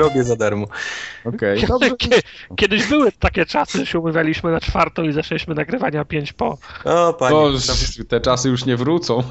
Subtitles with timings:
[0.00, 0.66] Nie robię za darmo.
[1.24, 1.78] Okej, Okay.
[1.78, 1.96] dobrze.
[2.56, 6.58] Kiedyś były takie czasy, że się umawialiśmy na czwartą i zaczęliśmy nagrywania 5 po.
[6.84, 9.22] O, panie, to, te czasy już nie wrócą,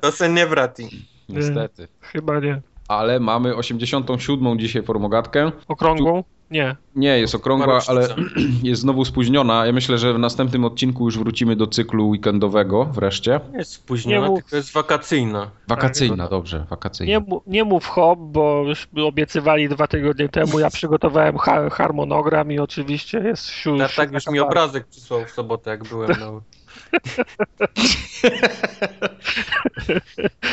[0.00, 1.06] to se nie wraci.
[1.28, 1.88] niestety.
[2.00, 2.60] Chyba nie.
[2.88, 5.52] Ale mamy 87 dzisiaj formogatkę.
[5.68, 6.24] Okrągłą?
[6.50, 6.76] Nie.
[6.96, 8.08] Nie, jest okrągła, ale
[8.62, 9.66] jest znowu spóźniona.
[9.66, 13.40] Ja myślę, że w następnym odcinku już wrócimy do cyklu weekendowego wreszcie.
[13.52, 14.42] Nie jest spóźniona, Nie mów.
[14.42, 15.50] tylko jest wakacyjna.
[15.68, 17.18] Wakacyjna, dobrze, wakacyjna.
[17.18, 20.58] Nie, nie mów hop, bo już obiecywali dwa tygodnie temu.
[20.58, 25.30] Ja przygotowałem ha harmonogram i oczywiście jest siu, Ja tak już mi obrazek przysłał w
[25.30, 26.26] sobotę, jak byłem na...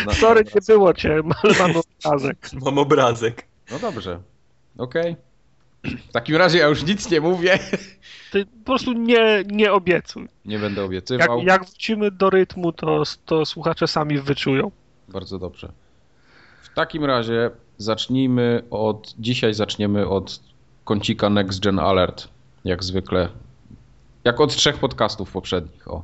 [0.06, 1.72] No, Sorry, nie było cię, ale mam
[2.06, 2.50] obrazek.
[2.66, 3.48] Mam obrazek.
[3.72, 4.20] No dobrze,
[4.78, 5.16] okej.
[5.83, 7.59] W takim razie ja już nic nie mówię.
[8.31, 10.28] Ty po prostu nie, nie obiecuj.
[10.45, 11.42] Nie będę Jak, obiecywał.
[11.44, 14.72] jak wrócimy do rytmu, to, to słuchacze sami wyczują.
[15.08, 15.72] Bardzo dobrze.
[16.61, 19.16] W takim razie zacznijmy od.
[19.19, 20.39] Dzisiaj zaczniemy od
[20.84, 22.28] kącika Next Gen Alert.
[22.66, 23.30] Jak zwykle.
[24.23, 25.88] Jak od trzech podcastów poprzednich.
[25.88, 26.03] O.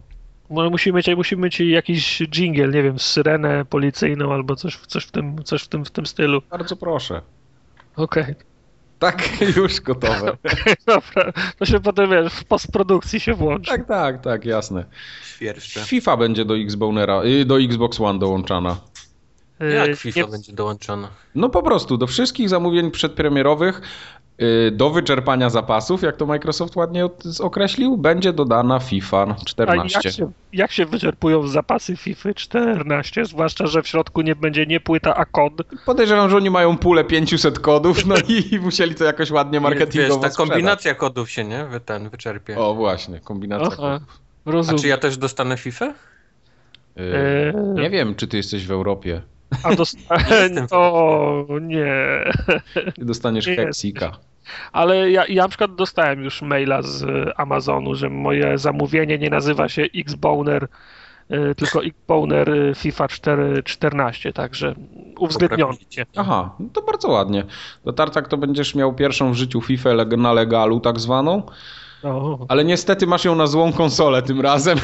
[0.50, 5.12] Może musimy mieć, musimy mieć jakiś jingle, nie wiem, syrenę policyjną albo coś, coś, w,
[5.12, 6.42] tym, coś w, tym, w tym stylu.
[6.50, 7.22] Bardzo proszę.
[7.96, 8.36] Okej,
[9.04, 10.38] Tak, już gotowe.
[10.88, 11.34] dobra.
[11.60, 13.72] To się potem, wiesz, w postprodukcji się włączy.
[13.72, 14.86] tak, tak, tak, jasne.
[15.36, 15.80] Świerszcze.
[15.80, 18.78] FIFA będzie do Xbonera, y, do Xbox One dołączana.
[19.60, 21.10] Jak FIFA nie- będzie dołączona?
[21.36, 24.23] No po prostu do wszystkich zamówień przedpremierowych y,
[24.72, 27.06] do wyczerpania zapasów, jak to Microsoft ładnie
[27.40, 30.00] określił, będzie dodana FIFA A 14.
[30.04, 34.80] jak się, jak się wyczerpują zapasy FIFA 14, zwłaszcza, że w środku nie będzie nie
[34.80, 35.54] płyta, a kod.
[35.86, 40.22] Podejrzewam, że oni mają pulę 500 kodów, no i musieli to jakoś ładnie marketingowo Wiesz,
[40.22, 40.50] ta sprzedać.
[40.50, 41.66] kombinacja kodów się, nie?
[41.66, 42.58] Wy ten wyczerpie.
[42.60, 44.22] O właśnie, kombinacja Aha, kodów.
[44.46, 44.82] A rozumiem.
[44.82, 45.86] czy ja też dostanę FIFA?
[45.86, 45.94] Y,
[46.98, 47.54] Eee.
[47.82, 49.22] Nie wiem, czy ty jesteś w Europie.
[49.64, 50.24] A dostałem.
[50.54, 51.94] Jestem O nie.
[52.96, 54.12] Ty dostaniesz Nie Heksika.
[54.72, 57.06] Ale ja, ja na przykład dostałem już maila z
[57.38, 60.68] Amazonu, że moje zamówienie nie nazywa się Xboner,
[61.32, 64.76] y, tylko Xboner y, FIFA 4, 14, także
[65.20, 65.74] uwzględniony.
[66.16, 67.44] Aha, no to bardzo ładnie.
[67.86, 71.44] Do Tartak to będziesz miał pierwszą w życiu FIFA leg- na legalu tak zwaną,
[72.04, 74.80] O, ale niestety masz ją na złą konsolę tym razem.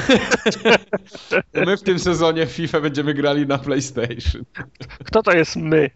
[1.65, 4.43] My w tym sezonie w FIFA będziemy grali na PlayStation.
[5.05, 5.89] kto to jest my?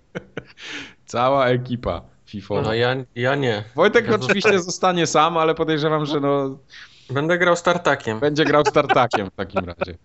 [1.06, 2.62] Cała ekipa FIFA.
[2.62, 3.64] No ja, ja nie.
[3.76, 6.58] Wojtek Ja oczywiście zostanie sam, ale podejrzewam, że no,
[7.10, 8.20] Będę grał startakiem.
[8.20, 9.98] będzie grał startakiem w takim razie.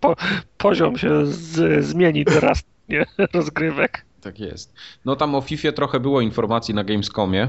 [0.00, 0.16] Po,
[0.58, 3.06] poziom się z, zmieni teraz, nie?
[3.34, 4.04] Rozgrywek.
[4.20, 4.74] Tak jest.
[5.04, 7.48] No tam o FIFA trochę było informacji na Gamescomie.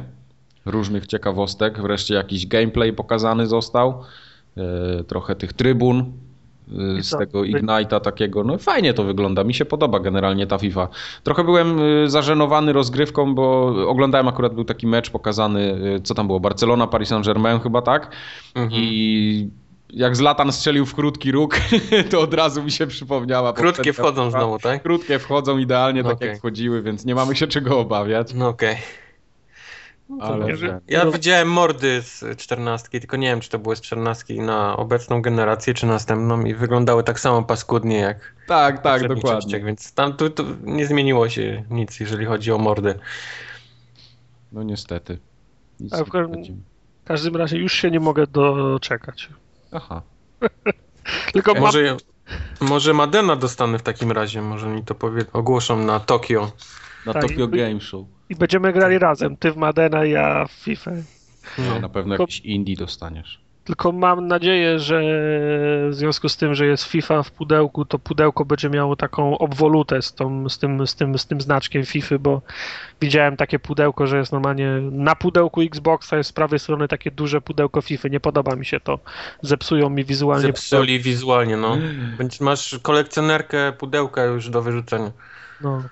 [0.65, 1.81] Różnych ciekawostek.
[1.81, 4.03] Wreszcie jakiś gameplay pokazany został.
[4.57, 6.13] E, trochę tych trybun
[6.99, 8.43] e, z tego Ignite'a takiego.
[8.43, 9.43] No fajnie to wygląda.
[9.43, 10.87] Mi się podoba generalnie ta FIFA.
[11.23, 16.39] Trochę byłem e, zażenowany rozgrywką, bo oglądałem akurat był taki mecz pokazany, co tam było?
[16.39, 18.11] Barcelona, Paris Saint-Germain chyba, tak?
[18.55, 18.81] Mhm.
[18.83, 19.49] I
[19.93, 21.57] jak Zlatan strzelił w krótki róg,
[22.11, 23.53] to od razu mi się przypomniała.
[23.53, 24.83] Krótkie wchodzą znowu, tak?
[24.83, 26.27] Krótkie wchodzą idealnie tak Okej.
[26.27, 28.33] jak wchodziły, więc nie mamy się czego obawiać.
[28.33, 28.77] No okej.
[30.19, 31.11] Ale nie, że- Ja No.
[31.11, 35.73] widziałem mordy z czternastki, tylko nie wiem, czy to były z czternastki na obecną generację,
[35.73, 39.59] czy następną i wyglądały tak samo paskudnie jak tak, tak, dokładnie.
[39.59, 42.99] więc tam tu, tu nie zmieniło się nic, jeżeli chodzi o mordy.
[44.51, 45.17] No niestety.
[45.79, 46.09] Nic A w.
[47.01, 49.29] W każdym razie już się nie mogę doczekać.
[49.71, 50.01] Aha.
[51.33, 51.97] Tylko mam, Może,
[52.61, 56.51] może Madena dostanę w takim razie, może mi to powie, ogłoszą na Tokio.
[57.05, 58.05] Na Tak, Tokyo i- Game Show.
[58.29, 59.37] i będziemy grali razem.
[59.37, 60.91] Ty w Madena, ja w FIFA.
[61.57, 63.41] No, na pewno Tylko- jakiś indie dostaniesz.
[63.63, 65.01] Tylko mam nadzieję, że
[65.89, 70.01] w związku z tym, że jest FIFA w pudełku, to pudełko będzie miało taką obwolutę
[70.01, 72.41] z, tą, z, tym, z, tym, z tym znaczkiem FIFA, bo
[73.01, 77.41] widziałem takie pudełko, że jest normalnie na pudełku Xboxa jest z prawej strony takie duże
[77.41, 78.07] pudełko FIFA.
[78.07, 78.99] Nie podoba mi się to.
[79.41, 81.77] Zepsują mi wizualnie Zepsuli wizualnie, no.
[82.17, 85.11] Będziesz, masz kolekcjonerkę pudełka już do wyrzucenia.
[85.61, 85.83] No.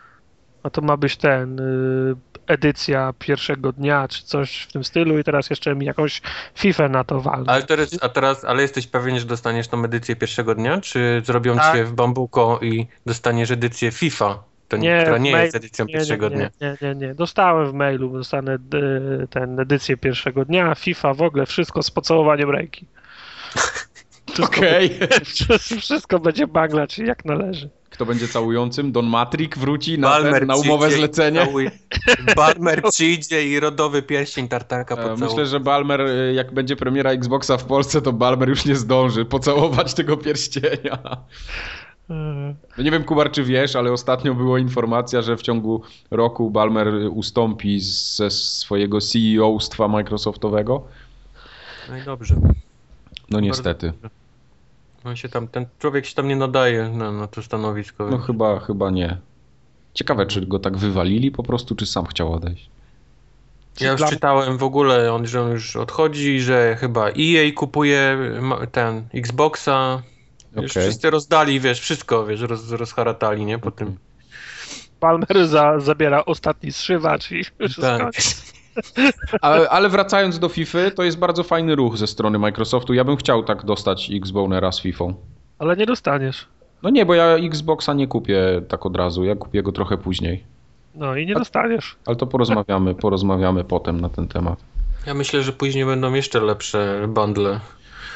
[0.63, 2.15] A to ma być ten y,
[2.47, 6.21] edycja pierwszego dnia, czy coś w tym stylu i teraz jeszcze mi jakąś
[6.56, 7.45] FIFA na to walną.
[7.47, 11.56] Ale teraz, a teraz, ale jesteś pewien, że dostaniesz tą edycję pierwszego dnia, czy zrobią
[11.56, 11.75] Tak.
[11.75, 15.94] cię w bambuko i dostaniesz edycję FIFA, to, nie, która nie mail- jest edycją nie,
[15.94, 16.50] pierwszego nie, dnia?
[16.61, 17.15] Nie, nie, nie.
[17.15, 18.56] Dostałem w mailu, dostanę
[19.23, 22.85] y, ten edycję pierwszego dnia, FIFA, w ogóle wszystko z pocałowaniem ręki.
[24.33, 24.99] Wszystko, Okej.
[25.81, 27.69] wszystko będzie banglać jak należy.
[27.89, 28.91] Kto będzie całującym?
[28.91, 31.71] Don Matrik wróci na, ten, na umowę całuje-
[32.35, 35.25] Balmer przyjdzie i rodowy pierścień tartaka E, pocałuje.
[35.25, 39.25] Myślę, że Balmer, e, jak będzie premiera Xboxa w Polsce, to Balmer już nie zdąży
[39.25, 40.99] pocałować tego pierścienia.
[42.77, 46.87] No nie wiem, Kubar, czy wiesz, ale ostatnio była informacja, że w ciągu roku Balmer
[47.11, 50.83] ustąpi ze swojego CEO-stwa Microsoftowego.
[51.89, 52.35] No i dobrze.
[53.29, 53.93] No niestety.
[55.03, 58.03] On się tam, ten człowiek się tam nie nadaje na, na to stanowisko.
[58.05, 59.17] No więc- chyba, chyba nie.
[59.93, 62.69] Ciekawe, czy go tak wywalili po prostu, czy sam chciał odejść.
[63.79, 68.17] Ja już Dla- czytałem w ogóle, on, że on już odchodzi, że chyba EA kupuje
[68.71, 70.01] ten Xboxa.
[70.55, 70.83] Już Okej.
[70.83, 73.59] wszyscy rozdali, wiesz, wszystko, wiesz, roz, rozharatali, nie?
[73.59, 73.97] Po tym.
[74.99, 78.11] Palmer za, zabiera ostatni zszywacz i już Tak.
[79.42, 82.94] Ale, ale wracając do FIFA, to jest bardzo fajny ruch ze strony Microsoftu.
[82.94, 85.06] Ja bym chciał tak dostać Xbonera z FIFA.
[85.60, 86.48] Ale nie dostaniesz.
[86.83, 90.44] No nie, bo ja Xboxa nie kupię tak od razu, ja kupię go trochę później.
[90.95, 91.95] No i nie dostaniesz.
[92.06, 94.60] Ale to porozmawiamy, porozmawiamy potem na ten temat.
[95.07, 97.60] Ja myślę, że później będą jeszcze lepsze bundle.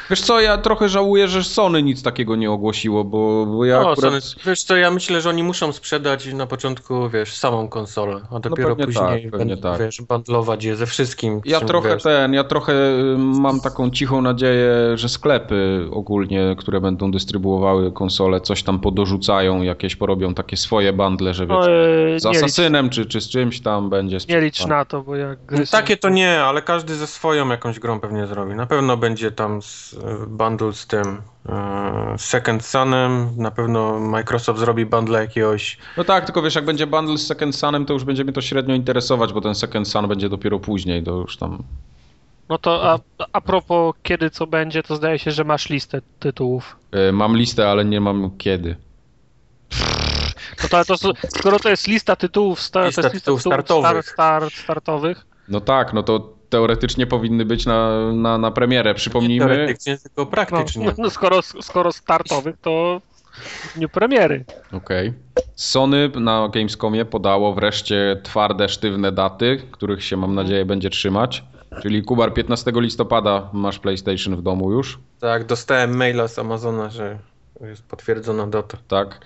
[0.10, 3.92] Wiesz co, ja trochę żałuję, że Sony nic takiego nie ogłosiło, bo, bo ja No,
[3.92, 4.24] akurat...
[4.24, 8.40] Sony, wiesz co, ja myślę, że oni muszą sprzedać na początku, wiesz, samą konsolę, a
[8.40, 9.80] dopiero pewnie później tak, będą, tak.
[9.80, 11.42] wiesz, bundlować je ze wszystkim.
[11.46, 16.56] Ja czym, trochę wiesz, ten, ja trochę y, mam taką cichą nadzieję, że sklepy ogólnie,
[16.58, 21.72] które będą dystrybuowały konsole, coś tam podorzucają, jakieś porobią takie swoje bundle, że No, wiecie,
[22.16, 24.80] e, z licz, Asasynem czy, czy z czymś tam będzie nie licz sprzedane.
[24.80, 28.00] na to, bo jak gry No, Takie to nie, ale każdy ze swoją jakąś grą
[28.00, 28.56] pewnie zrobi.
[28.56, 29.93] Na pewno będzie tam z,
[30.28, 35.78] bundle z tym e, Second Sunem, na pewno Microsoft zrobi bundle jakiegoś.
[35.98, 38.42] No tak, tylko wiesz, jak będzie bundle z Second Sunem, to już będzie mnie to
[38.42, 41.63] średnio interesować, bo ten Second Sun będzie dopiero później, to już tam...
[42.50, 43.00] No to a,
[43.34, 46.75] a propos kiedy co będzie, to zdaje się, że masz listę tytułów.
[47.10, 48.75] y, Mam listę, ale nie mam kiedy.
[50.63, 53.54] No to, to, skoro to jest lista tytułów, sta, Lista to jest lista tytułów tytułów
[53.66, 54.06] startowych.
[54.10, 58.96] Star, start, startowych, No tak, no to teoretycznie powinny być na, na, na premierę, Nie
[58.96, 59.46] przypomnijmy.
[59.46, 60.94] teoretycznie, tylko no, praktycznie.
[60.98, 63.02] no skoro, skoro startowych, to
[63.34, 64.46] w dniu premiery.
[64.74, 65.14] Okej.
[65.56, 71.44] Sony na Gamescomie podało wreszcie twarde, sztywne daty, których się mam nadzieję będzie trzymać.
[71.82, 77.18] Czyli Kubar 15 listopada masz PlayStation w domu już, Tak, dostałem maila z Amazona, że
[77.62, 78.78] jest potwierdzona data.
[78.88, 79.20] tak?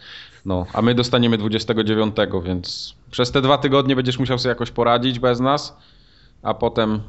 [0.46, 5.20] No, a my dostaniemy 29, więc przez te dwa tygodnie będziesz musiał sobie jakoś poradzić
[5.20, 5.78] bez nas,
[6.42, 7.01] a potem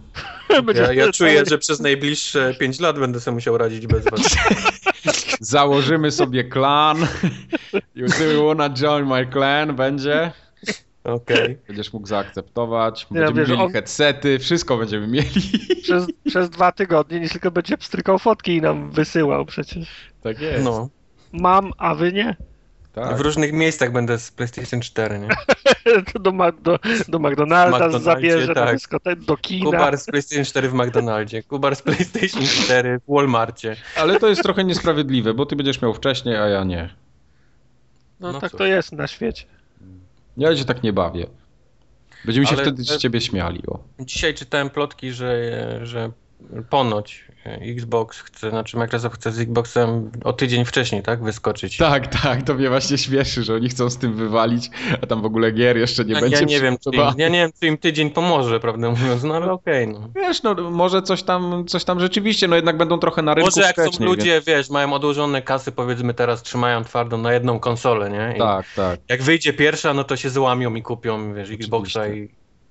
[0.75, 4.37] Ja, ja czuję, że przez najbliższe 5 lat będę sobie musiał radzić bez was.
[5.41, 7.07] założymy sobie klan.
[7.95, 9.77] You do wanna join my clan?
[9.77, 10.33] Będzie.
[11.05, 11.59] Okej.
[11.67, 13.07] Będziesz mógł zaakceptować.
[13.11, 15.29] Nie, Będziemy wiesz, mieli on- headsety, wszystko będziemy mieli.
[15.83, 19.89] Przez, przez dwa tygodnie nie tylko będzie pstrykał fotki i nam wysyłał przecież.
[20.23, 20.65] Tak jest.
[20.65, 20.89] No.
[21.33, 22.37] Mam, a wy nie?
[23.01, 23.17] Tak.
[23.17, 25.29] W różnych miejscach będę z PlayStation 4, nie?
[26.21, 26.79] do, Ma- do,
[27.09, 28.75] do McDonalda zabierze, tak.
[28.75, 29.65] dyskotekę, do kina.
[29.65, 33.77] Kubar z PlayStation 4 w McDonaldzie, Kubar z PlayStation 4 w Walmarcie.
[33.97, 36.95] Ale to jest trochę niesprawiedliwe, bo ty będziesz miał wcześniej, a ja nie.
[38.21, 38.59] No, No tak cóż.
[38.59, 39.45] to jest na świecie.
[40.37, 41.27] Ja się tak nie bawię.
[42.25, 43.63] Będziemy się Ale- wtedy z ciebie śmiali.
[43.67, 43.79] O.
[44.01, 45.41] Dzisiaj czytałem plotki, że,
[45.87, 46.11] że
[46.71, 47.29] ponoć
[47.61, 51.23] Xbox chce, znaczy Microsoft chce z Xboxem o tydzień wcześniej, tak?
[51.23, 51.77] Wyskoczyć.
[51.77, 54.71] Tak, tak, to mnie właśnie śmieszy, że oni chcą z tym wywalić,
[55.03, 57.29] a tam w ogóle gier jeszcze nie ja, będzie ja nie wiem, czy im, ja
[57.29, 60.09] nie wiem, czy im tydzień pomoże, prawdę mówiąc, no ale okej, no.
[60.15, 63.67] Wiesz, no może coś tam, coś tam rzeczywiście, no jednak będą trochę na rynku Może
[63.67, 68.19] jak są ludzie, wiesz, mają odłożone kasy, powiedzmy teraz trzymają twardo na jedną konsolę, nie?
[68.19, 68.37] Więc...
[68.37, 69.01] I Tak, tak.
[69.09, 72.29] Jak wyjdzie pierwsza, no to się złamią i kupią, wiesz, Xboxa i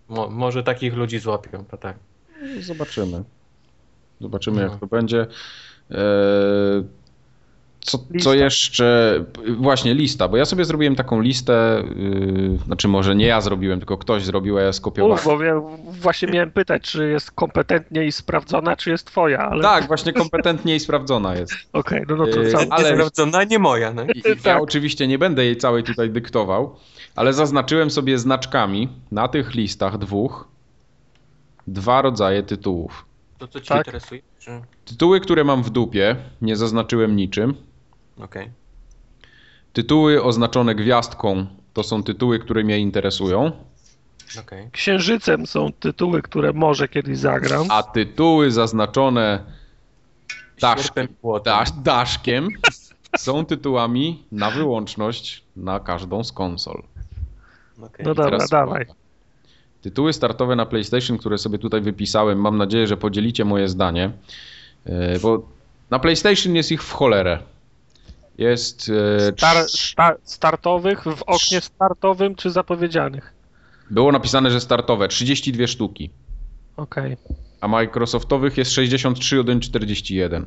[0.10, 1.98] mo, może takich ludzi złapią, to tak.
[2.60, 3.24] Zobaczymy.
[4.22, 4.64] Zobaczymy, No.
[4.72, 5.28] jak to będzie.
[5.92, 5.98] Eee,
[7.80, 9.26] Co, co jeszcze?
[9.58, 13.98] Właśnie, lista, bo ja sobie zrobiłem taką listę, yy, znaczy może nie ja zrobiłem, tylko
[13.98, 15.18] ktoś zrobił, a ja skopiowałem.
[15.18, 19.64] Uf, bo ja właśnie miałem pytać, czy jest kompetentnie i sprawdzona, czy jest twoja, ale
[19.64, 21.54] Tak, właśnie kompetentnie i sprawdzona jest.
[21.74, 22.60] okej, no, no to Yy, co?
[22.70, 24.04] ale- sprawdzona, nie moja, no.
[24.04, 24.62] I, i Ja Tak.
[24.64, 26.76] oczywiście nie będę jej całej tutaj dyktował,
[27.16, 30.48] ale zaznaczyłem sobie znaczkami na tych listach dwóch
[31.68, 33.06] dwa rodzaje tytułów.
[33.38, 33.78] To co ci Tak.
[33.88, 34.22] interesuje?
[34.40, 34.62] Czy...
[34.86, 37.54] Tytuły, które mam w dupie, nie zaznaczyłem niczym.
[38.20, 38.50] Okej.
[39.74, 43.52] Tytuły oznaczone gwiazdką to są tytuły, które mnie interesują,
[44.40, 44.70] okej.
[44.72, 47.68] Księżycem są tytuły, które może kiedyś zagram.
[47.70, 49.44] a tytuły zaznaczone
[50.62, 51.54] dasz, Sierpem i płotem.
[51.54, 52.48] dasz, daszkiem
[53.18, 56.84] są tytułami na wyłączność na każdą z konsol.
[57.82, 58.06] Okej.
[58.06, 58.84] No I dobra, dawaj.
[58.86, 58.97] uwaga.
[59.88, 64.12] Tytuły startowe na PlayStation, które sobie tutaj wypisałem, mam nadzieję, że podzielicie moje zdanie,
[64.86, 65.48] e, bo
[65.90, 67.40] na PlayStation jest ich w cholerę.
[68.38, 73.34] Jest e, Star, trz- sta, startowych w oknie startowym czy zapowiedzianych?
[73.90, 76.10] było napisane, że startowe 32 sztuki,
[76.78, 77.18] Okej.
[77.62, 80.46] a Microsoftowych jest 63 1 41.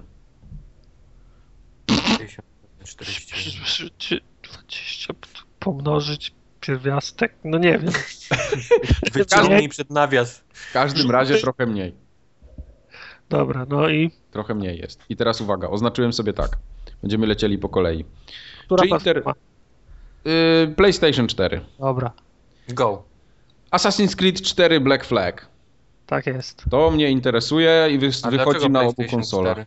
[2.85, 3.65] 41.
[3.67, 5.15] Czy- czy- 20
[5.61, 7.35] pomnożyć pierwiastek?
[7.45, 7.93] No nie wiem.
[9.13, 10.43] Wyciągnij przed nawias.
[10.53, 11.95] W każdym razie trochę mniej.
[13.29, 15.01] Dobra, no i Trochę mniej jest.
[15.09, 16.51] I teraz uwaga, oznaczyłem sobie tak.
[17.03, 18.05] Będziemy lecieli po kolei.
[18.65, 19.33] która Czy platforma?
[19.33, 19.35] Inter-
[20.69, 21.61] Yy, PlayStation 4.
[21.79, 22.13] Dobra,
[22.69, 23.03] Go.
[23.71, 25.47] Assassin's Creed 4 Black Flag.
[26.07, 26.65] tak jest.
[26.71, 29.53] To mnie interesuje i wy- wychodzi na obu konsolach.
[29.53, 29.67] 4?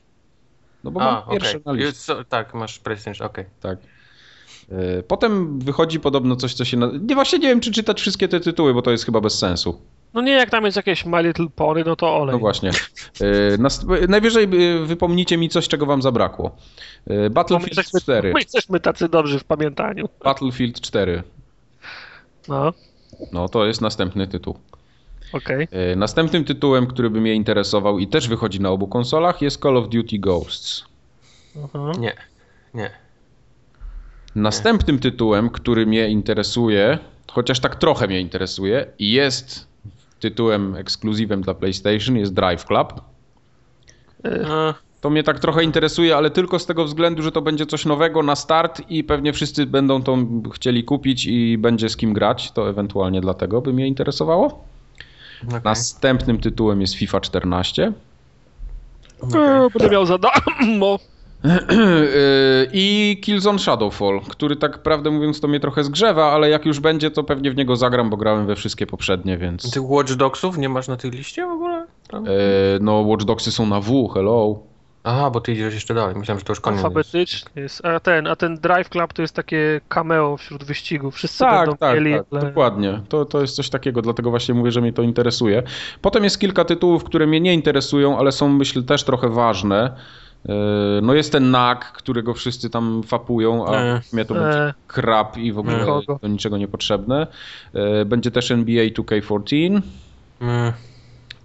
[0.84, 1.92] No bo A, mam pierwsze na liście.
[1.92, 3.46] So- Tak, masz PlayStation, okej.
[3.62, 3.80] Tak.
[4.72, 6.78] Yy, Potem wychodzi podobno coś, co się.
[6.78, 6.90] Na...
[7.08, 9.82] Nie właśnie nie wiem, czy czytać wszystkie te tytuły, bo to jest chyba bez sensu.
[10.14, 12.34] No nie, jak tam jest jakieś My Little Pony, no to olej.
[12.34, 12.72] No właśnie.
[13.60, 16.56] Nas- Najwyżej yy, wypomnijcie mi coś, czego wam zabrakło.
[17.08, 18.34] Yy, Bo my, Battlefield jesteśmy, 4.
[18.34, 20.10] my jesteśmy tacy dobrzy w pamiętaniu.
[20.24, 21.24] Battlefield 4.
[22.48, 22.74] No,
[23.32, 24.58] No to jest następny tytuł.
[25.34, 25.68] okej.
[25.90, 29.78] Yy, Następnym tytułem, który by mnie interesował i też wychodzi na obu konsolach jest Call
[29.78, 30.84] of Duty Ghosts.
[31.56, 32.02] Mhm.
[32.02, 32.14] Nie,
[32.74, 32.90] nie.
[34.36, 36.98] Następnym tytułem, który mnie interesuje,
[37.32, 39.68] chociaż tak trochę mnie interesuje i jest
[40.20, 42.94] tytułem ekskluzywem dla PlayStation, jest Drive Club.
[45.02, 48.24] To mnie tak trochę interesuje, ale tylko z tego względu, że to będzie coś nowego
[48.24, 50.18] na start i pewnie wszyscy będą to
[50.54, 52.52] chcieli kupić i będzie z kim grać.
[52.52, 54.64] To ewentualnie dlatego by mnie interesowało.
[55.48, 55.60] okej.
[55.64, 57.92] Następnym tytułem jest FIFA 14.
[59.22, 59.42] Okej.
[59.42, 61.00] E, Będę miał za darmo.
[62.74, 67.12] I Killzone Shadowfall, który tak prawdę mówiąc to mnie trochę zgrzewa, ale jak już będzie,
[67.12, 69.72] to pewnie w niego zagram, bo grałem we wszystkie poprzednie, więc...
[69.72, 71.86] Tych Watch Dogsów nie masz na tej liście w ogóle?
[72.08, 72.26] Tam?
[72.26, 72.32] Yy,
[72.82, 74.60] no, Watch Dogsy są na W, hello.
[75.06, 76.16] Aha, bo ty idziesz jeszcze dalej.
[76.16, 76.80] Myślałem, że to już koniec.
[76.80, 77.86] Alfabetycznie jest.
[77.86, 81.16] A ten, a ten Drive Club to jest takie cameo wśród wyścigów.
[81.16, 82.14] Wszyscy Tak, będą tak, mieli.
[82.14, 83.02] tak, ale- dokładnie.
[83.10, 85.64] To, to jest coś takiego, dlatego właśnie mówię, że mnie to interesuje.
[86.02, 89.96] Potem jest kilka tytułów, które mnie nie interesują, ale są myślę też trochę ważne.
[90.46, 90.54] Yy,
[91.02, 94.02] No jest ten NAK, którego wszyscy tam fapują, a E.
[94.14, 96.20] mnie to będzie E, krap i w ogóle Nikogo.
[96.22, 97.28] do niczego niepotrzebne.
[97.74, 99.82] Yy, Będzie też NBA 2K14,
[100.42, 100.74] Mm,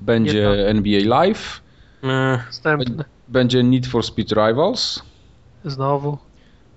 [0.00, 1.60] będzie Nie NBA Live,
[2.02, 3.04] następny.
[3.28, 5.02] będzie Need for Speed Rivals,
[5.64, 6.18] Znowu.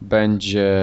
[0.01, 0.81] Będzie...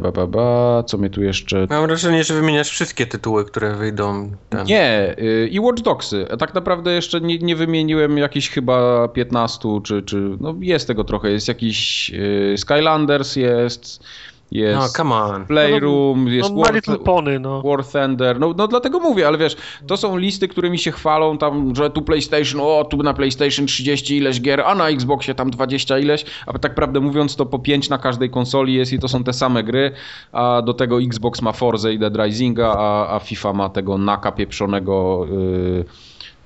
[0.00, 1.66] Ba, ba, ba, co mnie tu jeszcze...
[1.70, 4.30] Mam wrażenie, że wymieniasz wszystkie tytuły, które wyjdą.
[4.48, 4.66] Ten.
[4.66, 6.26] Nie, y, i Watch Dogsy.
[6.38, 11.30] Tak naprawdę jeszcze nie, nie wymieniłem jakichś chyba 15, czy, czy no jest tego trochę.
[11.30, 14.04] Jest jakiś y, Skylanders, jest,
[14.52, 15.46] No, jest come on.
[15.46, 17.62] Playroom, No, jest My War, Little Pony, no.
[17.62, 18.40] War Thunder.
[18.40, 22.02] No, no dlatego mówię, ale wiesz, to są listy, którymi się chwalą tam, że tu
[22.02, 26.58] PlayStation, o tu na PlayStation 30 ileś gier, a na Xboxie tam 20 ileś, a
[26.58, 29.62] tak prawdę mówiąc to po 5 na każdej konsoli jest i to są te same
[29.62, 29.92] gry,
[30.32, 34.32] a do tego Xbox ma Forza i Dead Risinga, a, a FIFA ma tego naka
[34.32, 35.84] pieprzonego y,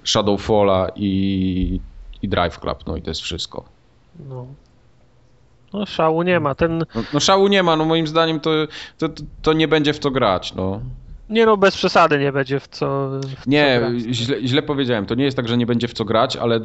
[0.05, 1.81] Shadowfalla i,
[2.23, 3.65] i Drive Club, no i to jest wszystko.
[4.29, 4.47] no.
[5.75, 6.55] No szału nie ma.
[6.55, 8.51] Ten, No, no szału nie ma, no moim zdaniem to,
[8.99, 9.09] to,
[9.43, 10.81] to nie będzie w to grać, no.
[11.29, 13.09] nie no, bez przesady nie będzie w co.
[13.21, 14.03] W Nie, co grać.
[14.15, 15.07] źle, źle powiedziałem.
[15.07, 16.61] To nie jest tak, że nie będzie w co grać, ale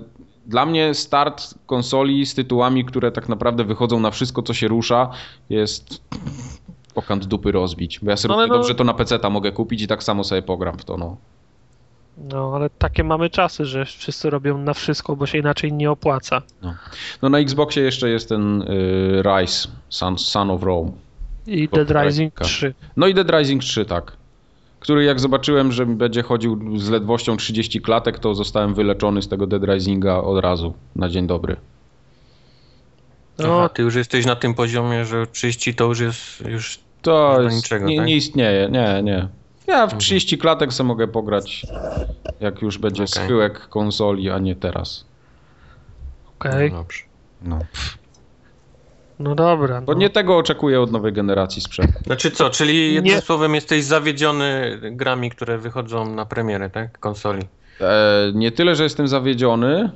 [0.46, 5.10] dla mnie start konsoli z tytułami, które tak naprawdę wychodzą na wszystko, co się rusza,
[5.50, 6.02] jest
[6.96, 8.00] okant dupy rozbić.
[8.00, 10.42] Bo ja sobie No, no- dobrze to na PC mogę kupić i tak samo sobie
[10.42, 11.18] pogram w to, no.
[12.20, 16.42] No, ale takie mamy czasy, że wszyscy robią na wszystko, bo się inaczej nie opłaca.
[17.22, 20.92] No na Xboxie jeszcze jest ten y, Rise, Son, Son of Rome.
[21.48, 22.46] I Dead Rising grafika.
[22.46, 22.74] 3.
[22.98, 24.12] No i Dead Rising 3, tak.
[24.80, 29.48] Który jak zobaczyłem, że będzie chodził z ledwością 30 klatek, to zostałem wyleczony z tego
[29.48, 31.56] Dead Risinga od razu, na dzień dobry.
[33.40, 37.42] No, Aha, ty już jesteś na tym poziomie, że 30 to już jest już To
[37.42, 38.08] jest, niczego, nie, tak?
[38.08, 39.28] nie istnieje, nie, nie.
[39.70, 41.66] Ja w 30 klatek sobie mogę pograć,
[42.40, 43.24] jak już będzie Okej.
[43.24, 45.06] schyłek konsoli, a nie teraz.
[46.40, 46.72] okej.
[46.72, 47.00] No dobrze.
[47.42, 47.60] No.
[49.20, 49.82] No dobra.
[49.82, 50.00] Bo No.
[50.00, 52.00] nie tego oczekuję od nowej generacji sprzętu.
[52.06, 53.22] Znaczy co, czyli jednym Nie.
[53.22, 57.00] słowem jesteś zawiedziony grami, które wychodzą na premierę, tak?
[57.00, 57.42] Konsoli.
[57.82, 59.92] E, nie tyle, że jestem zawiedziony,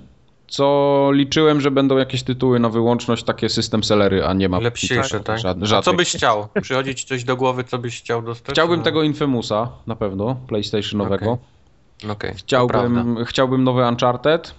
[0.53, 5.19] co liczyłem, że będą jakieś tytuły na wyłączność, takie system sellery, a nie ma Lepsiejsze,
[5.19, 5.39] tak?
[5.39, 6.47] Żadne, A co byś chciał?
[6.61, 8.55] Przychodzi ci coś do głowy, co byś chciał dostać?
[8.55, 11.25] Chciałbym No, tego Infamousa, na pewno, PlayStationowego.
[11.25, 12.33] To prawda.
[12.37, 14.53] Chciałbym, chciałbym nowy Uncharted.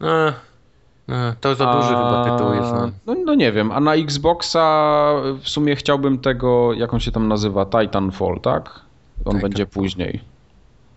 [0.00, 0.32] E,
[1.08, 2.72] e, to za duży chyba tytuł jest.
[2.72, 2.90] No.
[3.06, 5.12] No, no nie wiem, a na Xboxa
[5.42, 8.68] w sumie chciałbym tego, jak on się tam nazywa, Titanfall, tak?
[8.68, 8.82] On
[9.18, 9.40] Titanfall.
[9.40, 10.20] będzie później.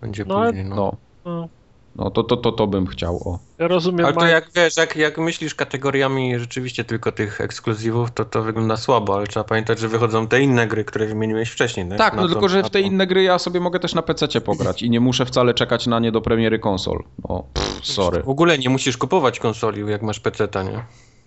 [0.02, 0.66] Będzie No, później.
[0.66, 0.96] No.
[1.26, 1.48] No,
[1.96, 3.40] No, to, to, to, to bym chciał, o.
[3.60, 4.06] ja rozumiem.
[4.06, 4.32] Ale to Mike.
[4.32, 9.28] jak wiesz, jak, jak myślisz kategoriami rzeczywiście tylko tych ekskluzywów, to to wygląda słabo, ale
[9.28, 11.90] trzeba pamiętać, że wychodzą te inne gry, które wymieniłeś wcześniej.
[11.90, 14.42] Tak, Tak, no tylko, że w te inne gry ja sobie mogę też na PC
[14.42, 17.04] pograć i nie muszę wcale czekać na nie do premiery konsol.
[17.30, 18.24] No, pff, sorry.
[18.24, 20.84] W ogóle nie musisz kupować konsoli, jak masz PC, nie?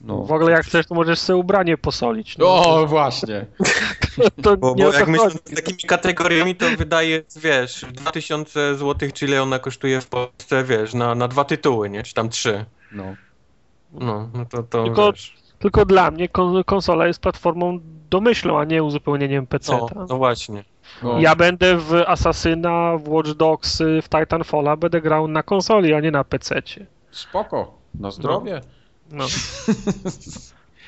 [0.07, 0.23] No.
[0.23, 2.39] W ogóle jak chcesz, to możesz sobie ubranie posolić.
[2.39, 3.47] No, O, właśnie.
[4.43, 9.43] to Bo, nie bo jak myślę takimi kategoriami, to wydaje, wiesz, 2000 zł, czy ile
[9.43, 12.03] ona kosztuje w Polsce, wiesz, na, na dwa tytuły, nie?
[12.03, 12.65] Czy tam trzy.
[12.93, 13.15] No.
[13.93, 15.35] No, no to, to Tylko- wiesz.
[15.59, 17.79] Tylko dla mnie kon- konsola jest platformą
[18.11, 19.73] domyślną, a nie uzupełnieniem PC.
[19.73, 20.65] No, no właśnie.
[21.03, 21.21] No.
[21.21, 26.11] Ja będę w Assassina, w Watch Dogs, w Titanfalla będę grał na konsoli, a nie
[26.11, 26.63] na PC.
[27.11, 27.79] Spoko.
[27.95, 28.61] Na zdrowie.
[28.65, 28.74] No.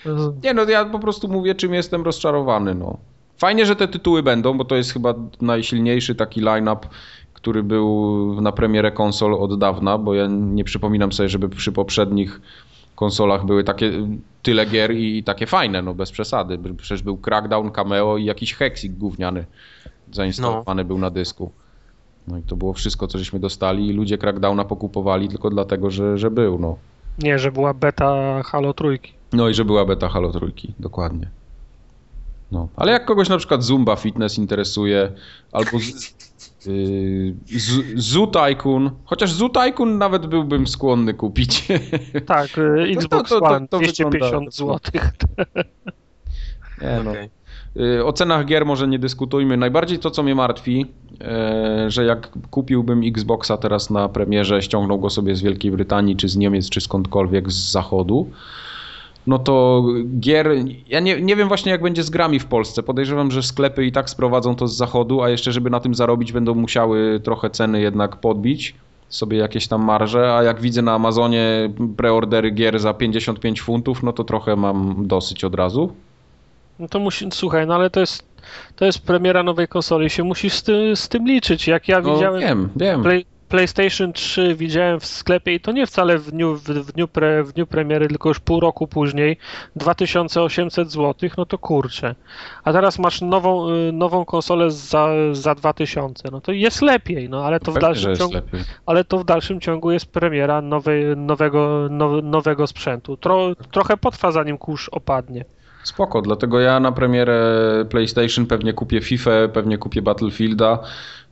[0.44, 2.99] Nie no, ja po prostu mówię, czym jestem rozczarowany, no.
[3.38, 6.88] Fajnie, że te tytuły będą, bo to jest chyba najsilniejszy taki line-up,
[7.32, 12.40] który był na premierę konsol od dawna, bo ja nie przypominam sobie, żeby przy poprzednich
[12.94, 13.92] konsolach były takie
[14.42, 16.58] tyle gier i, i takie fajne, no bez przesady.
[16.76, 19.44] Przecież był Crackdown, Cameo i jakiś Hexik gówniany
[20.12, 21.50] zainstalowany był na dysku.
[22.28, 26.18] No i to było wszystko, co żeśmy dostali i ludzie Crackdowna pokupowali tylko dlatego, że,
[26.18, 26.76] że był, no.
[27.18, 29.12] Nie, że była beta Halo trójki.
[29.32, 31.28] No i że była beta Halo trójki, dokładnie.
[32.52, 35.12] No, ale jak kogoś na przykład Zumba Fitness interesuje,
[35.52, 36.14] albo z,
[36.66, 41.68] yy, z, Zoo Tycoon, chociaż Zoo Tycoon nawet byłbym skłonny kupić.
[42.26, 44.78] Tak, y, Xbox to- to- One, to 250 wygląda- zł.
[46.82, 47.11] Nie, no.
[47.11, 47.30] Okej.
[47.76, 49.56] Yy, O cenach gier może nie dyskutujmy.
[49.56, 50.87] Najbardziej to, co mnie martwi,
[51.21, 56.28] e, że jak kupiłbym Xboxa teraz na premierze, ściągnął go sobie z Wielkiej Brytanii, czy
[56.28, 58.30] z Niemiec, czy skądkolwiek z zachodu,
[59.26, 59.85] no to
[60.21, 60.49] gier.
[60.88, 62.83] Ja nie, nie wiem właśnie, jak będzie z grami w Polsce.
[62.83, 66.33] Podejrzewam, że sklepy i tak sprowadzą to z zachodu, a jeszcze, żeby na tym zarobić,
[66.33, 68.75] będą musiały trochę ceny jednak podbić.
[69.09, 74.12] Sobie jakieś tam marże, a jak widzę na Amazonie preordery gier za 55 funtów, no
[74.12, 75.92] to trochę mam dosyć od razu.
[76.78, 78.25] No to musi, słuchaj, no ale to jest,
[78.77, 81.66] to jest premiera nowej konsoli, się musisz z tym, z tym liczyć.
[81.68, 83.03] Jak ja No, widziałem wiem, wiem.
[83.03, 87.09] Play, PlayStation 3 widziałem w sklepie i to nie wcale w dniu, w, w dniu,
[87.09, 89.37] pre, w dniu premiery, tylko już pół roku później,
[89.77, 92.14] 2800 zł, no to kurczę.
[92.64, 97.44] A teraz masz nową, y, nową konsolę za, za 2000, no to jest lepiej, no
[97.44, 98.61] ale to w Pewnie, dalszym ciągu, lepiej.
[98.87, 103.16] ale to w dalszym ciągu jest premiera nowej, nowego, now, nowego sprzętu.
[103.16, 105.44] Tro, trochę potrwa zanim kurz opadnie.
[105.87, 107.40] Spoko, dlatego ja na premierę
[107.90, 110.79] PlayStation pewnie kupię FIFA, pewnie kupię Battlefielda.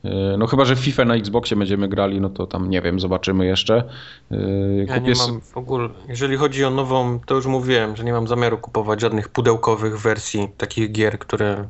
[0.03, 3.45] Yy, No chyba, że FIFA na Xboxie będziemy grali, no to tam nie wiem, zobaczymy
[3.45, 3.83] jeszcze.
[4.31, 8.13] Yy, Ja nie mam w ogóle, jeżeli chodzi o nową, to już mówiłem, że nie
[8.13, 11.67] mam zamiaru kupować żadnych pudełkowych wersji takich gier, które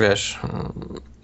[0.00, 0.40] wiesz,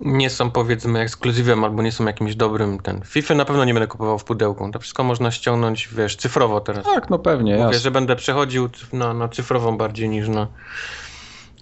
[0.01, 3.01] nie są powiedzmy ekskluzywem albo nie są jakimś dobrym ten.
[3.05, 4.71] FIFA na pewno nie będę kupował w pudełku.
[4.73, 6.85] To wszystko można ściągnąć, wiesz, cyfrowo teraz.
[6.85, 7.79] Tak, no pewnie, Mówię, jasne.
[7.79, 10.47] że będę przechodził na, na cyfrową bardziej niż na,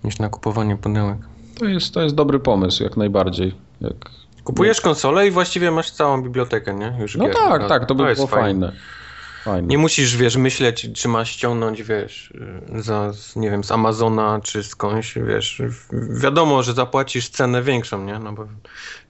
[0.05, 1.19] niż na kupowanie pudełek.
[1.59, 3.55] To jest, to jest dobry pomysł, jak najbardziej.
[3.81, 3.95] Jak...
[4.45, 6.97] Kupujesz konsolę i właściwie masz całą bibliotekę, nie?
[7.01, 7.35] Już No gier.
[7.35, 8.67] tak, tak, to by jest było fajne.
[8.67, 8.98] fajne.
[9.63, 12.31] Nie musisz, wiesz, myśleć, czy masz ściągnąć, wiesz,
[12.77, 15.63] y, za, z- nie wiem, z Amazona, czy skądś, wiesz.
[16.23, 18.19] Wiadomo, że zapłacisz cenę większą, nie?
[18.19, 18.47] No bo,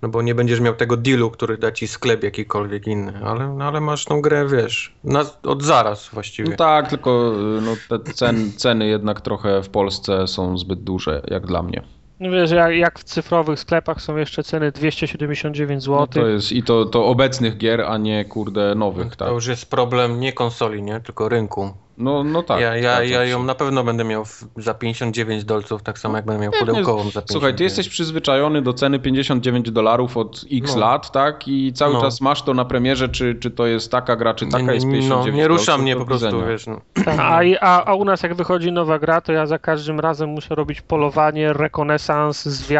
[0.03, 3.65] no bo nie będziesz miał tego dealu, który da ci sklep jakikolwiek inny, ale, no,
[3.65, 6.51] ale masz tą grę, wiesz, na, od zaraz właściwie.
[6.51, 11.23] No tak, tylko y, no, te cen, ceny jednak trochę w Polsce są zbyt duże,
[11.31, 11.83] jak dla mnie.
[12.21, 15.99] No wiesz, jak, jak w cyfrowych sklepach są jeszcze ceny 279 zł.
[16.01, 19.29] No to jest i to, to obecnych gier, a nie kurde nowych, tak?
[19.29, 21.01] To już jest problem nie konsoli, nie?
[21.01, 21.71] Tylko rynku.
[21.99, 22.61] No, no tak.
[22.61, 24.25] ja ja, ja ją na pewno będę miał
[24.57, 27.31] za 59 dolców, tak samo jak będę miał pudełkową za 59.
[27.33, 30.81] Słuchaj, ty jesteś przyzwyczajony do ceny 59 dolarów od x No.
[30.81, 31.49] lat, tak?
[31.49, 32.01] I cały No.
[32.01, 35.09] czas masz to na premierze, czy, czy to jest taka gra, czy taka jest 59
[35.09, 36.47] no, nie rusza dolców, mnie po prostu, widzenia.
[36.49, 36.67] wiesz.
[36.67, 36.81] No.
[37.19, 40.55] A, a, a u nas jak wychodzi nowa gra, to ja za każdym razem muszę
[40.55, 42.77] robić polowanie, rekonesans, wy,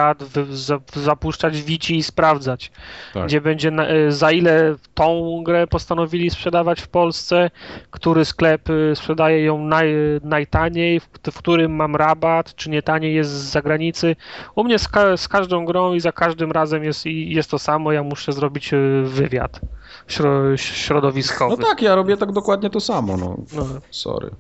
[0.57, 2.71] za, zapuszczać wici i sprawdzać,
[3.15, 3.27] Tak.
[3.27, 7.51] gdzie będzie, na, y, za ile tą grę postanowili sprzedawać w Polsce,
[7.91, 13.15] który sklep y, sprzedaje ją naj, najtaniej, w, w którym mam rabat, czy nie taniej
[13.15, 14.17] jest z zagranicy.
[14.55, 17.59] U mnie z, ka, z każdą grą i za każdym razem jest, i jest to
[17.59, 19.61] samo, ja muszę zrobić y, wywiad
[20.09, 21.57] śro, środowiskowy.
[21.59, 23.37] No tak, ja robię tak dokładnie to samo, no.
[23.57, 23.67] No.
[23.91, 24.31] Sorry.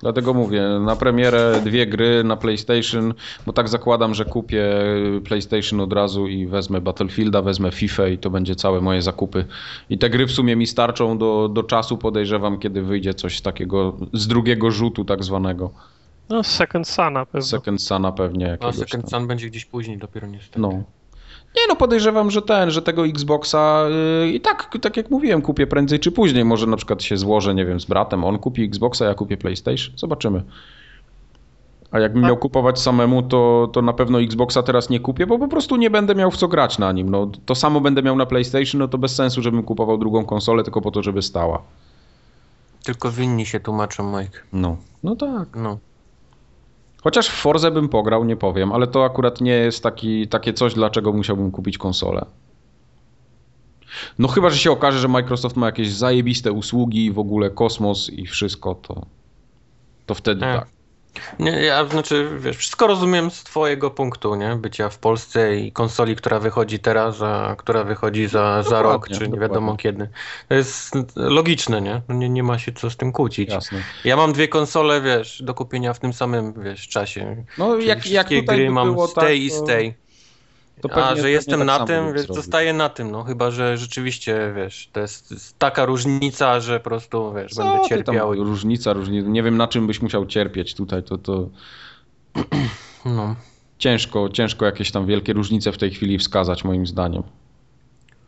[0.00, 3.14] Dlatego mówię, na premierę dwie gry na PlayStation,
[3.46, 4.64] bo tak zakładam, że kupię
[5.24, 9.44] PlayStation od razu i wezmę Battlefielda, wezmę FIFA i to będzie całe moje zakupy.
[9.90, 13.96] I te gry w sumie mi starczą do, do czasu, podejrzewam, kiedy wyjdzie coś takiego
[14.12, 15.70] z drugiego rzutu tak zwanego.
[16.28, 17.48] No, Second Sana pewnie.
[17.48, 19.20] Second Sana pewnie A Second tam.
[19.20, 20.60] Sun będzie gdzieś później dopiero niestety.
[20.60, 20.82] No.
[21.60, 23.84] Nie no, podejrzewam, że ten, że tego Xboxa
[24.22, 26.44] yy, i tak, tak jak mówiłem, kupię prędzej czy później.
[26.44, 28.24] Może na przykład się złożę, nie wiem, z bratem.
[28.24, 29.98] On kupi Xboxa, ja kupię PlayStation.
[29.98, 30.42] Zobaczymy.
[31.90, 35.48] A jakbym miał kupować samemu, to, to na pewno Xboxa teraz nie kupię, bo po
[35.48, 37.10] prostu nie będę miał w co grać na nim.
[37.10, 40.62] No, to samo będę miał na PlayStation, no to bez sensu, żebym kupował drugą konsolę
[40.64, 41.62] tylko po to, żeby stała.
[42.84, 44.38] tylko winni się tłumaczą, Mike.
[44.52, 45.48] No, no tak.
[45.56, 45.78] No.
[47.08, 50.74] Chociaż w Forze bym pograł, nie powiem, ale to akurat nie jest taki, takie coś,
[50.74, 52.26] dlaczego musiałbym kupić konsolę.
[54.18, 58.26] No chyba, że się okaże, że Microsoft ma jakieś zajebiste usługi, w ogóle kosmos i
[58.26, 59.06] wszystko, to,
[60.06, 60.52] to wtedy Nie.
[60.52, 60.68] tak.
[61.38, 64.56] Nie, ja znaczy, wiesz, wszystko rozumiem z twojego punktu, nie?
[64.56, 69.16] Bycia w Polsce i konsoli, która wychodzi teraz, a która wychodzi za, za rok, Dokładnie,
[69.16, 69.40] czy nie dokładnie.
[69.48, 70.08] wiadomo kiedy.
[70.48, 72.02] To jest logiczne, nie?
[72.08, 73.50] No Nie, nie ma się co z tym kłócić.
[73.50, 73.78] Jasne.
[74.04, 77.44] Ja mam dwie konsole, wiesz, do kupienia w tym samym, wiesz, czasie.
[77.58, 79.94] No Czyli jak, jak tutaj gry by mam z tak, tej i to- z tej.
[80.92, 82.34] A że jestem tak na tym, więc zrobił.
[82.34, 86.84] zostaję na tym, no chyba, że rzeczywiście, wiesz, to jest, jest taka różnica, że po
[86.90, 88.34] prostu, wiesz, Co będę tam, cierpiał.
[88.34, 89.28] i- Różnica, różnica.
[89.28, 91.48] Nie wiem na czym byś musiał cierpieć tutaj, to, to
[93.04, 93.36] No.
[93.78, 97.22] ciężko, ciężko jakieś tam wielkie różnice w tej chwili wskazać moim zdaniem.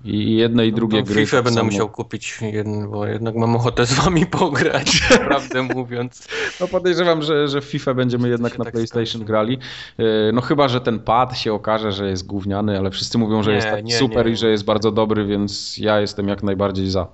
[0.05, 1.27] I jedne i drugie No gry.
[1.27, 6.29] FIFA będę musiał kupić, jeden, bo jednak mam ochotę z wami pograć, prawdę mówiąc.
[6.61, 9.25] No podejrzewam, że, że w FIFA będziemy jednak na tak PlayStation skończy.
[9.25, 9.59] grali.
[9.99, 13.51] Yy, No chyba, że ten pad się okaże, że jest gówniany, ale wszyscy mówią, że
[13.51, 14.33] Nie, jest tak nie, super nie.
[14.33, 17.07] i że jest bardzo dobry, więc ja jestem jak najbardziej za.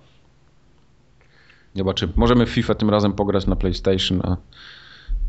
[1.74, 2.12] Zobaczymy.
[2.16, 4.36] Możemy w FIFA tym razem pograć na PlayStation, a,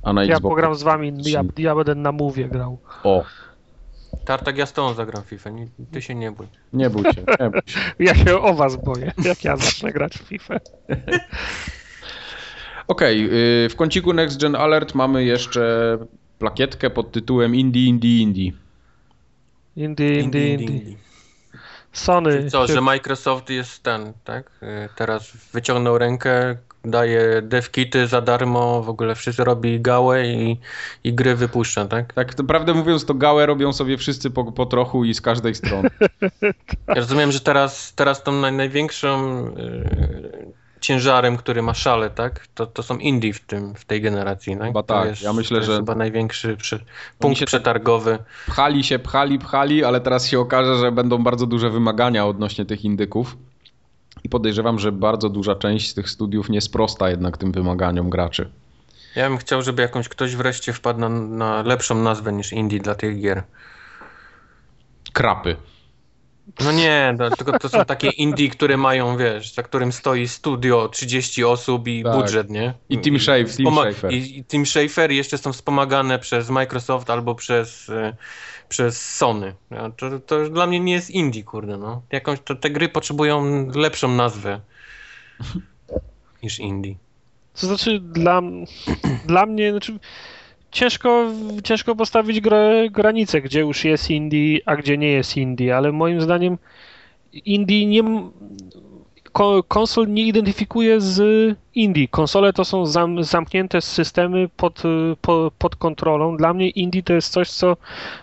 [0.04, 0.50] a na Ja Xbox.
[0.52, 2.78] pogram z wami, ja, ja będę na Move grał.
[3.04, 3.24] O,
[4.26, 6.48] Tartak, ja z tobą zagram FIFA, nie, ty się nie bój.
[6.74, 7.80] nie bój się, nie bój się.
[8.00, 10.56] Ja się o was boję, jak ja zacznę grać w FIFA.
[12.88, 15.98] Okej, yy, w kąciku Next Gen Alert mamy jeszcze
[16.40, 18.52] plakietkę pod tytułem Indie, Indie, Indie.
[19.76, 20.96] Indie, indie, indie.
[21.94, 22.32] Sony.
[22.38, 24.52] Czyli co, się- że Microsoft jest ten, tak?
[24.64, 30.60] Y, Teraz wyciągnął rękę, daje devkity za darmo, w ogóle wszyscy robi gałę i,
[31.04, 32.14] i gry wypuszcza, tak?
[32.14, 35.90] Tak prawdę mówiąc, to gałę robią sobie wszyscy po, po trochu i z każdej strony.
[36.88, 42.48] Ja rozumiem, że teraz, teraz tą naj, największą y, ciężarem, który ma szale, tak?
[42.56, 44.68] To, to są indie w, tym, w tej generacji, tak?
[44.68, 45.10] Chyba To tak.
[45.10, 46.80] jest- Ja myślę, to jest że- chyba największy przy,
[47.20, 48.18] punkt tak- przetargowy.
[48.48, 52.86] Pchali się, pchali, pchali, ale teraz się okaże, że będą bardzo duże wymagania odnośnie tych
[52.86, 53.38] indyków.
[54.28, 58.50] I podejrzewam, że bardzo duża część z tych studiów nie sprosta jednak tym wymaganiom graczy.
[59.16, 62.96] Ja bym chciał, żeby jakąś ktoś wreszcie wpadł na, na lepszą nazwę niż indie dla
[62.96, 63.44] tych gier.
[65.14, 65.56] Krapy.
[66.60, 70.90] No nie, no, tylko to są takie indie, które mają, wiesz, za którym stoi studio,
[70.90, 72.14] 30 osób i Tak.
[72.16, 72.74] budżet, nie?
[72.90, 74.12] I Tim Schafer, Tim Wspoma- Schafer.
[74.14, 78.14] I, I Tim Schafer jeszcze są wspomagane przez Microsoft albo przez, e,
[78.70, 79.54] przez Sony.
[79.98, 82.02] To, to już dla mnie nie jest indie, kurde, no.
[82.12, 84.62] Jakąś, to, te gry potrzebują lepszą nazwę
[86.44, 86.96] niż indie.
[87.62, 88.42] To znaczy dla,
[89.26, 90.00] dla mnie, znaczy
[90.72, 91.32] ciężko,
[91.64, 96.22] ciężko postawić grę, granicę, gdzie już jest indie, a gdzie nie jest indie, ale moim
[96.22, 96.58] zdaniem
[97.34, 98.04] indie nie...
[99.68, 101.22] Konsol nie identyfikuje z
[101.76, 102.08] indie.
[102.08, 106.38] Konsole to są zam, zamknięte systemy pod, y, po, pod kontrolą.
[106.38, 107.78] Dla mnie indie to jest coś, co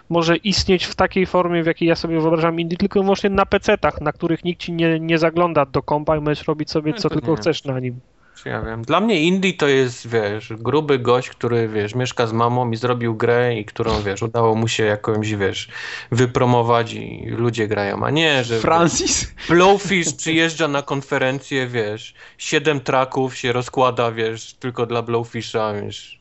[0.08, 4.00] może istnieć w takiej formie, w jakiej ja sobie wyobrażam indie, tylko wyłącznie na PC-tach,
[4.00, 7.08] na których nikt ci nie, nie zagląda do kompa i możesz robić sobie No co
[7.08, 8.00] to tylko chcesz na nim.
[8.44, 8.82] Ja wiem.
[8.82, 13.14] Dla mnie indie to jest, wiesz, gruby gość, który, wiesz, mieszka z mamą i zrobił
[13.14, 15.68] grę i którą, wiesz, udało mu się jakąś, wiesz,
[16.10, 19.34] wypromować i ludzie grają, a nie, że Francis?
[19.48, 26.20] Blowfish przyjeżdża na konferencję, wiesz, siedem traków się rozkłada, wiesz, tylko dla Blowfisha, wiesz,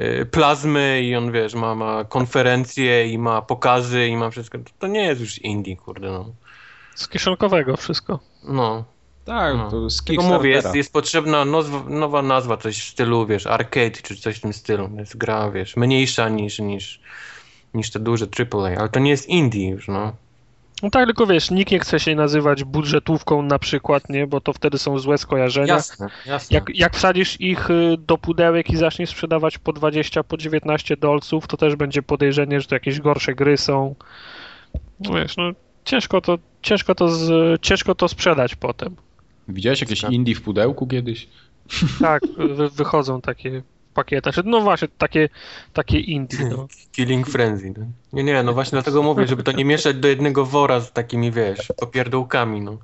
[0.00, 4.58] y, plazmy i on, wiesz, ma, ma konferencje i ma pokazy i ma wszystko.
[4.58, 6.32] To, to nie jest już indie, kurde, no.
[6.94, 8.20] Z kieszonkowego wszystko.
[8.44, 8.84] No,
[9.24, 9.70] Tak, No.
[9.70, 13.90] to z tylko mówię, jest, jest potrzebna nozwa, nowa nazwa, coś w stylu, wiesz, arcade
[13.90, 14.90] czy coś w tym stylu.
[14.96, 17.00] Jest gra, wiesz, mniejsza niż, niż,
[17.74, 20.12] niż te duże AAA, ale to nie jest indie już, no.
[20.82, 24.52] No tak, tylko wiesz, nikt nie chce się nazywać budżetówką na przykład, nie, bo to
[24.52, 25.74] wtedy są złe skojarzenia.
[25.74, 26.54] Jasne, jasne.
[26.54, 31.46] Jak, jak wsadzisz ich y, do pudełek i zaczniesz sprzedawać po 20, po 19 dolców,
[31.46, 33.94] to też będzie podejrzenie, że to jakieś gorsze gry są.
[35.00, 35.50] No wiesz, no
[35.84, 37.30] ciężko to, ciężko to, z,
[37.62, 38.96] ciężko to sprzedać potem.
[39.48, 40.12] Widziałeś jakieś Tak.
[40.12, 41.28] indie w pudełku kiedyś?
[42.00, 43.62] Tak, wy, wychodzą takie
[43.94, 44.32] pakiety.
[44.32, 45.28] Znaczy, No właśnie, takie,
[45.72, 46.38] takie indie.
[46.50, 46.68] No.
[46.92, 47.74] Killing Frenzy.
[47.78, 47.86] No.
[48.12, 51.32] Nie, nie, no właśnie dlatego mówię, żeby to nie mieszać do jednego wora z takimi,
[51.32, 52.78] wiesz, popierdółkami, no.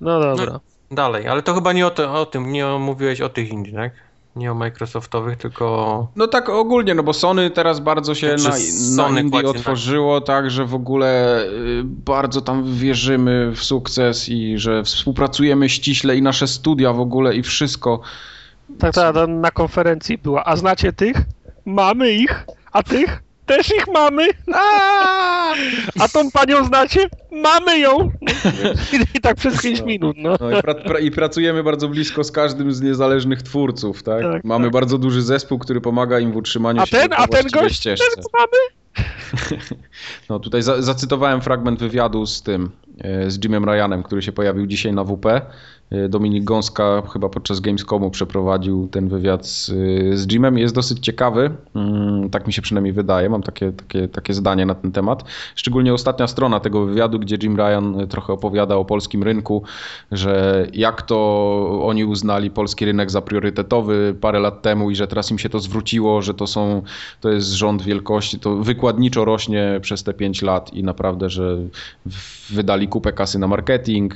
[0.00, 0.60] no dobra.
[0.90, 3.92] Dalej, ale to chyba nie o, to, o tym, nie mówiłeś o tych indie, tak?
[4.36, 6.08] Nie o Microsoftowych, tylko.
[6.16, 8.58] No tak ogólnie, no bo Sony teraz bardzo się Znaczy,
[8.96, 14.28] na, na Indie na- otworzyło, tak, że w ogóle y, bardzo tam wierzymy w sukces
[14.28, 18.00] i że współpracujemy ściśle i nasze studia w ogóle i wszystko.
[18.78, 20.44] Tak, tak, na konferencji była.
[20.44, 21.16] A znacie tych?
[21.64, 23.22] Mamy ich, a tych?
[23.46, 24.28] Też ich mamy?
[24.54, 25.54] A,
[26.00, 27.08] A tą panią znacie?
[27.32, 28.10] Mamy ją!
[29.14, 29.86] I, tak przez 5 no.
[29.86, 30.36] minut, no.
[30.40, 34.22] no i, pra, pra, i, pracujemy bardzo blisko z każdym z niezależnych twórców, tak?
[34.22, 34.72] tak mamy tak.
[34.72, 38.04] bardzo duży zespół, który pomaga im w utrzymaniu a się ten, A ten gość, ścieżce.
[38.14, 38.58] ten mamy?
[40.30, 44.66] No tutaj za, zacytowałem fragment wywiadu z tym, e, z Jimem Ryanem, który się pojawił
[44.66, 45.26] dzisiaj na WP.
[45.90, 49.66] E, Dominik Gąska chyba podczas Gamescomu przeprowadził ten wywiad z,
[50.18, 50.58] z Jimem.
[50.58, 54.74] Jest dosyć ciekawy, mm, tak mi się przynajmniej wydaje, mam takie, takie, takie zdanie na
[54.74, 55.24] ten temat.
[55.54, 59.62] Szczególnie ostatnia strona tego wywiadu, gdzie Jim Ryan trochę opowiada o polskim rynku,
[60.12, 65.30] że jak to oni uznali polski rynek za priorytetowy parę lat temu i że teraz
[65.30, 66.82] im się to zwróciło, że to są,
[67.20, 71.56] to jest rząd wielkości, to wykładniczo rośnie przez te 5 lat i naprawdę, że
[72.50, 74.14] wydali kupę kasy na marketing,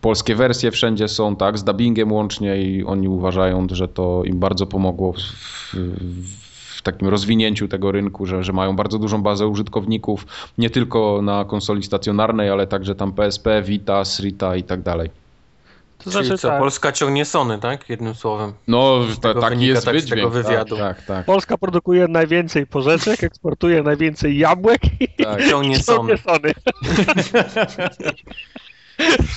[0.00, 4.66] polskie wersje wszędzie są, tak, z dubbingiem łącznie i oni uważają, że to im bardzo
[4.66, 5.74] pomogło w,
[6.76, 10.26] w takim rozwinięciu tego rynku, że, że mają bardzo dużą bazę użytkowników,
[10.58, 15.21] nie tylko na konsoli stacjonarnej, ale także tam PSP, Vita, Srita i tak dalej.
[16.04, 16.60] To Czyli znaczy, co, tak.
[16.60, 17.88] Polska ciągnie Sony, tak?
[17.90, 18.52] Jednym słowem.
[18.68, 20.16] No, ta, taki jest tak, wydźwięk.
[20.16, 20.76] tego wywiadu.
[20.76, 25.48] Tak, tak, tak, Polska produkuje najwięcej porzeczek, eksportuje najwięcej jabłek i tak.
[25.48, 26.18] ciągnie Sony.
[26.18, 26.52] Sony.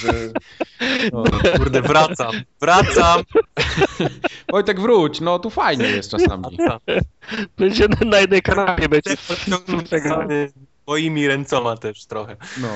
[0.02, 0.12] Że...
[1.14, 1.24] No,
[1.58, 3.24] kurde, wracam, wracam.
[4.52, 6.58] Wojtek, wróć, no tu fajnie jest czasami.
[7.58, 9.16] Będzie na jednej kanapie będzie.
[10.88, 12.36] Moimi ręcoma też trochę.
[12.62, 12.68] No.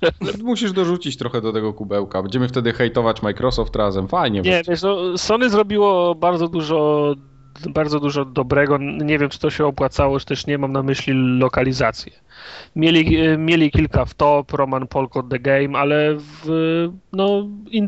[0.44, 2.22] Musisz dorzucić trochę do tego kubełka.
[2.22, 4.08] Będziemy wtedy hejtować Microsoft razem.
[4.08, 4.40] Fajnie.
[4.40, 7.14] Nie, wiesz, no, Sony zrobiło bardzo dużo
[7.68, 8.78] bardzo dużo dobrego.
[8.78, 12.12] Nie wiem, czy to się opłacało, czy też nie mam na myśli lokalizację.
[12.76, 16.48] Mieli, mieli kilka w top, Roman Polkot The Game, ale w,
[17.12, 17.46] no,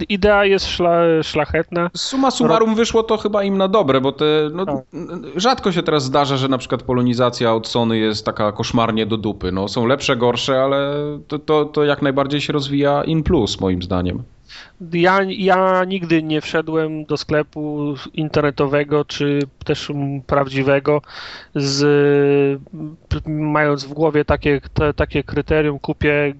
[0.09, 1.91] idea jest szla, szlachetna.
[1.97, 4.77] Suma summarum wyszło to chyba im na dobre, bo te, no, tak.
[5.37, 9.53] rzadko się teraz zdarza, że na przykład polonizacja od Sony jest taka koszmarnie do dupy.
[9.53, 10.95] No, są lepsze, gorsze, ale
[11.29, 14.23] to, to, to jak najbardziej się rozwija in plus moim zdaniem.
[14.93, 19.93] Ja, ja nigdy nie wszedłem do sklepu internetowego czy też
[20.27, 21.03] prawdziwego
[21.55, 22.61] z
[23.27, 26.35] mając w głowie takie, te, takie kryterium kupię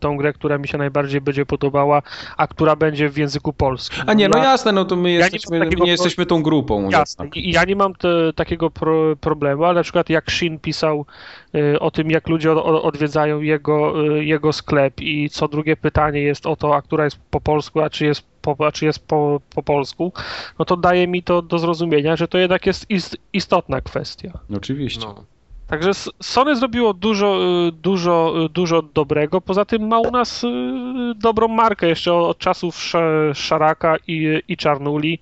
[0.00, 2.02] tą grę, która mi się najbardziej będzie podobała,
[2.36, 4.04] a która będzie w języku polskim.
[4.06, 6.42] A nie, no ja, jasne, no to my, ja jesteśmy, nie, my nie jesteśmy tą
[6.42, 6.90] grupą.
[6.90, 11.06] Jasne, i ja nie mam te, takiego pro, problemu, ale na przykład jak Shin pisał
[11.54, 16.20] y, o tym, jak ludzie od, odwiedzają jego, y, jego sklep i co drugie pytanie
[16.20, 19.06] jest o to, a która jest po polsku, a czy jest po, a czy jest
[19.06, 20.12] po, po polsku,
[20.58, 22.86] no to daje mi to do zrozumienia, że to jednak jest
[23.32, 24.38] istotna kwestia.
[24.56, 25.06] Oczywiście.
[25.06, 25.33] No.
[25.74, 25.90] Także
[26.22, 29.40] Sony zrobiło dużo, y, dużo, y, dużo dobrego.
[29.40, 30.48] Poza tym ma u nas y,
[31.16, 32.92] dobrą markę jeszcze od czasów
[33.34, 35.18] Szaraka i, i Czarnuli.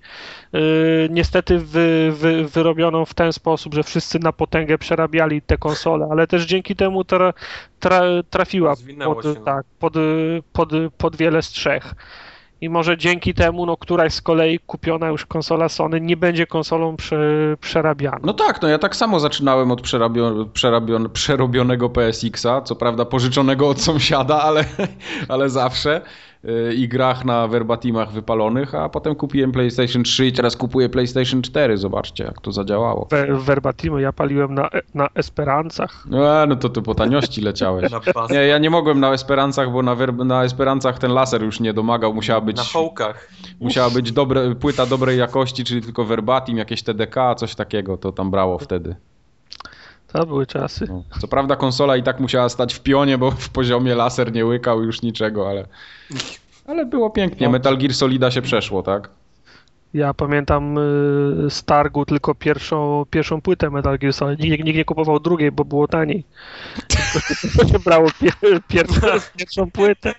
[1.09, 6.27] Niestety wy, wy, wyrobioną w ten sposób, że wszyscy na potęgę przerabiali te konsole, ale
[6.27, 7.33] też dzięki temu tra,
[7.79, 9.93] tra, trafiła pod, tak, pod,
[10.53, 11.95] pod, pod wiele strzech
[12.63, 16.95] i może dzięki temu, no któraś z kolei kupiona już konsola Sony nie będzie konsolą
[16.95, 17.57] prze.
[18.23, 23.69] No tak, no ja tak samo zaczynałem od przerabion, przerabion, przerobionego PSX-a, co prawda pożyczonego
[23.69, 24.65] od sąsiada, ale,
[25.29, 26.01] ale zawsze.
[26.45, 31.41] Y, i grach na verbatimach wypalonych, a potem kupiłem PlayStation 3 i teraz kupuję PlayStation
[31.41, 31.77] 4.
[31.77, 33.07] Zobaczcie, jak to zadziałało.
[33.29, 36.05] Verbatimy ja paliłem na, na Esperancach.
[36.09, 37.91] No, no to ty po taniości leciałeś.
[38.31, 42.13] nie, ja nie mogłem na Esperancach, bo na, na Esperancach ten laser już nie domagał,
[42.13, 42.57] musiała być...
[42.57, 43.29] Na hołkach.
[43.59, 48.31] Musiała być dobre, płyta dobrej jakości, czyli tylko verbatim, jakieś TDK, coś takiego, to tam
[48.31, 48.95] brało wtedy.
[50.13, 50.87] To były czasy.
[50.89, 51.03] No.
[51.21, 54.83] Co prawda konsola i tak musiała stać w pionie, bo w poziomie laser nie łykał
[54.83, 55.67] już niczego, ale,
[56.67, 57.47] ale było pięknie.
[57.47, 57.51] No.
[57.51, 59.09] Metal Gear Solida się przeszło, tak?
[59.93, 64.39] Ja pamiętam y, z targu tylko pierwszą, pierwszą płytę Metal Gear Solid.
[64.39, 66.23] Nikt, nikt nie kupował drugiej, bo było taniej.
[67.57, 68.07] To się brało
[68.67, 68.87] pier,
[69.37, 70.13] pierwszą płytę.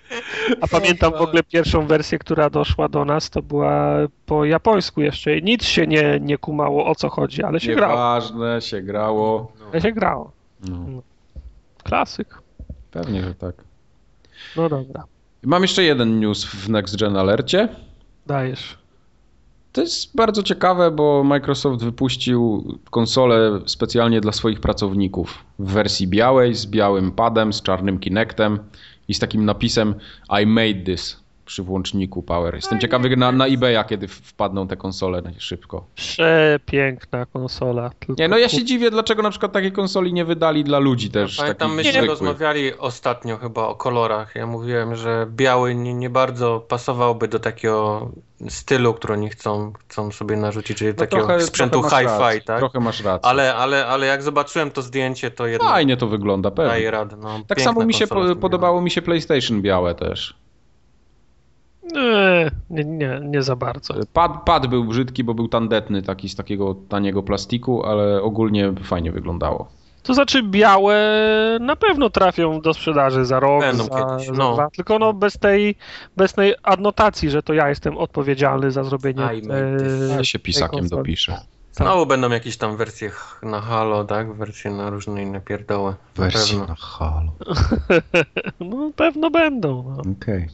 [0.61, 3.95] A pamiętam w ogóle pierwszą wersję, która doszła do nas, to była
[4.27, 5.41] po japońsku jeszcze.
[5.41, 8.21] Nic się nie, nie kumało o co chodzi, ale się Nieważne, grało.
[8.21, 9.53] Ważne, się grało.
[9.73, 10.33] Ale się grało.
[10.69, 11.03] No.
[11.85, 12.43] Klasyk.
[12.91, 13.55] Pewnie, że tak.
[14.57, 15.05] No dobra.
[15.43, 17.69] Mam jeszcze jeden news w Next Gen Alercie.
[18.27, 18.84] Dajesz.
[19.75, 26.55] To jest bardzo ciekawe, bo Microsoft wypuścił konsolę specjalnie dla swoich pracowników w wersji białej,
[26.55, 28.59] z białym padem, z czarnym Kinectem
[29.09, 29.95] i z takim napisem
[30.43, 31.24] I made this.
[31.45, 32.55] Przy włączniku Power.
[32.55, 35.87] Jestem ciekawy na, na eBaya, kiedy wpadną te konsole szybko.
[35.95, 37.91] Przepiękna konsola.
[37.99, 41.11] Tylko Nie, no ja się dziwię, dlaczego na przykład takiej konsoli nie wydali dla ludzi
[41.11, 41.37] też.
[41.37, 42.11] Pamiętam, takich myśmy zwykłych.
[42.11, 44.35] rozmawiali ostatnio chyba o kolorach.
[44.35, 48.11] Ja mówiłem, że biały nie, nie bardzo pasowałby do takiego
[48.49, 52.59] stylu, który oni chcą, chcą sobie narzucić, czyli No takiego trochę- sprzętu hi-fi, tak?
[52.59, 53.29] Trochę masz rację.
[53.31, 56.91] Ale, ale, ale jak zobaczyłem to zdjęcie, to jednak Fajnie to wygląda, daje pewnie.
[56.91, 57.17] radę.
[57.23, 60.35] No, Tak samo mi się po, podobało mi się PlayStation białe też.
[61.93, 62.51] Nie,
[62.85, 63.95] nie, nie, za bardzo.
[64.13, 69.13] Pad, pad był brzydki, bo był tandetny, taki z takiego taniego plastiku, ale ogólnie fajnie
[69.13, 69.69] wyglądało.
[70.03, 70.97] To znaczy białe
[71.61, 74.55] na pewno trafią do sprzedaży za rok, Będą za, kiedyś, za no.
[74.55, 75.77] dwa, tylko no bez tej,
[76.17, 79.49] bez tej adnotacji, że to ja jestem odpowiedzialny za zrobienie this.
[79.51, 81.33] e, Ja się pisakiem dopiszę.
[81.33, 81.87] Tak.
[81.87, 83.11] Znowu będą jakieś tam wersje
[83.43, 84.33] na Halo, tak?
[84.35, 85.95] Wersje na różne inne pierdoły.
[86.19, 86.75] Na pewno.
[86.79, 87.33] halo.
[88.61, 90.13] No pewno będą, no.
[90.13, 90.49] Okej.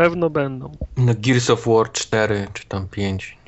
[0.00, 0.72] Pewno będą.
[0.96, 3.38] Na Gears of War 4 czy tam 5.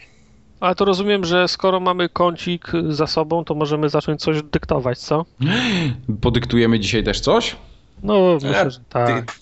[0.60, 5.24] Ale to rozumiem, że skoro mamy kącik za sobą, to możemy zacząć coś dyktować, co?
[6.20, 7.56] Podyktujemy dzisiaj też coś?
[8.02, 9.34] No myślę, że tak.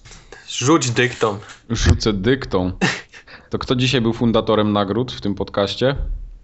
[0.49, 1.39] Rzuć dyktą.
[1.71, 2.73] Rzucę dyktą.
[3.51, 5.97] To kto dzisiaj był fundatorem nagród w tym podcaście?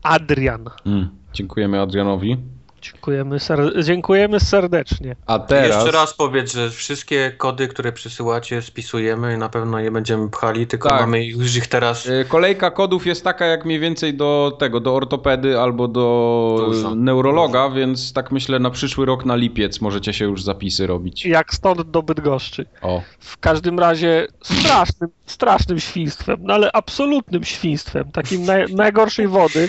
[0.02, 0.64] Adrian.
[0.86, 2.36] Mm, dziękujemy Adrianowi.
[2.82, 5.16] Dziękujemy, ser- dziękujemy serdecznie.
[5.26, 5.76] A teraz...
[5.84, 10.66] Jeszcze raz powiedz, że wszystkie kody, które przysyłacie, spisujemy i na pewno je będziemy pchali,
[10.66, 11.00] tylko Tak.
[11.00, 12.06] mamy już ich teraz.
[12.06, 16.94] Y, Kolejka kodów jest taka jak mniej więcej do tego, do ortopedy albo do Dużo.
[16.94, 21.26] neurologa, więc tak myślę na przyszły rok na lipiec możecie się już zapisy robić.
[21.26, 22.66] Jak stąd do Bydgoszczy.
[22.82, 29.68] O, W każdym razie strasznym, strasznym świństwem, no ale absolutnym świństwem, takim naj, najgorszej wody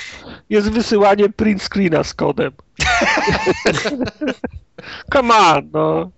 [0.50, 2.52] jest wysyłanie print screena z kodem.
[5.14, 6.12] Come on, no.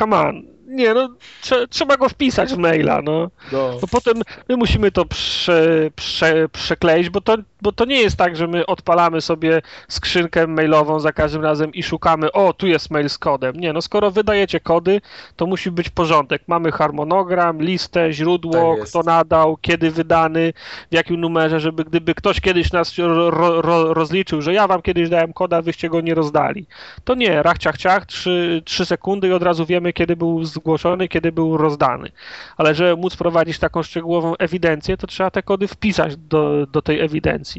[0.00, 0.42] Come on.
[0.66, 1.08] Nie, no,
[1.40, 3.30] trze, trzeba go wpisać w maila, no.
[3.52, 3.78] no.
[3.80, 8.36] To potem my musimy to prze, prze, przekleić, bo to, bo to nie jest tak,
[8.36, 13.08] że my odpalamy sobie skrzynkę mailową za każdym razem i szukamy, o, tu jest mail
[13.08, 13.56] z kodem.
[13.56, 15.00] Nie, no skoro wydajecie kody,
[15.36, 16.42] to musi być porządek.
[16.46, 20.52] Mamy harmonogram, listę, źródło, Tak kto nadał, kiedy wydany,
[20.90, 25.08] w jakim numerze, żeby gdyby ktoś kiedyś nas ro, ro, rozliczył, że ja wam kiedyś
[25.08, 26.66] dałem koda, wyście go nie rozdali.
[27.04, 31.08] To nie, rach, ciach, ciach, trzy, trzy sekundy i od razu wiemy, kiedy był zgłoszony,
[31.08, 32.08] kiedy był rozdany.
[32.56, 37.00] Ale żeby móc prowadzić taką szczegółową ewidencję, to trzeba te kody wpisać do, do tej
[37.00, 37.51] ewidencji.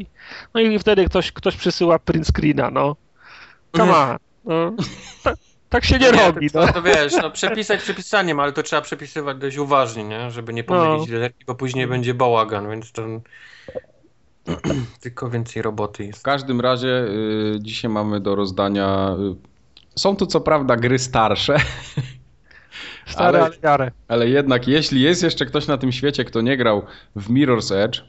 [0.54, 2.96] No i wtedy ktoś, ktoś przysyła print screena, no.
[3.76, 4.16] Come on.
[4.44, 4.72] No.
[5.22, 5.36] Tak,
[5.68, 6.72] tak się nie robi, to, no.
[6.72, 10.30] to wiesz, no przepisać przepisaniem, ale to trzeba przepisywać dość uważnie, nie?
[10.30, 11.14] Żeby nie pomylić No.
[11.14, 13.02] literki, bo później będzie bałagan, więc to
[15.00, 16.24] tylko więcej roboty W jest.
[16.24, 19.16] każdym razie y, dzisiaj mamy do rozdania.
[19.96, 21.56] Y, są to co prawda gry starsze,
[23.06, 26.82] Stare, ale- ale ale jednak jeśli jest jeszcze ktoś na tym świecie, kto nie grał
[27.16, 28.00] w Mirror's Edge,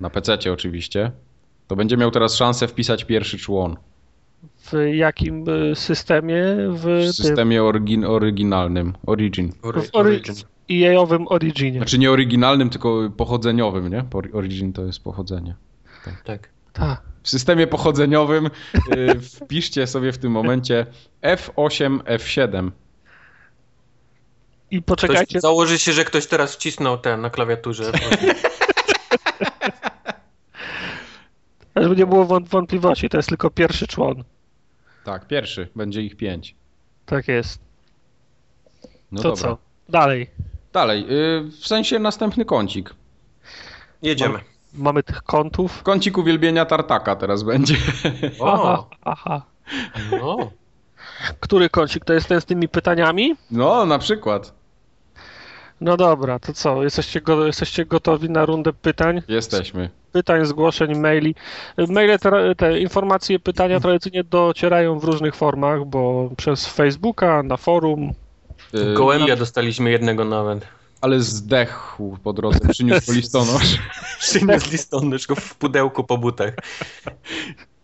[0.00, 1.10] na PC oczywiście,
[1.66, 3.76] to będzie miał teraz szansę wpisać pierwszy człon
[4.58, 6.44] W jakim y, systemie?
[6.68, 9.52] W, w systemie orygin, oryginalnym, Origin.
[9.62, 10.34] Ory- origin.
[10.70, 11.78] EA-owym Originie.
[11.78, 14.04] Znaczy nie oryginalnym, tylko pochodzeniowym, nie?
[14.32, 15.54] Origin to jest pochodzenie.
[16.24, 16.48] Tak.
[16.72, 17.02] Tak.
[17.22, 18.50] W systemie pochodzeniowym y,
[19.40, 20.86] wpiszcie sobie w tym momencie
[21.22, 22.70] F8, F7.
[24.70, 27.92] I Ktoś, poczekajcie, założy się, że ktoś teraz wcisnął ten na klawiaturze.
[31.76, 34.24] żeby nie było wąt- wątpliwości, to jest tylko pierwszy człon.
[35.04, 36.54] Tak, pierwszy, będzie ich pięć.
[37.06, 37.60] Tak jest.
[39.12, 39.42] No to dobra.
[39.42, 39.58] co?
[39.88, 40.30] Dalej.
[40.72, 42.94] Dalej, y, w sensie następny kącik.
[44.02, 44.38] Jedziemy.
[44.74, 45.82] Mamy tych kątów.
[45.82, 47.76] Kącik uwielbienia tartaka teraz będzie.
[48.44, 49.42] Aha, O, aha.
[50.10, 50.50] no.
[51.40, 52.04] Który kącik?
[52.04, 53.34] To jest ten z tymi pytaniami?
[53.50, 54.54] No, na przykład.
[55.84, 56.82] No dobra, to co?
[56.82, 59.22] Jesteście, go, jesteście gotowi na rundę pytań?
[59.28, 59.90] Jesteśmy.
[60.12, 61.34] Pytań, zgłoszeń, maili.
[61.88, 68.12] Maile, te, te informacje, pytania tradycyjnie docierają w różnych formach, bo przez Facebooka, na forum.
[68.74, 70.66] Y, Gołębia dostaliśmy jednego nawet.
[71.00, 73.78] Ale zdechł po drodze, przyniósł listonosz
[74.20, 76.54] Przyniósł listonosz go w pudełku po butach.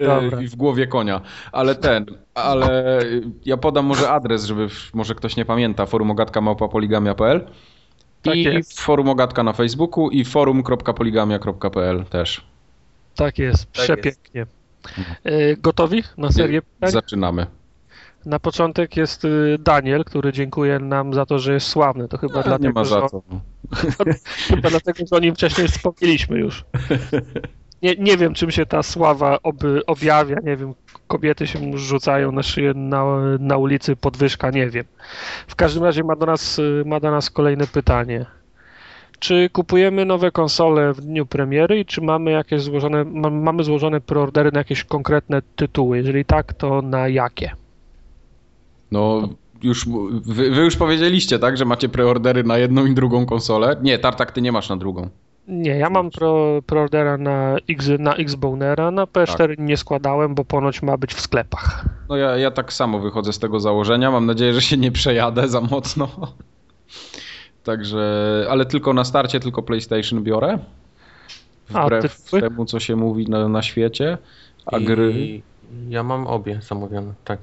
[0.00, 0.42] y, Dobra.
[0.42, 1.20] i w głowie konia.
[1.52, 3.00] Ale ten, ale
[3.44, 7.46] ja podam może adres, żeby może ktoś nie pamięta, forumogatka.poligamia.pl
[8.22, 8.80] Tak i jest.
[8.80, 12.44] forum Ogatka na Facebooku i forum.poligamia.pl też.
[13.14, 14.46] Tak jest, Tak przepięknie.
[15.24, 16.90] E, Gotowi na serię pytań?
[16.90, 17.46] Zaczynamy.
[18.26, 22.08] Na początek jest y, Daniel, który dziękuje nam za to, że jest sławny.
[22.08, 23.08] To chyba A, dlatego, nie ma że za
[24.54, 26.64] chyba dlatego, że o nim wcześniej wspomnieliśmy już.
[27.82, 30.74] Nie, nie wiem, czym się ta sława oby, objawia, nie wiem,
[31.10, 33.04] kobiety się rzucają na szyję na,
[33.38, 34.84] na ulicy, podwyżka, nie wiem.
[35.46, 38.26] W każdym razie ma do nas, ma do nas kolejne pytanie.
[39.18, 44.00] Czy kupujemy nowe konsole w dniu premiery i czy mamy jakieś złożone, ma, mamy złożone
[44.00, 45.96] preordery na jakieś konkretne tytuły?
[45.96, 47.50] Jeżeli tak, to na jakie?
[48.90, 49.28] No,
[49.62, 49.86] już,
[50.26, 53.76] wy, wy już powiedzieliście, tak, że macie preordery na jedną i drugą konsolę?
[53.82, 55.08] Nie, Tartak, ty nie masz na drugą.
[55.50, 59.58] Nie, ja mam pro, preordera na, X, na Xbonera, na PS4 tak.
[59.58, 61.84] nie składałem, bo ponoć ma być w sklepach.
[62.08, 65.48] No ja, ja tak samo wychodzę z tego założenia, mam nadzieję, że się nie przejadę
[65.48, 66.08] za mocno.
[67.64, 70.58] Także, ale tylko na starcie, tylko PlayStation biorę.
[71.68, 74.18] Wbrew A, temu, co się mówi na, na świecie.
[74.66, 75.42] A I gry.
[75.88, 77.40] Ja mam obie zamówione, tak.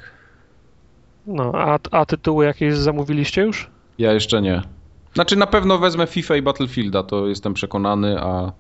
[1.28, 3.70] No, a, a tytuły jakieś zamówiliście już?
[3.98, 4.62] Ja jeszcze nie.
[5.18, 8.52] Znaczy na pewno wezmę FIFA i Battlefielda, to jestem przekonany, a,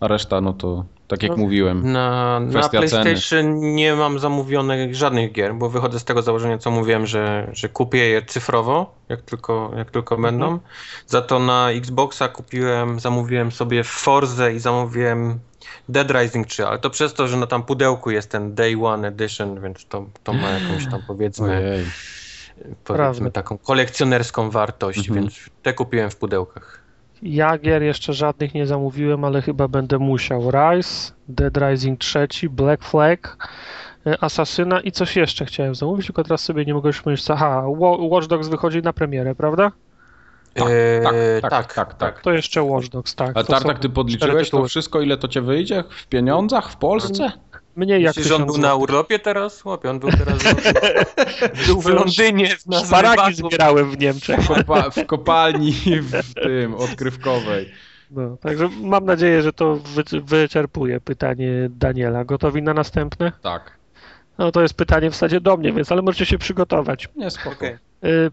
[0.00, 1.92] a reszta no to tak jak no, mówiłem.
[1.92, 3.72] Na, na PlayStation ceny.
[3.72, 8.08] nie mam zamówionych żadnych gier, bo wychodzę z tego założenia, co mówiłem, że, że kupię
[8.08, 10.38] je cyfrowo, jak tylko, jak tylko mhm.
[10.38, 10.58] będą.
[11.06, 15.38] Za to na Xboxa kupiłem, zamówiłem sobie Forze i zamówiłem
[15.88, 19.08] Dead Rising 3, ale to przez to, że na tam pudełku jest ten Day One
[19.08, 21.86] Edition, więc to, to ma jakąś tam powiedzmy, Ojej.
[22.84, 25.20] Powiedzmy taką kolekcjonerską wartość, mhm.
[25.20, 26.80] więc te kupiłem w pudełkach.
[27.22, 30.50] Ja gier jeszcze żadnych nie zamówiłem, ale chyba będę musiał.
[30.50, 33.48] Rise, Dead Rising 3, Black Flag,
[34.06, 37.30] e, Asasyna i coś jeszcze chciałem zamówić, tylko teraz sobie nie mogę już pomyśleć.
[37.30, 37.64] Aha,
[37.98, 39.72] Watch Dogs wychodzi na premierę, prawda?
[40.54, 41.02] Tak, eee,
[41.42, 43.36] tak, tak, tak, tak, tak, To jeszcze Watch Dogs, tak.
[43.36, 47.32] A Tartak, ty podliczyłeś to wszystko, ile to cię wyjdzie w pieniądzach w Polsce?
[47.76, 49.60] Mniej jak Myślisz, on był na urlopie teraz?
[49.60, 50.38] Chłopie, on był teraz
[51.66, 52.56] był w Londynie.
[52.66, 54.46] Na Szparagi zbierałem w Niemczech.
[54.46, 57.72] Kopa w kopalni w tym, odkrywkowej.
[58.10, 62.24] No, także mam nadzieję, że to wy wyczerpuje pytanie Daniela.
[62.24, 63.32] Gotowi na następne?
[63.42, 63.78] Tak.
[64.38, 67.08] No to jest pytanie w zasadzie do mnie, więc ale możecie się przygotować.
[67.16, 67.56] Nie, spoko.
[67.56, 67.78] Okay.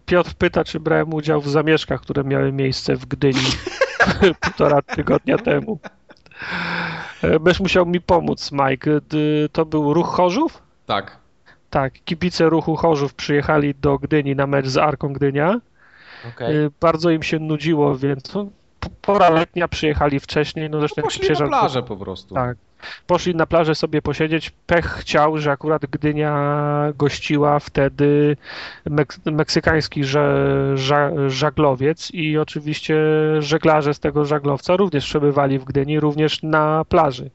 [0.06, 3.50] Piotr pyta, czy brałem udział w zamieszkach, które miały miejsce w Gdyni
[4.40, 5.78] półtora tygodnia temu.
[7.22, 8.90] Będziesz musiał mi pomóc, Mike.
[9.52, 10.62] To był ruch Chorzów?
[10.86, 11.16] Tak.
[11.70, 15.60] Tak, kibice ruchu Chorzów przyjechali do Gdyni na mecz z Arką Gdynia.
[16.28, 16.70] Okay.
[16.80, 18.46] Bardzo im się nudziło, więc no,
[19.02, 20.70] pora letnia przyjechali wcześniej.
[20.70, 22.34] No zresztą no poszli na plażę po prostu.
[22.34, 22.56] Tak.
[23.06, 24.50] Poszli na plażę sobie posiedzieć.
[24.66, 26.34] Pech chciał, że akurat Gdynia
[26.96, 28.36] gościła wtedy
[29.24, 30.02] meksykański
[31.26, 32.96] żaglowiec i oczywiście
[33.38, 37.30] żeglarze z tego żaglowca również przebywali w Gdyni, również na plaży.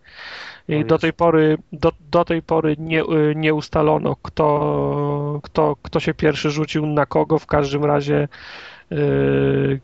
[0.67, 3.03] I do tej pory, do, do tej pory nie,
[3.35, 7.39] nie ustalono, kto, kto, kto się pierwszy rzucił na kogo.
[7.39, 8.27] W każdym razie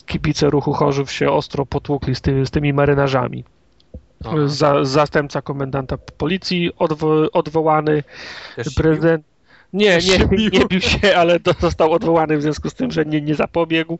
[0.06, 3.44] kibice ruchu Chorzów się ostro potłukli z, ty, z tymi marynarzami.
[4.46, 8.04] Za, zastępca komendanta policji odwo, odwołany,
[8.56, 9.26] Też prezydent.
[9.74, 13.36] Nie, nie, nie bił się, ale został odwołany w związku z tym, że nie, nie
[13.36, 14.00] zapobiegł.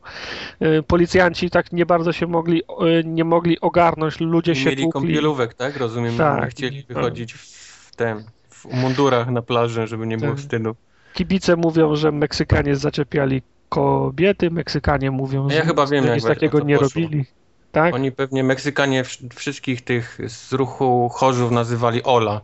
[0.62, 2.62] Y, policjanci tak nie bardzo się mogli,
[3.04, 5.76] nie mogli ogarnąć, ludzie się Mieli kąpielówek, tak?
[5.76, 10.40] Rozumiem, tak, chcieli wychodzić w tym, w mundurach na plaży, żeby nie było tak.
[10.40, 10.76] wstydu.
[11.14, 16.78] Kibice mówią, że Meksykanie zaczepiali kobiety, Meksykanie mówią, ja że chyba wiem, nic takiego nie
[16.78, 17.02] poszło.
[17.02, 17.24] robili.
[17.72, 17.94] Tak?
[17.94, 19.04] Oni pewnie Meksykanie
[19.34, 22.40] wszystkich tych z ruchu Chorzów nazywali Ola.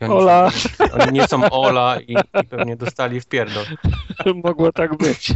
[0.00, 0.50] Oni, Ola.
[1.00, 3.64] oni nie są Ola i, i, pewnie dostali w pierdol.
[4.44, 5.32] Mogło tak być.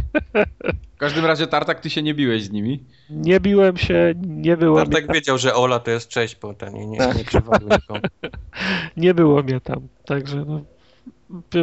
[0.95, 2.83] W każdym razie Tartak, ty się nie biłeś z nimi?
[3.09, 6.73] Nie biłem się, nie było Tartak mnie wiedział, że Ola to jest cześć, bo ten
[6.73, 7.51] nie, nie, nie nikomu.
[8.97, 10.61] Nie było mnie tam, także no,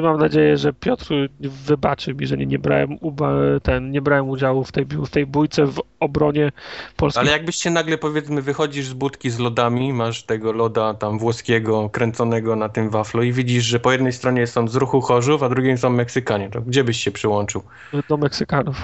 [0.02, 3.32] mam nadzieję, że Piotr wybaczy mi, że nie, nie, brałem, uba,
[3.62, 6.52] ten, nie brałem udziału w tej, w tej bójce w obronie
[6.96, 7.20] Polski.
[7.20, 12.56] Ale jakbyście nagle powiedzmy wychodzisz z budki z lodami, masz tego loda tam włoskiego kręconego
[12.56, 15.78] na tym waflu i widzisz, że po jednej stronie są z ruchu Chorzów, a drugiej
[15.78, 17.62] są Meksykanie, to gdzie byś się przyłączył?
[18.08, 18.76] Do Meksykanów.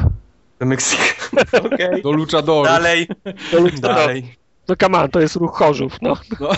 [0.59, 1.31] Do Meksykanów.
[1.67, 2.03] Okay.
[2.03, 2.67] Do Luchadorów.
[2.67, 3.09] Dalej.
[3.53, 3.81] Do Luchadorów.
[3.81, 4.37] Dalej.
[4.69, 6.17] No come on, to jest ruch Chorzów, no.
[6.41, 6.51] no.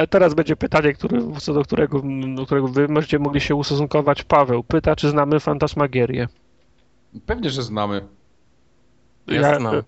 [0.00, 2.02] e, ale teraz będzie pytanie, który, co do którego,
[2.34, 4.22] do którego wy będziecie mogli się ustosunkować.
[4.22, 6.28] Paweł pyta, czy znamy Fantasmagierię.
[7.26, 8.08] Pewnie, że znamy.
[9.26, 9.82] Ja, ja znam.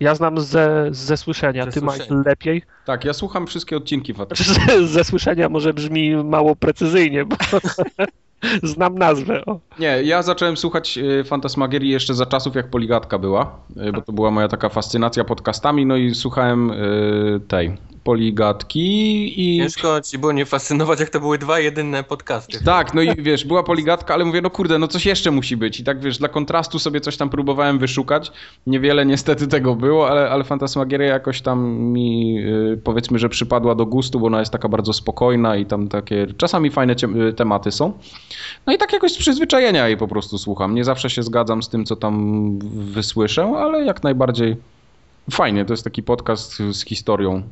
[0.00, 1.64] Ja znam ze, ze słyszenia.
[1.64, 2.62] Ze Ty masz lepiej?
[2.84, 4.88] Tak, ja słucham wszystkie odcinki Fantasmagierii.
[4.88, 7.36] Ze słyszenia może brzmi mało precyzyjnie, bo
[8.62, 9.44] Znam nazwę.
[9.46, 9.60] O.
[9.78, 14.12] Nie, ja zacząłem słuchać y, Fantasmagierii jeszcze za czasów, jak Poligatka była, y, bo to
[14.12, 18.80] była moja taka fascynacja podcastami, no i słuchałem y, tej poligatki
[19.40, 19.58] i...
[19.58, 22.64] Ciężko ci było nie fascynować, jak to były dwa jedyne podcasty.
[22.64, 25.80] Tak, no i wiesz, była poligatka, ale mówię, no kurde, no coś jeszcze musi być.
[25.80, 28.32] I tak wiesz, dla kontrastu sobie coś tam próbowałem wyszukać.
[28.66, 32.44] Niewiele niestety tego było, ale, ale Fantasmagieria jakoś tam mi
[32.84, 36.70] powiedzmy, że przypadła do gustu, bo ona jest taka bardzo spokojna i tam takie czasami
[36.70, 36.94] fajne
[37.36, 37.92] tematy są.
[38.66, 40.74] No i tak jakoś z przyzwyczajenia jej po prostu słucham.
[40.74, 44.56] Nie zawsze się zgadzam z tym, co tam wysłyszę, ale jak najbardziej
[45.30, 45.64] fajnie.
[45.64, 47.42] To jest taki podcast z historią.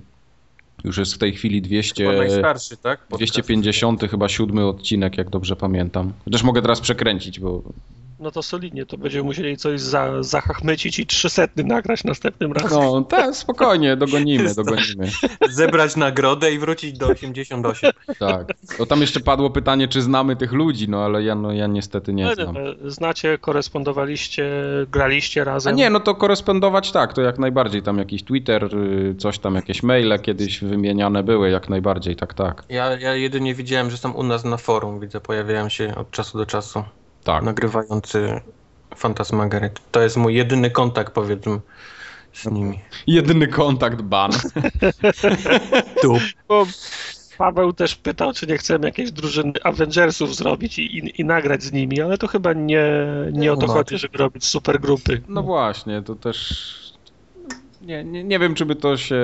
[0.85, 2.99] Już jest w tej chwili 200, Chyba najstarszy, tak?
[2.99, 3.33] Podcast.
[3.33, 6.12] 250 chyba siódmy odcinek, jak dobrze pamiętam.
[6.24, 7.62] Chociaż mogę teraz przekręcić, bo
[8.21, 12.79] No to solidnie, to będziemy musieli coś za, zachachmycić i 300 nagrać następnym razem.
[12.83, 15.11] no tak, spokojnie, dogonimy, dogonimy.
[15.51, 17.91] Zebrać nagrodę i wrócić do 88.
[18.19, 18.47] Tak.
[18.79, 22.12] No tam jeszcze padło pytanie, czy znamy tych ludzi, no ale ja, no, ja niestety
[22.12, 22.57] nie Ale, znam.
[22.57, 24.51] e, Znacie, korespondowaliście,
[24.91, 25.77] graliście A razem.
[25.77, 27.83] nie, no to korespondować tak, to jak najbardziej.
[27.83, 32.64] Tam jakiś Twitter, y, coś tam, jakieś maile kiedyś wymieniane były, jak najbardziej, tak, tak.
[32.69, 36.39] Ja, ja jedynie widziałem, że są u nas na forum, widzę, pojawiają się od czasu
[36.39, 36.85] do czasu
[37.25, 37.43] Tak.
[37.43, 38.41] nagrywający
[38.97, 39.71] Fantasmagiery.
[39.93, 41.61] To jest mój jedyny kontakt, powiedzmy,
[42.33, 42.81] z nimi.
[43.07, 44.31] Jedyny kontakt ban.
[46.03, 46.19] Tu.
[46.49, 46.66] Bo
[47.39, 51.73] Paweł też pytał, czy nie chcemy jakiejś drużyny Avengersów zrobić i, i, i nagrać z
[51.73, 52.85] nimi, ale to chyba nie,
[53.33, 55.23] nie o to chodzi, żeby robić super grupy.
[55.29, 56.79] No właśnie, to też.
[57.83, 59.21] Nie, nie, nie wiem, czy by to się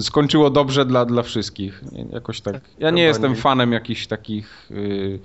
[0.00, 1.84] skończyło dobrze dla, dla wszystkich.
[2.12, 2.60] Jakoś tak.
[2.78, 3.38] Ja nie Chyba jestem nie.
[3.38, 5.18] fanem jakichś takich y,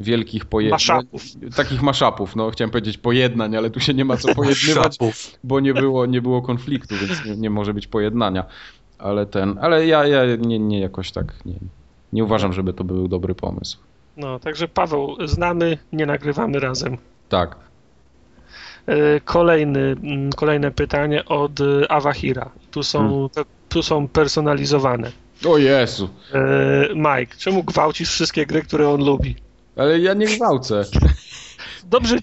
[0.00, 0.74] wielkich pojednań.
[0.74, 1.22] Maszapów.
[1.56, 4.98] Takich maszapów, no chciałem powiedzieć pojednań, ale tu się nie ma co pojednywać,
[5.44, 8.44] bo nie było, nie było konfliktu, więc nie, nie może być pojednania.
[8.98, 11.54] Ale ten, ale ja, ja nie, nie jakoś tak nie,
[12.12, 13.78] nie uważam, żeby to był dobry pomysł.
[14.16, 16.96] No, także Paweł, znamy, nie nagrywamy razem.
[17.28, 17.56] Tak.
[18.86, 22.50] E, Kolejny, mm, kolejne pytanie od e, Awahira.
[22.70, 23.28] Tu są, Hmm.
[23.68, 25.12] tu są personalizowane.
[25.48, 26.08] O Jezu.
[26.34, 29.36] E, Mike, czemu gwałcisz wszystkie gry, które on lubi?
[29.80, 30.82] Ale ja nie gwałcę.
[31.84, 32.16] Dobrze,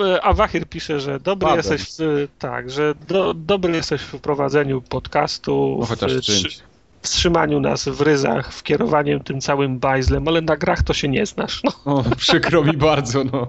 [0.00, 1.56] e, Awahir pisze, że dobry Paweł.
[1.56, 6.58] jesteś w, tak, że do, dobry jesteś w prowadzeniu podcastu, No chociaż w, czymś.
[7.02, 11.08] w trzymaniu nas w ryzach, w kierowaniu tym całym bajzlem, ale na grach to się
[11.08, 11.62] nie znasz.
[11.64, 11.94] No.
[11.94, 13.46] O, przykro mi bardzo, no.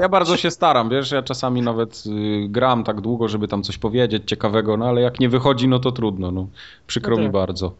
[0.00, 3.78] Ja bardzo się staram, wiesz, ja czasami nawet y, gram tak długo, żeby tam coś
[3.78, 6.48] powiedzieć ciekawego, no ale jak nie wychodzi, no to trudno, no.
[6.86, 7.32] Przykro No mi tak.
[7.32, 7.72] bardzo.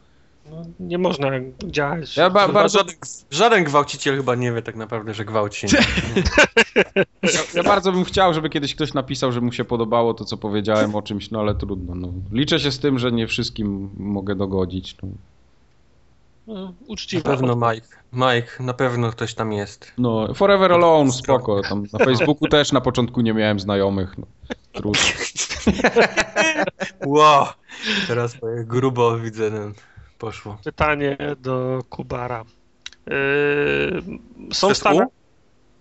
[0.51, 1.31] No, nie można
[1.65, 2.17] działać.
[2.17, 2.95] Ja ba- bardzo, żaden,
[3.31, 5.67] żaden gwałciciel chyba nie wie tak naprawdę, że gwałci.
[7.55, 10.95] ja bardzo bym chciał, żeby kiedyś ktoś napisał, że mu się podobało to, co powiedziałem
[10.95, 12.09] o czymś, no ale trudno, no.
[12.33, 15.09] Liczę się z tym, że nie wszystkim mogę dogodzić, no.
[16.47, 16.73] No,
[17.15, 17.87] Na pewno Mike.
[18.13, 19.93] Mike, na pewno ktoś tam jest.
[19.99, 24.27] No, Forever Alone, spoko, tam na Facebooku też na początku nie miałem znajomych, no.
[24.73, 25.01] Trudno.
[27.07, 27.47] Wow!
[28.09, 29.75] Teraz grubo widzę, ten
[30.25, 30.59] poszło.
[30.65, 32.45] Pytanie do Kubara.
[33.07, 33.13] Yy,
[34.53, 35.07] są Przez stare...
[35.07, 35.13] U?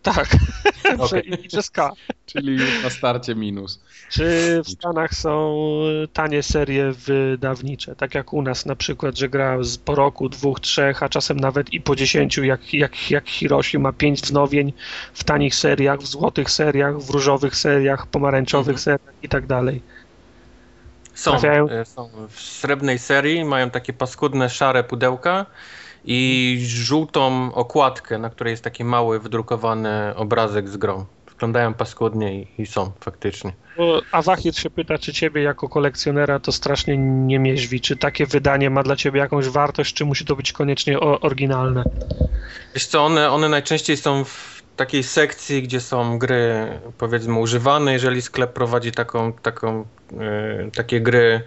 [0.01, 0.27] Tak,
[1.43, 1.91] i przez K.
[2.25, 3.81] Czyli już na starcie minus.
[4.09, 5.57] Czy w Stanach są
[6.13, 7.95] tanie serie wydawnicze?
[7.95, 11.39] Tak jak u nas na przykład, że gra z, po roku, dwóch, trzech, a czasem
[11.39, 14.73] nawet i po dziesięciu, jak, jak, jak Hiroshi ma pięć wznowień
[15.13, 18.83] w tanich seriach, w złotych seriach, w różowych seriach, pomarańczowych Mhm.
[18.83, 19.81] seriach i tak dalej.
[21.13, 21.35] Są,
[21.69, 25.45] e, są w srebrnej serii, mają takie paskudne, szare pudełka
[26.05, 31.05] i żółtą okładkę, na której jest taki mały, wydrukowany obrazek z grą.
[31.29, 33.53] Wyglądają paskudnie i, i są faktycznie.
[33.77, 38.69] Bo Awahir się pyta, czy ciebie jako kolekcjonera to strasznie nie mieźwi, czy takie wydanie
[38.69, 41.83] ma dla ciebie jakąś wartość, czy musi to być koniecznie oryginalne?
[42.73, 46.67] Wiesz co, one, one najczęściej są w takiej sekcji, gdzie są gry
[46.97, 49.85] powiedzmy używane, jeżeli sklep prowadzi taką, taką,
[50.19, 51.41] e, takie gry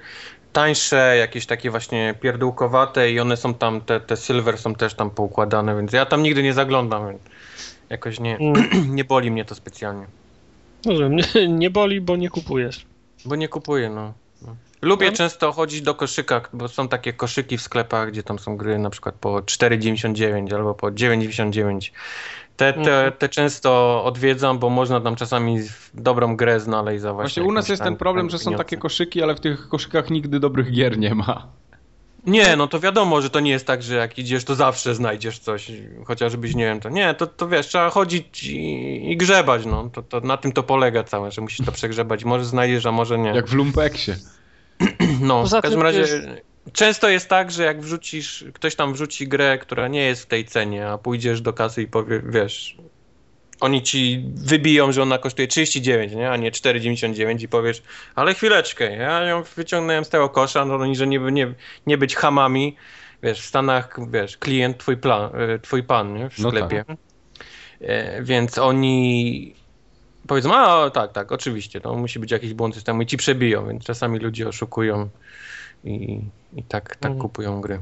[0.53, 5.11] tańsze, jakieś takie właśnie pierdółkowate i one są tam, te, te silver są też tam
[5.11, 7.23] poukładane, więc ja tam nigdy nie zaglądam, więc
[7.91, 8.65] jakoś nie, Mm,
[8.97, 10.07] nie boli mnie to specjalnie.
[10.87, 12.87] Rozumiem, nie, nie boli, bo nie kupujesz.
[13.25, 14.13] Bo nie kupuję, no.
[14.43, 14.57] no.
[14.83, 15.17] Lubię No.
[15.17, 18.91] często chodzić do koszyka, bo są takie koszyki w sklepach, gdzie tam są gry na
[18.91, 21.91] przykład po 4,99 albo po 9,99.
[22.57, 23.13] Te, te, Mhm.
[23.13, 25.59] te często odwiedzam, bo można tam czasami
[25.95, 27.29] dobrą grę znaleźć za właśnie.
[27.43, 30.41] Właśnie u nas jest ten problem, że są takie koszyki, ale w tych koszykach nigdy
[30.41, 31.47] dobrych gier nie ma.
[32.27, 35.39] Nie, no to wiadomo, że to nie jest tak, że jak idziesz, to zawsze znajdziesz
[35.39, 35.73] coś,
[36.05, 40.03] chociażbyś nie wiem, to nie, to, to wiesz, trzeba chodzić i, i grzebać, no, to,
[40.03, 43.31] to na tym to polega całe, że musisz to przegrzebać, może znajdziesz, a może nie.
[43.31, 44.13] Jak w Lumpeksie.
[45.21, 46.27] No, Poza w każdym razie jest-
[46.73, 50.45] często jest tak, że jak wrzucisz, ktoś tam wrzuci grę, która nie jest w tej
[50.45, 52.77] cenie, a pójdziesz do kasy i powie, wiesz,
[53.61, 56.31] oni ci wybiją, że ona kosztuje 39, nie?
[56.31, 57.83] a nie 4,99 i powiesz,
[58.15, 61.55] ale chwileczkę, ja ją wyciągnąłem z tego kosza, no oni, że nie, nie,
[61.87, 62.77] nie być hamami,
[63.23, 66.31] wiesz, w Stanach, wiesz, klient twój, plan, e, twój pan, nie?
[66.31, 66.85] W No sklepie.
[67.81, 69.55] E, Więc oni
[70.27, 73.85] powiedzą, a tak, tak, oczywiście, to musi być jakiś błąd systemu i ci przebiją, więc
[73.85, 75.09] czasami ludzie oszukują
[75.85, 76.21] i,
[76.57, 77.21] i tak, tak Mhm.
[77.21, 77.81] kupują gry.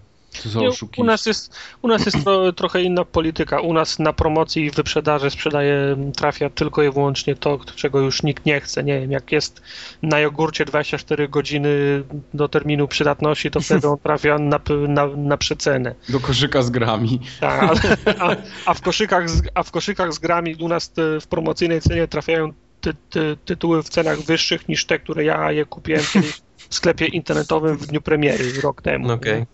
[0.55, 3.61] Nie, u nas jest, u nas jest tro, trochę inna polityka.
[3.61, 8.47] U nas na promocji i wyprzedaży sprzedaje, trafia tylko i wyłącznie to, czego już nikt
[8.47, 8.85] nie chce.
[8.85, 9.63] Nie wiem, jak jest
[10.03, 12.03] na jogurcie 24 godziny
[12.35, 15.95] do terminu przydatności, to wtedy on trafia na, na, na przecenę.
[16.09, 17.21] Do koszyka z grami.
[17.41, 17.87] Tak,
[18.21, 21.81] a, a, w koszykach z, a w koszykach z grami u nas te, w promocyjnej
[21.81, 26.41] cenie trafiają ty, ty, tytuły w cenach wyższych niż te, które ja je kupiłem kiedyś
[26.75, 29.09] w sklepie internetowym w dniu premiery rok temu.
[29.09, 29.45] No okej.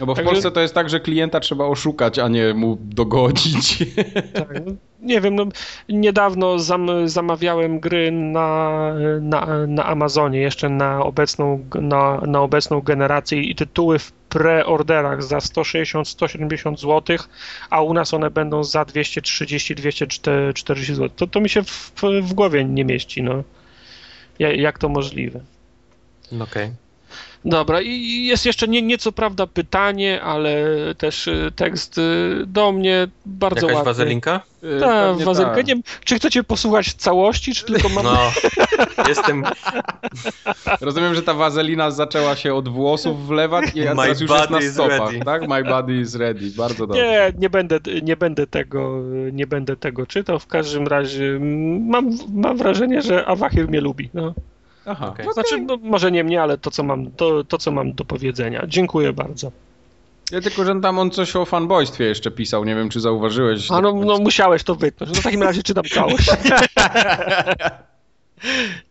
[0.00, 2.78] No bo w Także- Polsce to jest tak, że klienta trzeba oszukać, a nie mu
[2.80, 3.78] dogodzić.
[4.34, 5.46] Tak, no, nie wiem, no,
[5.88, 8.80] niedawno zam, zamawiałem gry na,
[9.20, 15.38] na, na Amazonie, jeszcze na obecną, na, na obecną generację i tytuły w preorderach za
[15.38, 17.16] 160-170 zł,
[17.70, 21.08] a u nas one będą za 230-240 zł.
[21.16, 21.92] To, to mi się w,
[22.22, 23.42] w głowie nie mieści, no.
[24.38, 25.40] Ja- Jak to możliwe?
[26.40, 26.70] Okej.
[27.44, 30.64] Dobra, i jest jeszcze nie, nieco prawda pytanie, ale
[30.98, 33.84] też y, tekst y, do mnie bardzo Jakaś ładny.
[33.84, 34.40] wazelinka?
[34.80, 35.54] Tak, Pewnie wazelkę.
[35.56, 35.66] tak.
[35.66, 38.04] Nie wiem, czy chcecie posłuchać całości, czy tylko mam...
[38.04, 38.18] No,
[39.08, 39.44] jestem
[40.80, 45.10] Rozumiem, że ta wazelina zaczęła się od włosów wlewać i teraz już jest na stopach,
[45.24, 45.48] tak?
[45.48, 46.50] My body is ready.
[46.56, 47.02] Bardzo dobrze.
[47.02, 49.02] Nie, nie będę, nie będę tego,
[49.32, 50.38] nie będę tego czytał.
[50.38, 51.38] W każdym razie
[51.80, 54.10] mam, mam wrażenie, że Awahir mnie lubi.
[54.14, 54.34] No.
[54.90, 55.14] Aha.
[55.24, 58.04] No Znaczy, no, może nie mnie, ale to co, mam, to, to, co mam do
[58.04, 58.64] powiedzenia.
[58.66, 59.52] Dziękuję bardzo.
[60.32, 63.70] Ja tylko, że tam on coś o fanboystwie jeszcze pisał, nie wiem, czy zauważyłeś.
[63.70, 65.12] A no, no musiałeś to wytnąć.
[65.14, 66.30] No w takim razie czytam całość.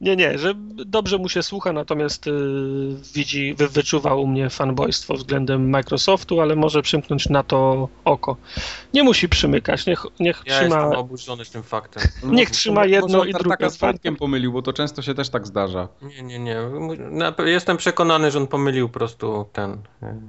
[0.01, 0.53] Nie, nie, że
[0.85, 2.31] dobrze mu się słucha, natomiast y,
[3.13, 8.37] widzi, wy, wyczuwa u mnie fanboystwo względem Microsoftu, ale może przymknąć na to oko.
[8.93, 10.75] Nie musi przymykać, niech, niech Ja trzyma.
[10.81, 12.03] jestem oburzony tym faktem.
[12.37, 15.47] Niech trzyma może jedno i drugie z Wojtkiem pomylił, bo to często się też tak
[15.47, 15.87] zdarza.
[16.01, 16.57] Nie, nie, nie.
[17.45, 19.71] Jestem przekonany, że on pomylił po prostu ten.
[20.03, 20.19] e,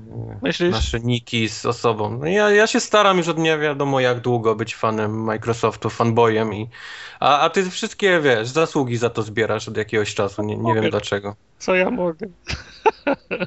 [0.42, 0.70] Myślisz?
[0.72, 2.18] Nasze niki z osobą.
[2.18, 6.54] No ja, ja się staram już od nie wiadomo jak długo być fanem Microsoftu, fanboyem
[6.54, 6.68] i.
[7.20, 10.42] A, a ty wszystkie wiesz, zasługi za to zbierasz od jakiegoś czasu.
[10.42, 11.36] Nie, nie wiem dlaczego.
[11.58, 12.26] Co ja mogę?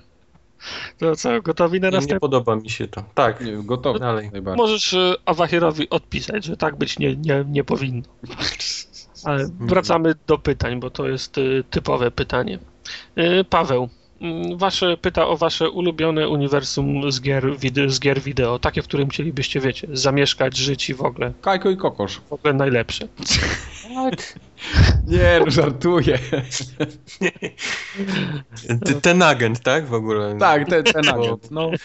[0.98, 2.20] To co, gotowi na Nie, nie następny?
[2.20, 3.04] podoba mi się to.
[3.14, 4.00] Tak, Nie, gotowy.
[4.00, 4.30] dalej.
[4.32, 4.58] Najbardziej.
[4.66, 8.04] Możesz y, Awahirowi odpisać, że tak być nie, nie, nie powinno.
[9.24, 12.60] Ale wracamy do pytań, bo to jest y, typowe pytanie.
[13.18, 13.90] Y, Paweł,
[14.56, 17.44] wasze, pyta o wasze ulubione uniwersum z gier,
[17.88, 21.78] z gier wideo, takie, w którym chcielibyście, wiecie, zamieszkać, żyć i w ogóle, Kajko i
[21.78, 22.22] kokosz.
[22.30, 23.08] w ogóle najlepsze.
[25.08, 26.20] Nie, no żartuję.
[29.02, 29.88] Ten agent, tak?
[29.88, 30.38] W ogóle.
[30.40, 31.52] Tak, ten, ten agent.
[31.52, 31.72] No.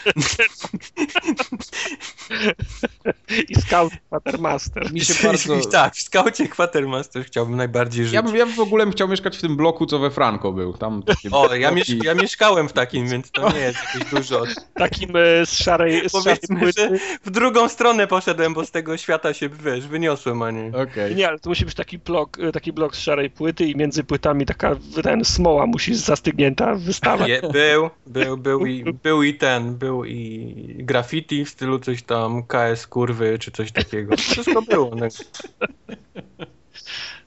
[3.49, 4.93] I Scout Quatermaster.
[4.93, 5.57] Mi się bardzo...
[5.71, 8.15] Tak, w skaucie Quatermaster chciałbym najbardziej żyć.
[8.15, 10.73] Ja bym, ja bym w ogóle chciał mieszkać w tym bloku, co we Franco był.
[10.73, 14.43] Tam takie O, ja, miesz ja mieszkałem w takim, więc to nie jest jakieś dużo.
[14.75, 16.81] Takim e, z szarej, z szarej Powiedzmy, płyty.
[16.81, 16.91] że
[17.25, 20.73] w drugą stronę poszedłem, bo z tego świata się, wiesz, wyniosłem, a nie...
[20.83, 21.15] Okej.
[21.17, 24.05] Nie, ale to musi być taki blok, e, taki blok z szarej płyty i między
[24.05, 27.29] płytami taka ten smoła musi zastygnięta wystawać.
[27.29, 32.43] Je, był, był, był i, był i ten, był i graffiti w stylu coś tam,
[32.43, 34.17] KS kurwy, czy coś takiego.
[34.17, 34.91] Wszystko było.
[34.97, 35.09] No.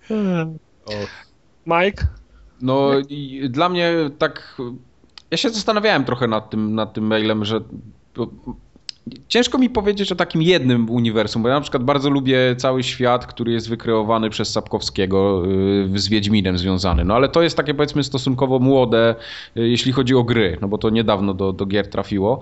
[1.65, 2.20] Mike?
[2.61, 2.91] No
[3.49, 4.61] dla mnie tak.
[5.31, 7.61] Ja się zastanawiałem trochę nad tym, nad tym mailem, że.
[9.27, 13.25] Ciężko mi powiedzieć o takim jednym uniwersum, bo ja na przykład bardzo lubię cały świat,
[13.25, 15.43] który jest wykreowany przez Sapkowskiego
[15.91, 17.05] yy, z Wiedźminem związany.
[17.05, 19.15] No ale to jest takie powiedzmy stosunkowo młode,
[19.55, 22.41] yy, jeśli chodzi o gry, no bo to niedawno do, do gier trafiło.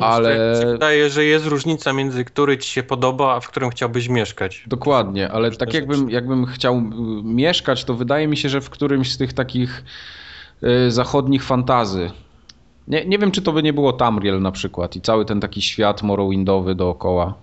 [0.00, 3.70] Ale Mi się wydaje, że jest różnica między który ci się podoba, a w którym
[3.70, 4.64] chciałbyś mieszkać.
[4.66, 6.82] Dokładnie, ale tak jakbym, jakbym chciał y,
[7.24, 9.84] mieszkać, to wydaje mi się, że w którymś z tych takich
[10.62, 12.10] y, zachodnich fantazy.
[12.88, 15.62] Nie, nie wiem, czy to by nie było Tamriel na przykład i cały ten taki
[15.62, 17.34] świat morrowindowy dookoła.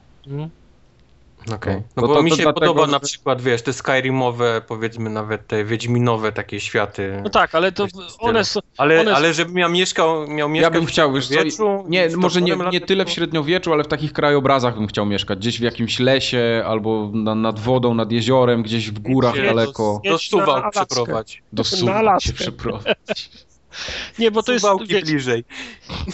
[1.52, 1.76] Okej.
[1.76, 1.82] No.
[1.96, 5.48] No To- bo to- mi się dlatego, podoba na przykład, wiesz, te Skyrimowe, powiedzmy nawet
[5.48, 7.22] te Wiedźminowe takie światy.
[7.24, 7.88] No tak, ale to
[8.20, 8.60] one są...
[8.78, 11.86] Ale, one- ale żebym ja mieszkał, miał Ja mieszkać bym chciał, wiesz w co, średniowieczu,
[11.90, 15.40] nie, może nie, nie tyle w średniowieczu, ale w takich krajobrazach bym chciał mieszkać.
[15.40, 20.02] Gdzieś w jakimś lesie albo na, nad wodą, nad jeziorem, gdzieś w górach daleko.
[20.06, 20.86] Do Suwałk Alaskę.
[20.86, 21.44] przeprowadź.
[21.54, 23.30] Do Suwałk się przeprowadzić.
[24.20, 24.62] Nie, bo to jest.
[24.66, 25.44] Suwałki Wiecie, bliżej.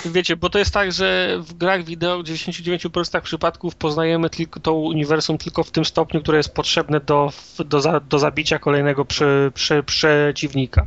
[0.06, 4.74] Wiecie, bo to jest tak, że w grach wideo w 99% przypadków poznajemy tylko to
[4.74, 7.32] uniwersum tylko w tym stopniu, które jest potrzebne do,
[7.66, 10.86] do, za, do zabicia kolejnego prze, prze, przeciwnika.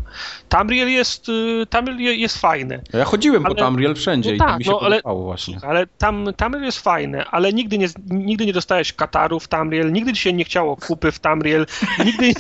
[0.49, 2.81] Tamriel jest, y, Tamriel je- jest fajne.
[2.93, 5.25] Ja chodziłem Ale- po Tamriel wszędzie No i tak, to mi się no, ale- podobało
[5.25, 5.59] właśnie.
[5.63, 10.13] Ale tam, Tamriel jest fajne, ale nigdy nie, nigdy nie dostałeś kataru w Tamriel, nigdy
[10.13, 11.67] ci się nie chciało kupy w Tamriel,
[12.07, 12.33] nigdy,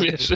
[0.00, 0.32] wiesz,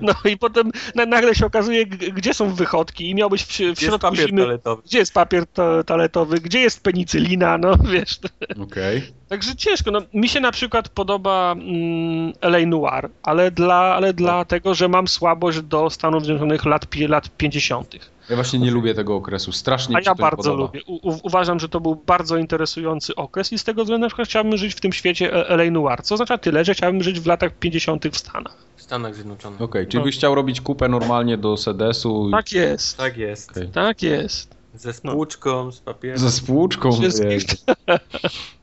[0.00, 4.16] no i potem na, nagle się okazuje, gdzie są wychodki i miałbyś w, w środku
[4.16, 4.82] zimy, toaletowy.
[4.88, 8.18] gdzie jest papier to, toaletowy, gdzie jest penicylina, no wiesz.
[8.62, 9.02] Okej.
[9.28, 14.74] Także ciężko, no mi się na przykład podoba mm, LA Noir, ale dla, ale dlatego,
[14.74, 17.94] że mam słabość do Stanów Zjednoczonych lat, lat 50.
[18.30, 19.52] Ja właśnie nie lubię tego okresu.
[19.52, 20.62] Strasznie A ja bardzo podoba.
[20.62, 20.80] lubię.
[20.86, 24.28] U, u, uważam, że to był bardzo interesujący okres i z tego względu na przykład
[24.28, 27.26] chciałbym żyć w tym świecie E- LA Noir, co oznacza tyle, że chciałbym żyć w
[27.26, 28.04] latach 50.
[28.12, 28.56] w Stanach.
[28.92, 29.62] Stanach Zjednoczonych.
[29.62, 32.32] Okej, czyli byś chciał robić kupę normalnie do sedesu i...
[32.32, 32.96] Tak jest.
[32.96, 33.50] Tak jest.
[33.50, 33.68] Okej.
[33.68, 34.54] Tak jest.
[34.74, 36.18] Ze spłuczką, z papierem.
[36.18, 36.90] Ze spłuczką.
[36.92, 37.56] Wszystkich- Jezu.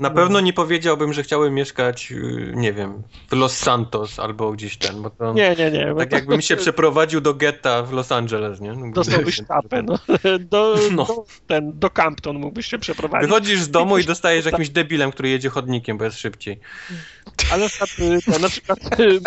[0.00, 4.76] Na pewno nie powiedziałbym, że chciałem mieszkać, yy, nie wiem, w Los Santos albo gdzieś
[4.78, 5.94] ten, bo to Nie, nie, nie.
[5.98, 8.72] tak to- jakbym się przeprowadził do getta w Los Angeles, nie?
[8.72, 9.98] No, Dostałbyś tapę, no.
[10.40, 11.04] Do, No.
[11.04, 13.28] do, ten, do Campton mógłbyś się przeprowadzić.
[13.28, 16.60] Wychodzisz z domu i dostajesz jakimś debilem, który jedzie chodnikiem, bo jest szybciej.
[17.52, 17.68] Ale
[18.40, 19.20] na przykład, y,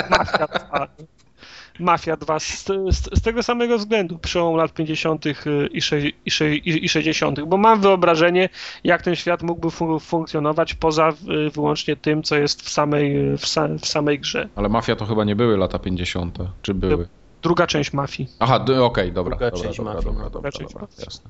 [1.80, 2.34] Mafia 2.
[2.34, 2.66] Mafia 2 z,
[2.98, 5.26] z, z tego samego względu, przełom lat 50.
[5.26, 5.34] y,
[5.72, 8.50] i, sze, i, sze, i, i 60., bo mam wyobrażenie,
[8.84, 11.14] jak ten świat mógłby fu, funkcjonować poza
[11.54, 14.50] wyłącznie tym, co jest w samej, w, sa, w samej grze.
[14.56, 16.38] Ale Mafia to chyba nie były lata 50.
[16.62, 17.08] Czy były?
[17.42, 18.30] Druga część Mafii.
[18.40, 20.30] Aha, okej, dobra, Druga dobra, część dobra, Mafii, dobra, no.
[20.30, 21.06] dobra, dobra, Mafii.
[21.06, 21.30] jasne.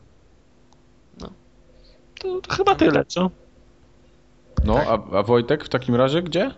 [2.19, 3.29] To, to chyba tyle, co?
[4.65, 4.87] No, Tak.
[4.87, 6.51] a, a Wojtek w takim razie gdzie?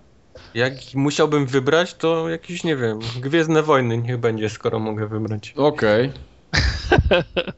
[0.53, 5.53] Jak musiałbym wybrać, to jakiś, nie wiem, Gwiezdne Wojny niech będzie, skoro mogę wybrać.
[5.57, 6.11] Okej.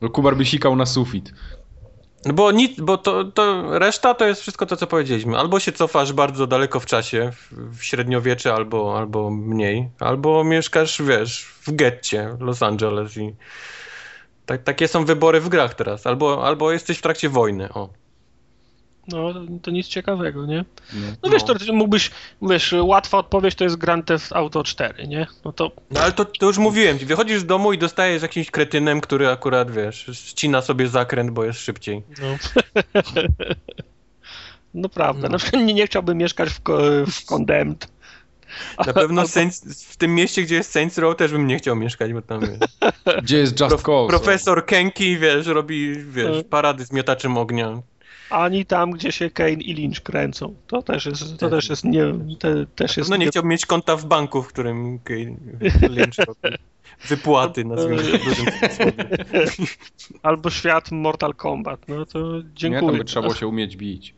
[0.00, 1.32] No, Kubar by sikał na sufit.
[2.26, 5.38] No bo nic, bo to, to reszta to jest wszystko to, co powiedzieliśmy.
[5.38, 11.02] Albo się cofasz bardzo daleko w czasie, w, w średniowiecze, albo, albo mniej, albo mieszkasz,
[11.02, 13.34] wiesz, w getcie Los Angeles i
[14.46, 16.06] tak, takie są wybory w grach teraz.
[16.06, 17.88] Albo, albo jesteś w trakcie wojny, o.
[19.08, 20.64] No, to nic ciekawego, nie?
[20.92, 21.00] No.
[21.00, 21.30] No, No.
[21.30, 22.10] wiesz, to mógłbyś,
[22.42, 25.26] wiesz, łatwa odpowiedź to jest Grand Theft Auto 4, nie?
[25.44, 28.50] No to No ale to, to już mówiłem ci, wychodzisz z domu i dostajesz jakimś
[28.50, 32.02] kretynem, który akurat, wiesz, ścina sobie zakręt, bo jest szybciej.
[32.22, 32.36] No,
[34.74, 35.22] no prawda.
[35.28, 35.32] No.
[35.32, 36.60] Na przykład nie, nie chciałbym mieszkać w,
[37.12, 37.88] w Condemned.
[38.86, 41.76] Na pewno Albo- Saints, w tym mieście, gdzie jest Saints Row, też bym nie chciał
[41.76, 42.58] mieszkać, bo tam wiesz,
[43.22, 44.08] Gdzie jest Just prof, Cause?
[44.08, 46.44] profesor Kenki, wiesz, robi, wiesz, No.
[46.44, 47.82] parady z miotaczem ognia.
[48.32, 50.54] Ani tam, gdzie się Kane i Lynch kręcą.
[50.66, 52.04] To też jest, to Też jest nie,
[52.38, 55.36] te, też jest No nie nie, chciałbym mieć konta w banku, w którym Kane-
[55.88, 56.56] Lynch robi
[57.08, 58.46] wypłaty, nazwijmy to w dużym
[60.22, 61.88] albo świat Mortal Kombat.
[61.88, 62.90] No to Nie, dziękuję.
[62.90, 64.14] tam by trzeba było się umieć bić.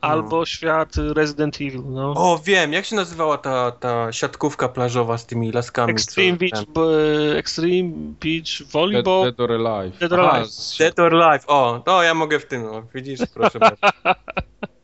[0.00, 2.10] Albo świat Resident Evil, no.
[2.16, 5.90] O, wiem, jak się nazywała ta, ta siatkówka plażowa z tymi laskami?
[5.92, 9.24] Extreme Beach, b- Extreme Beach Dead, Volleyball.
[9.24, 9.98] Dead or Alive.
[9.98, 10.50] Dead or Alive.
[10.78, 13.76] Dead or Life, o, to ja mogę w tym, o, widzisz, proszę bardzo.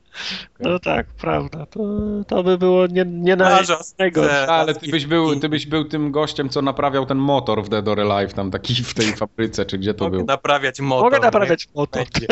[0.61, 1.67] No tak, prawda.
[1.67, 1.81] To,
[2.29, 4.31] to by było nie, nie na Plaża, najgorsze.
[4.31, 7.69] se- Ale ty byś, był, ty byś był tym gościem, co naprawiał ten motor w
[7.69, 10.27] Dead or Alive, tam taki w tej fabryce, czy gdzie to Mogę był.
[10.27, 11.05] naprawiać motor.
[11.05, 12.05] Mogę naprawiać motor.
[12.05, 12.27] Będzie.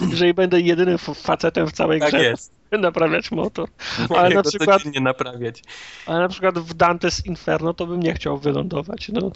[0.10, 2.52] Jeżeli będę jedynym facetem w całej Tak grze, jest.
[2.72, 3.68] naprawiać motor.
[4.16, 5.62] Ale na przykład- codziennie naprawiać.
[6.06, 9.08] Ale na przykład w Dante's Inferno to bym nie chciał wylądować.
[9.08, 9.30] No,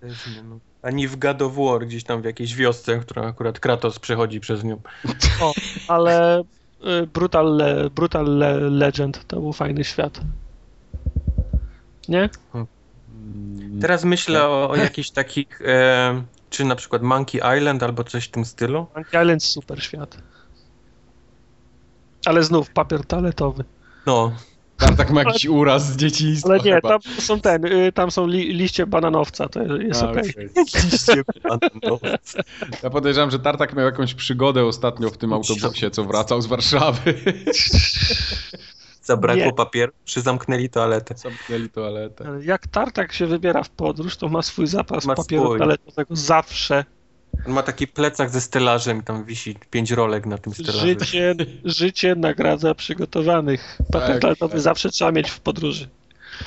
[0.00, 0.58] Też nie, no.
[0.82, 4.64] Ani w God of War, gdzieś tam w jakiejś wiosce, która akurat Kratos przechodzi przez
[4.64, 4.80] nią.
[5.40, 5.52] o,
[5.88, 10.20] ale y, Brutal, Le, Brutal Le, Legend to był fajny świat.
[12.08, 12.30] Nie?
[12.54, 18.24] Mm, Teraz myślę o, o jakichś takich, e, czy na przykład Monkey Island albo coś
[18.24, 18.86] w tym stylu.
[18.94, 20.18] Monkey Island super świat.
[22.26, 23.64] Ale znów papier toaletowy.
[24.06, 24.32] No,
[24.82, 26.88] Tartak ma jakiś uraz z dzieciństwa Ale nie, chyba.
[26.88, 30.30] tam są ten, y, tam są li, liście bananowca, to jest okej.
[30.30, 30.48] okej.
[30.92, 31.98] Liście no.
[32.82, 37.14] Ja podejrzewam, że Tartak miał jakąś przygodę ostatnio w tym autobusie, co wracał z Warszawy.
[39.02, 39.52] Zabrakło Nie.
[39.52, 41.14] papieru, czy zamknęli toaletę.
[41.16, 42.24] Zamknęli toaletę.
[42.28, 45.58] Ale Jak Tartak się wybiera w podróż, to ma swój zapas Ma papieru swój.
[45.58, 46.84] toaletowego zawsze.
[47.46, 50.78] On ma taki plecak ze stelażem i tam wisi pięć rolek na tym stelażu.
[50.78, 51.34] Życie,
[51.64, 53.78] życie nagradza przygotowanych.
[53.92, 54.60] Tak, toaletowy tak.
[54.60, 55.88] zawsze trzeba mieć w podróży.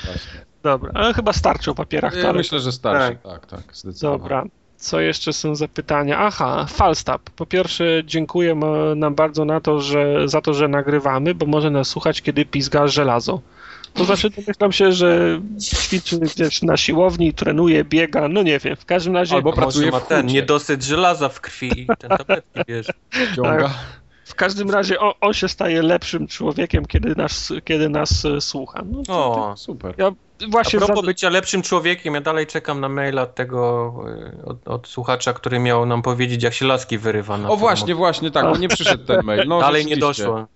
[0.05, 0.45] Właśnie.
[0.63, 4.19] Dobra, ale chyba starczy o papierach Ja myślę, że starszy, tak, tak, zdecydowanie.
[4.19, 4.43] Dobra.
[4.77, 6.19] Co jeszcze są za pytania?
[6.19, 7.21] Aha, Falstab.
[7.29, 11.71] Po pierwsze, dziękuję m- nam bardzo na to, że, za to, że nagrywamy, bo może
[11.71, 13.41] nas słuchać, kiedy pizga żelazo.
[13.95, 18.85] To znaczy domyślam się, że ćwiczy gdzieś na siłowni, trenuje, biega, no nie wiem, w
[18.85, 19.35] każdym razie...
[19.35, 22.93] Albo pracuje ma w ten niedosyt żelaza w krwi i ten tabletki bierze.
[23.35, 23.69] Ciąga.
[24.25, 28.83] W każdym razie on, on się staje lepszym człowiekiem, kiedy nas, kiedy nas e, słucha.
[28.91, 29.93] No, to, O, Super.
[29.97, 30.11] ja a
[30.49, 33.93] właśnie propos za- bycia lepszym człowiekiem, ja dalej czekam na maila tego,
[34.41, 37.37] y, od, od słuchacza, który miał nam powiedzieć, jak się laski wyrywa.
[37.37, 39.47] Na O właśnie, właśnie, tak, bo nie przyszedł ten mail.
[39.47, 40.47] No, Dalej nie doszło.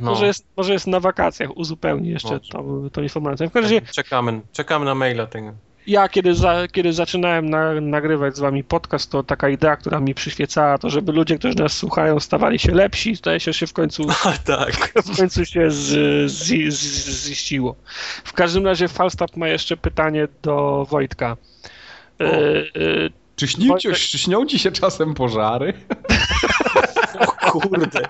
[0.00, 0.10] No.
[0.10, 3.48] Może, jest, może jest na wakacjach, uzupełni jeszcze tą, tą informację.
[3.48, 5.52] W każdym razie Czekamy, czekamy na maila tego.
[5.86, 10.14] ja kiedy, za, kiedy zaczynałem na, nagrywać z wami podcast, to taka idea, która mi
[10.14, 14.06] przyświecała, to żeby ludzie, którzy nas słuchają, stawali się lepsi, zdaje się, się w końcu
[14.24, 14.92] A tak.
[15.04, 15.84] w końcu się z,
[16.32, 17.76] z, z, ziściło.
[18.24, 21.36] W każdym razie Falstaff ma jeszcze pytanie do Wojtka.
[22.20, 22.64] E, e,
[23.36, 25.72] Czy, śnił ci, czy śnią ci się czasem pożary?
[27.20, 28.00] O kurde.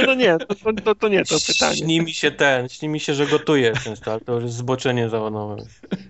[0.00, 1.76] Nie, no nie, to, to, to, to nie to pytanie.
[1.76, 5.08] Śni mi się ten, śni mi się, że gotuje często, ale to już jest zboczenie
[5.08, 5.56] zawodowe.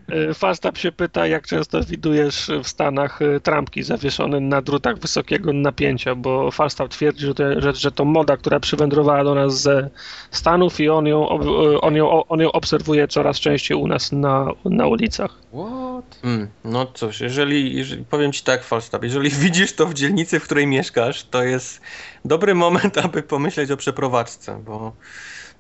[0.09, 5.53] E, Falstaff się pyta, jak często widujesz w Stanach e, trampki zawieszone na drutach wysokiego
[5.53, 9.91] napięcia, bo Falstaff twierdzi, że to, że, że to moda, która przywędrowała do nas ze
[10.31, 14.47] Stanów i on ją, e, on ją, on ją obserwuje coraz częściej u nas na,
[14.65, 15.39] na ulicach.
[15.53, 16.21] What?
[16.25, 20.45] Mm, no cóż, jeżeli, jeżeli, powiem ci tak, Falstaff, jeżeli widzisz to w dzielnicy, w
[20.45, 21.81] której mieszkasz, to jest
[22.25, 24.93] dobry moment, aby pomyśleć o przeprowadzce, bo,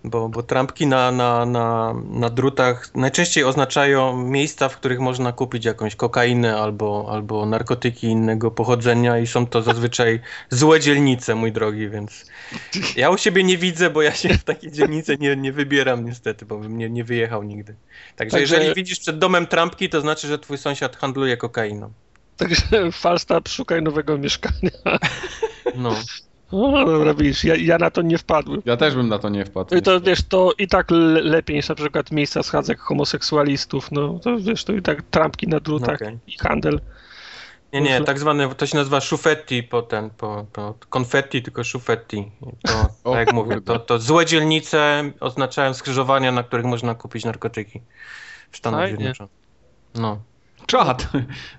[0.04, 5.64] bo, bo trampki na, na, na, na drutach najczęściej oznaczają miejsca, w których można kupić
[5.64, 11.88] jakąś kokainę albo, albo narkotyki innego pochodzenia i są to zazwyczaj złe dzielnice, mój drogi,
[11.88, 12.26] więc
[12.96, 16.46] ja u siebie nie widzę, bo ja się w takie dzielnice nie, nie wybieram niestety,
[16.46, 17.74] bo bym nie, nie wyjechał nigdy.
[18.16, 21.92] Także, Także- jeżeli widzisz przed domem trampki, to znaczy, że twój sąsiad handluje kokainą.
[22.36, 24.70] Także Falstaff, szukaj nowego mieszkania.
[25.74, 25.96] No.
[26.52, 28.62] O, dobra, widzisz, ja, ja na to nie wpadłem.
[28.64, 29.76] Ja też bym na to nie wpadł.
[29.76, 34.18] I to wiesz, to i tak le- lepiej niż na przykład miejsca schadzek homoseksualistów, no
[34.18, 36.18] to wiesz, to i tak trampki na drutach Okej.
[36.26, 36.80] i handel.
[37.72, 42.32] Nie, nie, tak zwane, to się nazywa szufetti po ten, po, po konfetti, tylko szufetti.
[42.62, 42.72] To,
[43.12, 47.80] tak jak mówię, to, to złe dzielnice oznaczają skrzyżowania, na których można kupić narkotyki
[48.50, 48.88] w Stanach.
[48.88, 49.32] Zjednoczonych.
[49.94, 50.20] No.
[50.70, 51.08] Czad.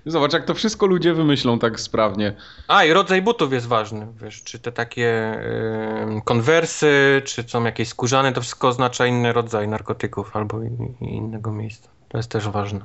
[0.06, 2.36] Zobacz, jak to wszystko ludzie wymyślą tak sprawnie.
[2.68, 5.38] A, i rodzaj butów jest ważny, wiesz, czy te takie
[6.24, 10.68] konwersy, czy są jakieś skórzane, to wszystko oznacza inny rodzaj narkotyków albo i,
[11.00, 11.88] i innego miejsca.
[12.12, 12.80] To jest też ważne.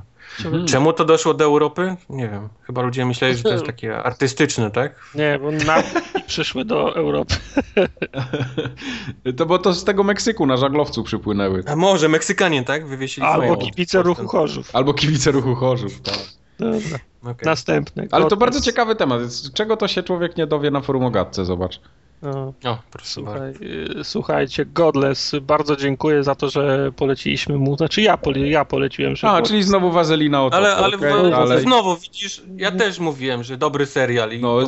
[0.46, 0.66] Mhm.
[0.66, 1.96] Czemu to doszło do Europy?
[2.10, 2.50] Nie wiem.
[2.64, 4.96] Chyba ludzie myśleli, że to jest takie artystyczne, tak?
[5.16, 5.84] Nie, bo na
[6.28, 7.36] przyszły do Europy.
[9.38, 11.64] To bo to z tego Meksyku na żaglowcu przypłynęły.
[11.68, 12.88] A może Meksykanie, tak?
[12.88, 14.76] Wywiesili Albo kibice ruchu Chorzów.
[14.76, 16.20] Albo kibice ruchu Chorzów, tak.
[16.60, 17.46] Dobra, Okej.
[17.46, 18.08] następne.
[18.12, 19.22] Ale to bardzo ciekawy temat.
[19.22, 21.82] Z Czego to się człowiek nie dowie na forum o gadce, zobacz.
[22.22, 23.58] No, O, proszę bardzo.
[23.60, 28.66] słuchaj, y, słuchajcie, Godless, bardzo dziękuję za to, że poleciliśmy mu, znaczy ja, pole, ja
[28.66, 30.58] poleciłem, że A, czyli znowu wazelina o to.
[30.58, 34.32] Ale, ale, okej, ale znowu widzisz, ja też mówiłem, że dobry serial.
[34.32, 34.60] I No,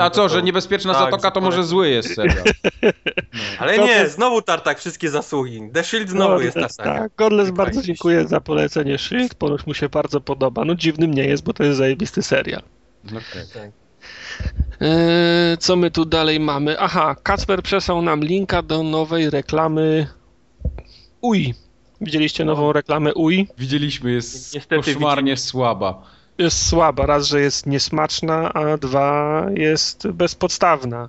[0.00, 0.28] a co, to.
[0.28, 2.44] że niebezpieczna Tak, zatoka to że może zły jest serial.
[3.58, 5.60] Ale nie, znowu tartak, wszystkie zasługi.
[5.72, 6.98] The Shield znowu jest Godless, tartak.
[6.98, 7.12] tak.
[7.16, 7.86] Godless, Tak, bardzo tak.
[7.86, 10.64] dziękuję za polecenie Shield, ponoć mu się bardzo podoba.
[10.64, 12.62] No dziwnym nie jest, bo to jest zajebisty serial.
[13.06, 13.62] Okej.
[13.62, 13.70] Eee,
[15.58, 16.80] co my tu dalej mamy?
[16.80, 20.06] Aha, Kacper przesłał nam linka do nowej reklamy
[21.20, 21.54] UI.
[22.00, 23.48] Widzieliście nową reklamę UI?
[23.58, 26.02] Widzieliśmy, jest Niestety koszmarnie słaba.
[26.38, 27.06] Jest słaba.
[27.06, 31.08] Raz, że jest niesmaczna, a dwa, jest bezpodstawna.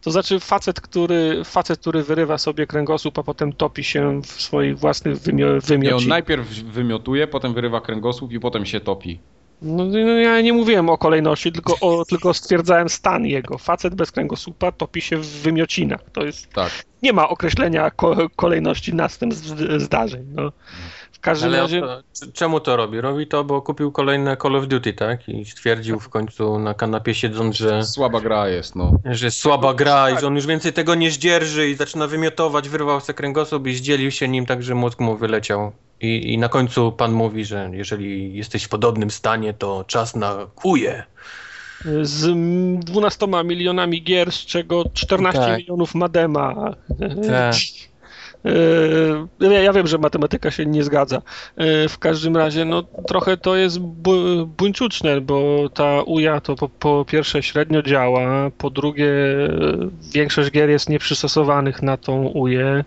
[0.00, 4.78] To znaczy facet, który, facet, który wyrywa sobie kręgosłup, a potem topi się w swoich
[4.78, 9.20] własnych wymio, Nie, on najpierw wymiotuje, potem wyrywa kręgosłup i potem się topi.
[9.62, 13.58] No, no, ja nie mówiłem o kolejności, tylko, o, tylko stwierdzałem stan jego.
[13.58, 16.00] Facet bez kręgosłupa topi się w wymiocinach.
[16.12, 16.70] To jest Tak.
[17.02, 19.46] nie ma określenia ko kolejności następstw
[19.76, 20.26] zdarzeń.
[20.34, 20.52] No.
[21.22, 21.80] Każdym Ale razie.
[21.80, 22.02] to,
[22.32, 23.00] czemu to robi?
[23.00, 25.28] Robi to, bo kupił kolejne Call of Duty, tak?
[25.28, 28.92] I stwierdził w końcu na kanapie siedząc, że, Słaba gra jest, no.
[29.04, 32.68] że jest słaba gra i że on już więcej tego nie zdzierży i zaczyna wymiotować,
[32.68, 35.72] wyrwał sobie kręgosłup i zdzielił się nim tak, że mózg mu wyleciał.
[36.00, 40.46] I, I na końcu pan mówi, że jeżeli jesteś w podobnym stanie, to czas na
[40.54, 41.02] kuje.
[42.02, 45.58] Z mm, 12 milionami gier, z czego 14 Tak.
[45.58, 46.74] milionów Madema.
[47.28, 47.54] Tak.
[48.44, 51.22] E, Ja ja wiem, że matematyka się nie zgadza.
[51.56, 56.68] E, W każdym razie, no trochę to jest bu- buńczuczne, bo ta UJA to po,
[56.68, 59.12] po pierwsze średnio działa, po drugie
[60.14, 62.84] większość gier jest nieprzystosowanych na tą UJę,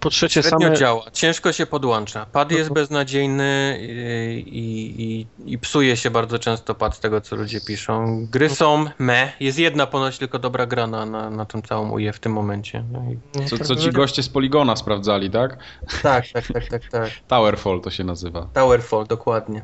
[0.00, 0.76] po trzecie Średnio same...
[0.76, 2.26] działa, ciężko się podłącza.
[2.32, 5.02] Pad jest beznadziejny i, i,
[5.46, 8.26] i, i psuje się bardzo często pad z tego, co ludzie piszą.
[8.30, 9.32] Gry są me.
[9.40, 12.84] Jest jedna ponoć tylko dobra gra na, na, tą całą UE w tym momencie.
[12.92, 14.97] No i Co, co Także- ci goście z Poligona sprawdzają?
[14.98, 15.58] Sprawdzali, tak?
[16.02, 17.10] Tak, tak, tak, tak, tak.
[17.28, 18.48] Towerfall to się nazywa.
[18.52, 19.62] Towerfall, dokładnie.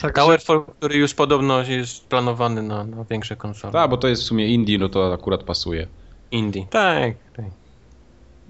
[0.00, 3.72] Także, Towerfall, który już podobno jest planowany na, na większe konsole.
[3.72, 5.86] Tak, bo to jest w sumie indie, no to akurat pasuje.
[6.30, 6.66] Indie.
[6.70, 7.61] Tak, tak.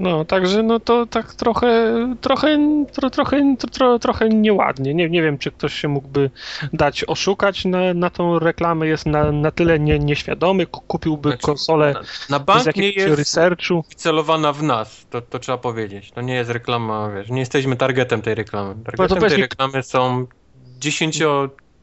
[0.03, 2.59] No, także no to tak trochę, trochę,
[2.93, 4.95] tro, trochę, tro, trochę nieładnie.
[4.95, 6.31] Nie, nie wiem, czy ktoś się mógłby
[6.73, 8.87] dać oszukać na, na tą reklamę.
[8.87, 12.97] Jest na, na tyle nie, nieświadomy, ku- kupiłby Znaczy, konsolę Na, na bank nie jakiegoś
[12.97, 13.85] jest researchu.
[13.97, 16.11] celowana w nas, to, to trzeba powiedzieć.
[16.11, 18.75] To nie jest reklama, wiesz, nie jesteśmy targetem tej reklamy.
[18.85, 20.27] Targetem No weź tej reklamy są
[20.79, 21.23] 10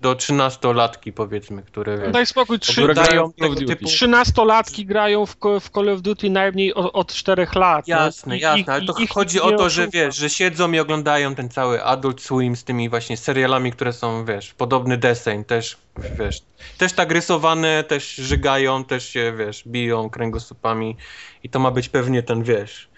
[0.01, 3.65] do 13 latki powiedzmy, które wiesz, Daj spokój, trzy, tego Duty.
[3.65, 3.85] typu...
[3.85, 7.87] Trzynastolatki grają w, w Call of Duty najmniej o- od 4 lat.
[7.87, 7.95] no.
[7.95, 10.79] Jasne, I- jasne, ale to ich chodzi nikt o to, że wiesz, że siedzą i
[10.79, 15.77] oglądają ten cały Adult Swim z tymi właśnie serialami, które są, wiesz, podobny deseń, też,
[16.19, 16.41] wiesz,
[16.77, 20.97] też tak rysowane, też żygają, też się, wiesz, biją kręgosłupami
[21.43, 22.89] i to ma być pewnie ten, wiesz,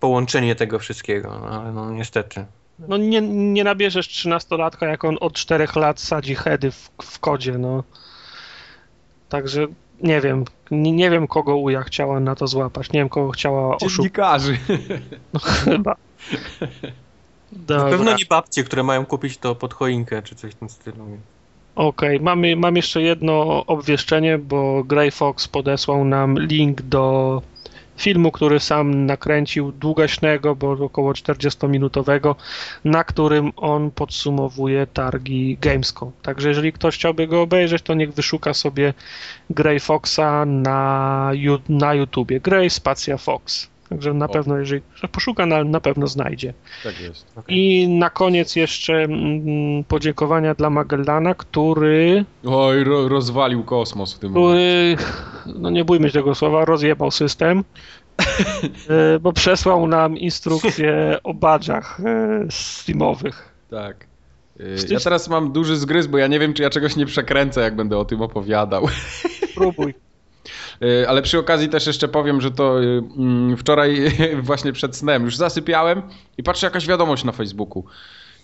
[0.00, 2.46] połączenie tego wszystkiego, no, ale no niestety.
[2.78, 7.58] No nie, nie nabierzesz trzynastolatka, jak on od 4 lat sadzi heady w, w kodzie,
[7.58, 7.84] no.
[9.28, 9.66] Także
[10.02, 13.76] nie wiem, nie, nie wiem kogo Uja chciała na to złapać, nie wiem kogo chciała
[13.76, 14.58] oszukać, Dziennikarzy.
[15.32, 15.96] no, chyba.
[17.68, 21.18] Na pewno nie babcie, które mają kupić to pod choinkę, czy coś w tym stylu.
[21.74, 27.42] okej, mamy, mam jeszcze jedno obwieszczenie, bo Grey Fox podesłał nam link do
[28.02, 32.34] filmu, który sam nakręcił, długaśnego, bo około 40-minutowego,
[32.84, 36.12] na którym on podsumowuje targi Gamescom.
[36.22, 38.94] Także jeżeli ktoś chciałby go obejrzeć, to niech wyszuka sobie
[39.50, 41.30] Grey Foxa na,
[41.68, 42.40] na YouTubie.
[42.40, 43.71] Grey Spacja Fox.
[43.92, 44.28] Także na O.
[44.28, 46.54] pewno, jeżeli że poszuka, na, na pewno znajdzie.
[46.84, 47.26] Tak jest.
[47.48, 54.32] I na koniec jeszcze mm, podziękowania dla Magellana, który, Oj, ro, rozwalił kosmos w tym
[54.32, 54.96] momencie.
[55.00, 57.64] który, no nie bójmy się tego słowa, rozjebał system,
[58.88, 63.52] e, bo przesłał nam instrukcje o badżach e, steamowych.
[63.70, 64.06] Tak.
[64.76, 67.60] Wstyd- Ja teraz mam duży zgryz, bo ja nie wiem, czy ja czegoś nie przekręcę,
[67.60, 68.86] jak będę o tym opowiadał.
[69.50, 69.94] Spróbuj.
[70.82, 73.96] Y, Ale przy okazji też jeszcze powiem, że to y, mm, wczoraj
[74.42, 76.02] właśnie przed snem już zasypiałem
[76.38, 77.84] i patrzę jakaś wiadomość na Facebooku.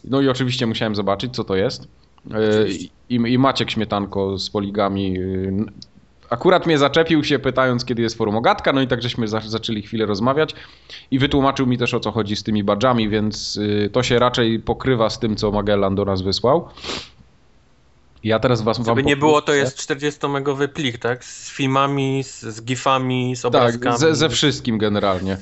[0.05, 1.85] No i oczywiście musiałem zobaczyć, co to jest.
[1.85, 2.69] Y.
[3.09, 5.19] I, I Maciek Śmietanko z poligami
[6.31, 9.83] akurat mnie zaczepił się pytając, kiedy jest forum Ogatka, no i tak żeśmy za, zaczęli
[9.83, 10.55] chwilę rozmawiać
[11.11, 13.61] i wytłumaczył mi też o co chodzi z tymi badżami, więc
[13.93, 16.69] to się raczej pokrywa z tym, co Magellan do nas wysłał.
[18.25, 21.25] Ja teraz was Żeby wam nie było, to jest 40-megowy plik, tak?
[21.25, 23.99] Z filmami, z, z gifami, z Tak, obrazkami.
[23.99, 25.37] ze, ze wszystkim generalnie.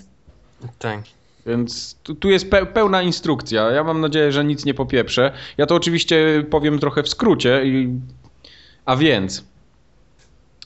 [0.79, 1.01] Tak.
[1.47, 3.71] Więc tu, tu jest pe pełna instrukcja.
[3.71, 5.33] Ja mam nadzieję, że nic nie popieprzę.
[5.59, 7.67] Ja to oczywiście powiem trochę w skrócie.
[7.67, 8.01] I...
[8.85, 9.45] A więc.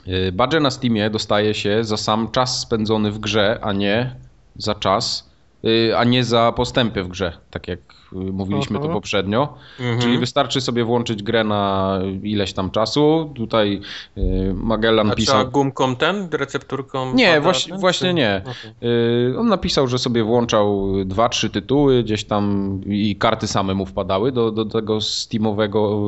[0.06, 4.16] yy, Badże na Steamie dostaje się za sam czas spędzony w grze, a nie
[4.56, 5.30] za czas,
[5.62, 7.80] yy, a nie za postępy w grze, tak jak
[8.12, 8.86] mówiliśmy Aha.
[8.88, 9.54] to poprzednio.
[9.80, 10.00] Mhm.
[10.00, 13.32] Czyli wystarczy sobie włączyć grę na ileś tam czasu.
[13.34, 13.80] Tutaj
[14.16, 15.50] yy, Magellan A pisał.
[15.50, 17.14] gumką ten, recepturką?
[17.14, 18.42] Nie, właśnie- ten, właśnie czy- nie.
[18.44, 18.90] Okej.
[19.30, 23.86] Yy, On napisał, że sobie włączał dwa, trzy tytuły, gdzieś tam i karty same mu
[23.86, 26.00] wpadały do, do tego Steamowego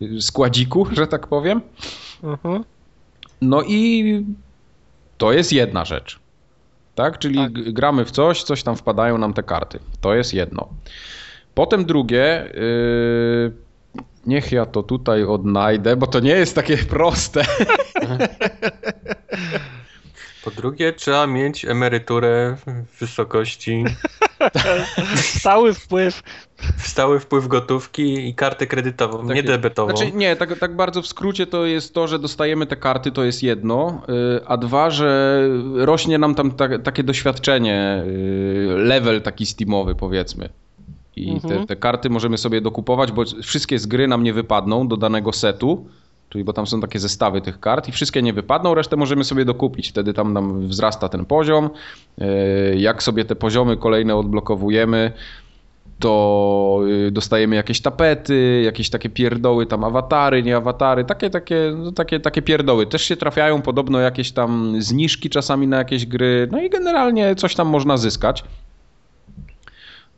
[0.00, 1.60] yy, składziku, że tak powiem.
[2.22, 2.64] Mhm.
[3.42, 4.04] No i
[5.18, 6.18] to jest jedna rzecz.
[6.94, 7.18] Tak?
[7.18, 7.52] Czyli Tak.
[7.72, 9.78] gramy w coś, coś tam wpadają nam te karty.
[10.00, 10.68] To jest jedno.
[11.54, 12.50] Potem drugie.
[12.54, 13.52] Yy,
[14.26, 17.44] niech ja to tutaj odnajdę, bo to nie jest takie proste.
[20.44, 23.84] Po drugie, trzeba mieć emeryturę w wysokości,
[25.38, 26.22] Stały wpływ.
[26.78, 29.46] Stały wpływ gotówki i kartę kredytową, nie jest.
[29.46, 29.96] debetową.
[29.96, 33.24] Znaczy, nie, tak, tak bardzo w skrócie to jest to, że dostajemy te karty, to
[33.24, 34.02] jest jedno,
[34.38, 35.40] y, a dwa, że
[35.74, 40.48] rośnie nam tam ta, takie doświadczenie, y, level taki steamowy powiedzmy.
[41.16, 41.60] I Mhm.
[41.60, 45.32] te, te karty możemy sobie dokupować, bo wszystkie z gry nam nie wypadną do danego
[45.32, 45.86] setu,
[46.28, 49.44] czyli bo tam są takie zestawy tych kart i wszystkie nie wypadną, resztę możemy sobie
[49.44, 49.88] dokupić.
[49.88, 51.70] Wtedy tam nam wzrasta ten poziom.
[52.20, 52.24] Y,
[52.78, 55.12] Jak sobie te poziomy kolejne odblokowujemy,
[56.00, 61.92] to y, dostajemy jakieś tapety, jakieś takie pierdoły, tam awatary, nie awatary, takie, takie, no,
[61.92, 62.86] takie, takie pierdoły.
[62.86, 67.54] Też się trafiają podobno jakieś tam zniżki czasami na jakieś gry, no i generalnie coś
[67.54, 68.44] tam można zyskać.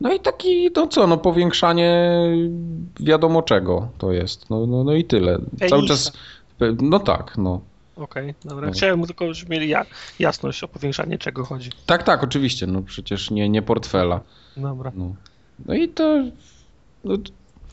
[0.00, 2.12] No i taki, no co, no powiększanie
[3.00, 4.50] wiadomo czego to jest.
[4.50, 5.38] No, no, no i tyle.
[5.38, 5.68] Penisa.
[5.68, 6.12] Cały czas,
[6.82, 7.60] no tak, no.
[7.96, 8.66] Okej, dobra.
[8.66, 8.72] No.
[8.72, 9.86] Chciałem tylko, żeby mieli ja,
[10.18, 11.70] jasność o powiększanie czego chodzi.
[11.86, 14.20] Tak, tak, oczywiście, no przecież nie, nie portfela.
[14.56, 14.92] Dobra.
[14.94, 15.14] No,
[15.66, 16.24] no i to.
[17.04, 17.16] No,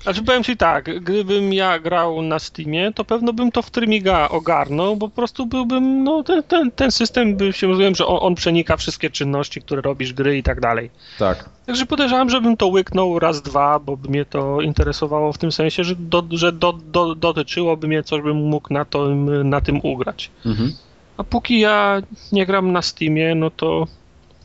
[0.03, 4.29] Znaczy powiem ci tak, gdybym ja grał na Steamie, to pewno bym to w Trymiga
[4.29, 8.17] ogarnął, bo po prostu byłbym, no ten, ten, ten system by się rozumiem, że on,
[8.21, 10.89] on przenika wszystkie czynności, które robisz, gry i tak dalej.
[11.17, 11.49] Tak.
[11.65, 15.83] Także podejrzewam, żebym to łyknął raz, dwa, bo by mnie to interesowało w tym sensie,
[15.83, 19.09] że, do, że do, do, dotyczyłoby mnie, coś bym mógł na, to,
[19.43, 20.31] na tym ugrać.
[20.45, 20.73] Mhm.
[21.17, 23.87] A póki ja nie gram na Steamie, no to,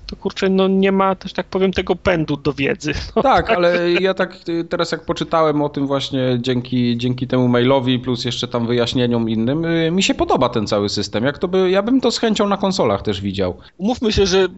[0.06, 2.92] to kurczę, no nie ma też tak powiem tego pędu do wiedzy.
[3.16, 4.38] No, Tak, ale ja tak
[4.68, 9.64] teraz jak poczytałem o tym właśnie dzięki, dzięki temu mailowi plus jeszcze tam wyjaśnieniom innym,
[9.64, 11.24] y, mi się podoba ten cały system.
[11.24, 13.56] Jak to by, ja bym to z chęcią na konsolach też widział.
[13.78, 14.48] Umówmy się, że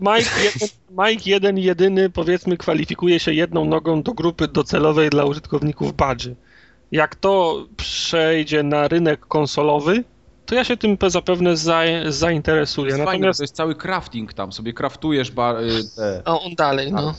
[0.00, 5.96] Mike jeden, Mike jeden jedyny powiedzmy kwalifikuje się jedną nogą do grupy docelowej dla użytkowników
[5.96, 6.36] badży.
[6.92, 10.04] Jak to przejdzie na rynek konsolowy,
[10.48, 12.86] to ja się tym zapewne za, zainteresuję.
[12.86, 16.54] Jest fajne, Natomiast to jest cały crafting tam, sobie kraftujesz ba, y, te a on
[16.54, 17.14] dalej, no.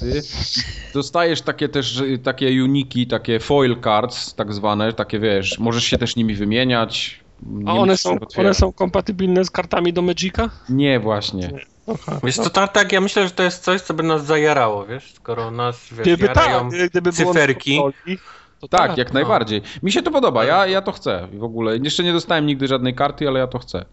[0.94, 5.98] Dostajesz takie też y, takie uniki, takie foil cards tak zwane, takie wiesz, możesz się
[5.98, 7.20] też nimi wymieniać.
[7.44, 10.50] Nie A one są, one są kompatybilne z kartami do Magica?
[10.70, 11.52] Nie, właśnie.
[11.88, 12.20] Aha.
[12.24, 15.14] Wiesz co, tak, tak, ja myślę, że to jest coś, co by nas zajarało, wiesz,
[15.14, 17.78] skoro nas, wiesz, Gdyby jarają tak, gdyby było cyferki.
[17.78, 18.18] konsoli,
[18.60, 19.14] to Tak, jak no.
[19.14, 19.62] najbardziej.
[19.84, 21.78] Mi się to podoba, ja, ja to chcę w ogóle.
[21.78, 23.86] Jeszcze nie dostałem nigdy żadnej karty, ale ja to chcę.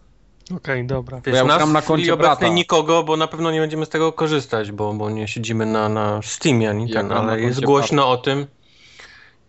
[0.56, 1.20] Okej, dobra.
[1.26, 2.54] Wiesz, ja nas gram na koncie obecnej brata.
[2.54, 6.20] nikogo, bo na pewno nie będziemy z tego korzystać, bo, bo nie siedzimy na, na
[6.22, 8.46] Steamie ani Ja ten, ale jest głośno o tym.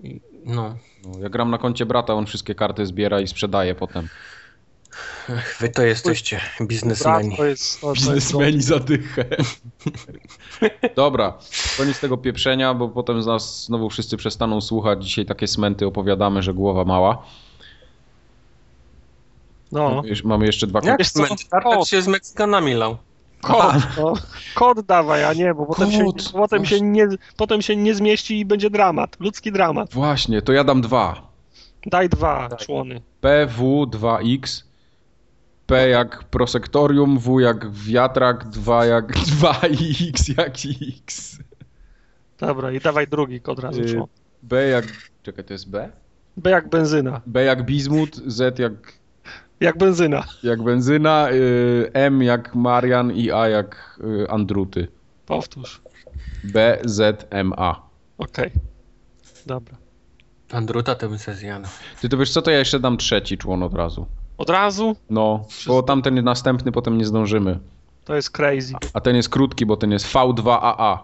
[0.03, 4.07] I, no, No, ja gram na koncie brata, on wszystkie karty zbiera i sprzedaje potem.
[5.29, 7.37] Ech, wy to jesteście biznesmeni.
[7.37, 9.25] to jest, to, to jest Biznesmeni zadychę.
[10.95, 11.33] Dobra,
[11.77, 15.05] koniec tego pieprzenia, bo potem z nas znowu wszyscy przestaną słuchać.
[15.05, 17.25] Dzisiaj takie smenty opowiadamy, że głowa mała.
[19.71, 21.49] No, Mamy jeszcze- dwa Jak cement?
[21.49, 22.97] Tartak się z Meksykanami lał.
[23.41, 24.13] kod, no.
[24.55, 28.45] kod dawaj, a nie, bo potem, się, potem, się nie, potem się nie zmieści i
[28.45, 29.93] będzie dramat, ludzki dramat.
[29.93, 31.27] Właśnie, to ja dam dwa.
[31.85, 32.59] Daj dwa Daj.
[32.59, 33.01] człony.
[33.23, 34.66] PW2X.
[35.67, 39.11] P jak prosektorium, W jak wiatrak, 2 jak
[39.41, 40.53] 2X jak
[41.03, 41.39] X.
[42.39, 44.07] Dobra, i dawaj drugi od razu Y.
[44.43, 44.85] B jak.
[45.23, 45.91] Czekaj, to jest B?
[46.37, 47.21] B jak benzyna.
[47.25, 48.71] B jak bizmut, Z jak,
[49.59, 50.23] Jak benzyna.
[50.43, 54.87] jak benzyna, y, M jak Marian i A jak y, Andruty.
[55.25, 55.81] Powtórz.
[56.43, 57.89] B, Z, M, A.
[58.17, 58.51] Okej.
[59.45, 59.77] Dobra.
[60.51, 61.67] Andruta to bym se zjadł.
[62.01, 64.05] Ty to wiesz co, to ja jeszcze dam trzeci człon od razu.
[64.37, 67.59] Od razu No, bo tamten następny potem nie zdążymy.
[68.05, 68.73] to jest crazy.
[68.93, 70.97] A ten jest krótki, bo ten jest V2AA.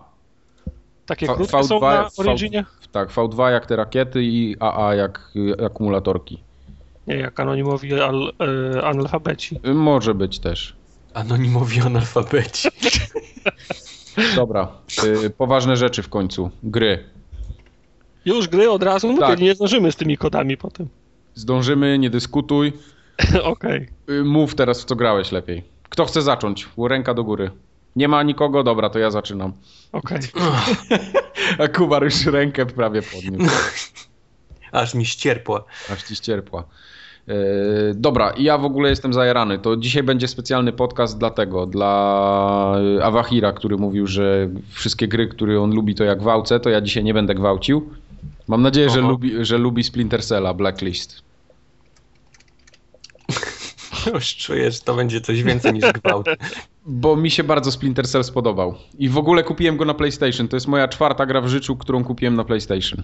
[1.06, 2.66] Takie V- krótkie są V2 na V- Originie?
[2.92, 6.44] Tak, V2 jak te rakiety i AA jak y, akumulatorki.
[7.08, 8.34] Nie, jak anonimowi al,
[8.78, 9.60] e, analfabeci.
[9.68, 10.76] Y, Może być też.
[11.14, 12.70] Anonimowi analfabeci.
[14.36, 14.68] Dobra,
[15.26, 16.50] y, poważne rzeczy w końcu.
[16.64, 17.04] Gry.
[18.26, 19.14] Już gry od razu?
[19.14, 19.38] No Tak.
[19.38, 20.88] to nie zdążymy z tymi kodami potem.
[21.36, 22.74] Zdążymy, nie dyskutuj.
[23.44, 23.88] Okej.
[24.10, 25.64] Y, Mów teraz, w co grałeś lepiej.
[25.90, 26.70] Kto chce zacząć?
[26.78, 27.52] Ręka do góry.
[27.96, 28.64] Nie ma nikogo?
[28.64, 29.54] Dobra, to ja zaczynam.
[29.92, 30.20] Okej.
[31.60, 33.56] A Kubar już rękę prawie podniósł.
[34.72, 35.64] Aż mi ścierpła.
[35.94, 36.64] Aż ci ścierpła.
[37.28, 37.34] Yy,
[37.96, 39.60] dobra, ja w ogóle jestem zajarany.
[39.60, 45.28] To dzisiaj będzie specjalny podcast dla tego, dla y, Awahira, który mówił, że wszystkie gry,
[45.28, 47.90] które on lubi, to jak gwałcę, to ja dzisiaj nie będę gwałcił.
[48.48, 51.22] Mam nadzieję, że lubi, że lubi Splinter Cella, Blacklist.
[54.14, 56.28] Już czuję, że to będzie coś więcej niż gwałt.
[56.86, 58.76] Bo mi się bardzo Splinter Cell spodobał.
[59.00, 60.48] I w ogóle kupiłem go na PlayStation.
[60.48, 63.04] To jest moja czwarta gra w życiu, którą kupiłem na PlayStation.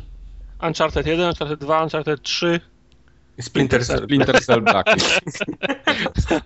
[0.68, 2.60] Uncharted 1, Uncharted 2, Uncharted 3.
[3.42, 4.04] Splinter Cell.
[4.04, 5.46] Splinter Cell Blacklist.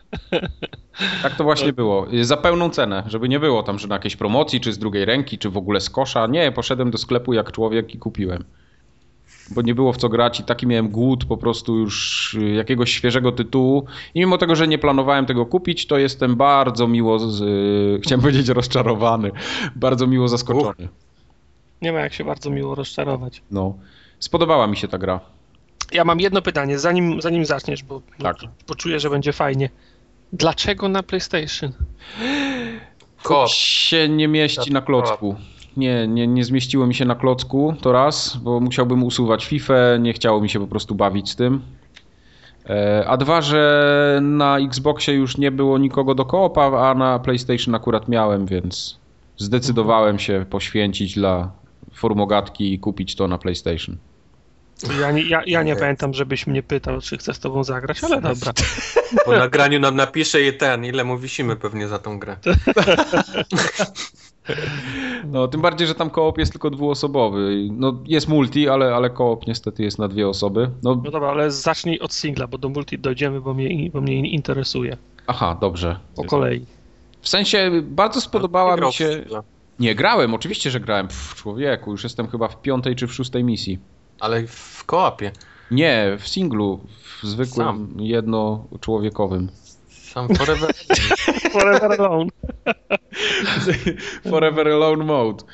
[1.24, 2.08] Tak to właśnie było.
[2.22, 5.38] Za pełną cenę, żeby nie było tam, że na jakiejś promocji, czy z drugiej ręki,
[5.38, 6.28] czy w ogóle z kosza.
[6.28, 8.44] Nie, poszedłem do sklepu jak człowiek i kupiłem.
[9.52, 12.92] Bo nie było w co grać i taki miałem głód po prostu już y, jakiegoś
[12.92, 13.86] świeżego tytułu.
[14.14, 18.22] I mimo tego, że nie planowałem tego kupić, to jestem bardzo miło, z, y, chciałem
[18.26, 19.32] powiedzieć rozczarowany,
[19.76, 20.90] bardzo miło zaskoczony.
[21.82, 23.42] Nie ma jak się bardzo miło rozczarować.
[23.52, 23.78] No.
[24.20, 25.20] Spodobała mi się ta gra.
[25.92, 28.38] Ja mam jedno pytanie, zanim, zanim zaczniesz, bo, Tak.
[28.42, 29.70] bo poczuję, że będzie fajnie.
[30.34, 31.72] Dlaczego na PlayStation?
[33.24, 33.50] Kop.
[33.50, 35.36] się nie mieści na klocku.
[35.78, 40.14] Nie, nie, nie zmieściło mi się na klocku, to raz, bo musiałbym usuwać FIFA, nie
[40.14, 41.62] chciało mi się po prostu bawić z tym.
[42.70, 47.76] E, A dwa, że na Xboxie już nie było nikogo do koopa, a na PlayStation
[47.76, 49.00] akurat miałem, więc
[49.38, 51.52] zdecydowałem się poświęcić dla
[51.94, 53.98] formogatki i kupić to na PlayStation.
[55.02, 58.22] Ja nie, ja, ja nie pamiętam, żebyś mnie pytał, czy chcę z tobą zagrać, ale
[58.22, 58.54] dobra.
[59.26, 62.38] Po nagraniu nam napisze je ten, ile mu wisimy pewnie za tą grę.
[65.26, 67.68] No, tym bardziej, że tam koop jest tylko dwuosobowy.
[67.72, 70.70] No, jest multi, ale, ale koop niestety jest na dwie osoby.
[70.84, 74.30] No, No dobra, ale zacznij od singla, bo do multi dojdziemy, bo mnie, bo mnie
[74.30, 74.98] interesuje.
[75.28, 76.00] aha, dobrze.
[76.16, 76.66] Po kolei.
[77.22, 79.14] W sensie bardzo spodobała mi w się...
[79.14, 79.44] singla.
[79.80, 81.08] Nie, grałem, oczywiście, że grałem.
[81.08, 83.80] Pff, człowieku, już jestem chyba w piątej czy w szóstej misji.
[84.20, 85.32] Ale w koopie.
[85.72, 86.80] Nie, w singlu,
[87.22, 87.88] w zwykłym, Sam.
[88.00, 89.50] jednoczłowiekowym.
[90.14, 90.70] Sam forever.
[91.54, 92.30] Forever Alone.
[94.30, 95.44] Forever Alone Mode.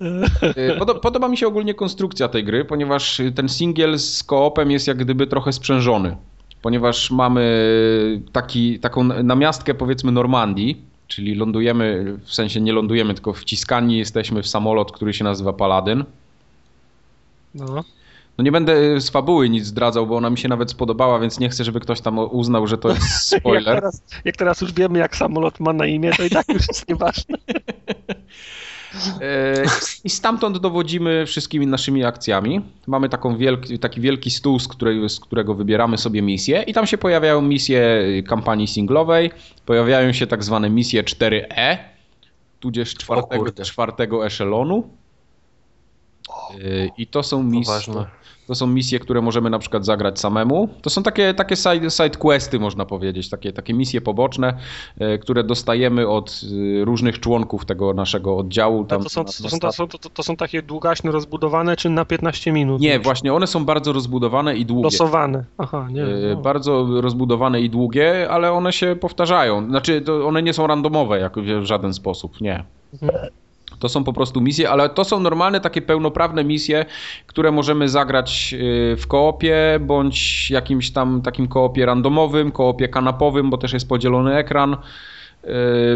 [0.00, 4.86] Y, Podo- podoba mi się ogólnie konstrukcja tej gry, ponieważ ten singiel z koopem jest
[4.88, 6.16] jak gdyby trochę sprzężony.
[6.62, 7.44] Ponieważ mamy
[8.32, 14.46] taki, taką namiastkę powiedzmy Normandii, czyli lądujemy, w sensie nie lądujemy, tylko wciskani jesteśmy w
[14.48, 16.04] samolot, który się nazywa Paladyn.
[17.54, 17.84] No.
[18.38, 21.48] No nie będę z fabuły nic zdradzał, bo ona mi się nawet spodobała, więc nie
[21.48, 23.74] chcę, żeby ktoś tam uznał, że to jest Jak spoiler.
[23.74, 26.88] teraz, jak teraz już wiemy, jak samolot ma na imię, to i tak już jest
[26.88, 27.38] nieważne.
[29.20, 29.62] E,
[30.04, 32.60] I stamtąd dowodzimy wszystkimi naszymi akcjami.
[32.86, 36.86] Mamy taką wielki, taki wielki stół, z, której, z którego wybieramy sobie misje i tam
[36.86, 39.30] się pojawiają misje kampanii singlowej,
[39.66, 41.78] pojawiają się tak zwane misje 4E,
[42.60, 44.88] tudzież czwartego, czwartego eszelonu.
[46.50, 46.54] E,
[46.98, 47.74] I to są misje.
[48.46, 50.68] To są misje, które możemy na przykład zagrać samemu.
[50.82, 54.54] To są takie, takie side, side questy, można powiedzieć, takie, takie misje poboczne,
[54.98, 56.40] e, które dostajemy od
[56.80, 58.84] e, różnych członków tego naszego oddziału.
[58.84, 62.52] Tam to, są, to, są, to, są, to, są takie długaśne, rozbudowane, czy na 15
[62.52, 62.80] minut?
[62.80, 63.04] Nie, już?
[63.04, 64.84] właśnie one są bardzo rozbudowane i długie.
[64.84, 65.44] Losowane.
[65.58, 66.02] Aha, nie.
[66.02, 66.42] E, No.
[66.42, 69.68] Bardzo rozbudowane i długie, ale one się powtarzają.
[69.68, 72.64] Znaczy, one nie są randomowe jak w żaden sposób, nie.
[72.92, 73.28] Mhm.
[73.78, 76.84] To są po prostu misje, ale to są normalne takie pełnoprawne misje,
[77.26, 78.54] które możemy zagrać
[78.92, 84.36] y, w koopie, bądź jakimś tam takim koopie randomowym, koopie kanapowym, bo też jest podzielony
[84.36, 84.76] ekran.
[85.44, 85.48] y,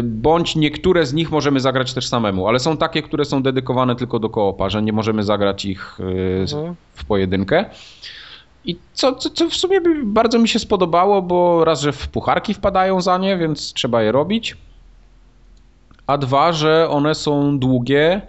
[0.03, 4.19] Bądź niektóre z nich możemy zagrać też samemu, ale są takie, które są dedykowane tylko
[4.19, 6.75] do koopa, że nie możemy zagrać ich y, Mhm.
[6.93, 7.65] w pojedynkę.
[8.65, 12.53] I co, co, co w sumie bardzo mi się spodobało, bo raz, że w pucharki
[12.53, 14.57] wpadają za nie, więc trzeba je robić.
[16.09, 18.21] A dwa, że one są długie,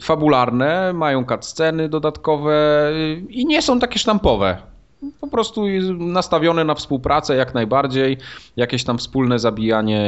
[0.00, 2.90] fabularne, mają cutsceny dodatkowe
[3.28, 4.56] i nie są takie sztampowe.
[5.20, 5.64] Po prostu
[5.98, 8.16] nastawione na współpracę jak najbardziej,
[8.56, 10.00] jakieś tam wspólne zabijanie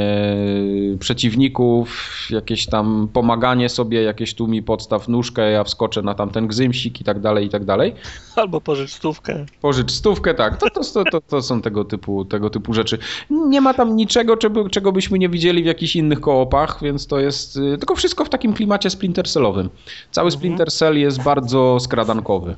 [0.99, 7.01] przeciwników, jakieś tam pomaganie sobie, jakieś tu mi podstaw nóżkę, ja wskoczę na tamten gzymsik
[7.01, 7.95] i tak dalej, i tak dalej.
[8.37, 9.47] Albo pożycz stówkę.
[9.61, 10.57] Pożycz stówkę, tak.
[10.57, 12.99] To, to, to, to, są tego typu, tego typu rzeczy.
[13.31, 17.21] Nie ma tam niczego, czego, czego byśmy nie widzieli w jakichś innych koopach, więc to
[17.21, 19.69] jest y, tylko wszystko w takim klimacie Splinter Cellowym.
[20.11, 22.57] Cały Splinter Cell jest bardzo skradankowy.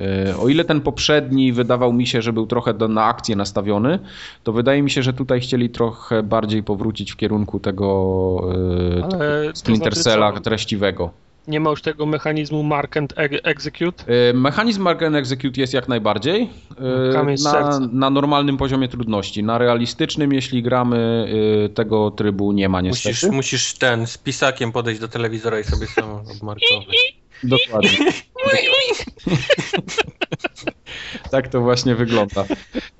[0.00, 3.98] Y, O ile ten poprzedni wydawał mi się, że był trochę do, na akcję nastawiony,
[4.44, 8.40] to wydaje mi się, że tutaj chcieli trochę bardziej powrócić w kierunku tego
[8.98, 11.10] y, Ale to Splinter znaczy Cella treściwego.
[11.48, 14.04] Nie ma już tego mechanizmu mark and execute?
[14.30, 16.50] Y, Mechanizm Mark and Execute jest jak najbardziej
[17.34, 19.42] z na, na normalnym poziomie trudności.
[19.42, 21.28] Na realistycznym, jeśli gramy,
[21.74, 23.08] tego trybu nie ma niestety.
[23.08, 27.18] Musisz, musisz ten z pisakiem podejść do telewizora i sobie sam obmarkować.
[27.44, 28.12] Dokładnie.
[31.30, 32.44] tak to właśnie wygląda.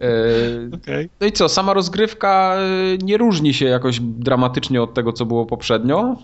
[0.03, 1.09] Y, Okej.
[1.21, 2.57] No i co, sama rozgrywka
[2.95, 6.17] y, nie różni się jakoś dramatycznie od tego, co było poprzednio.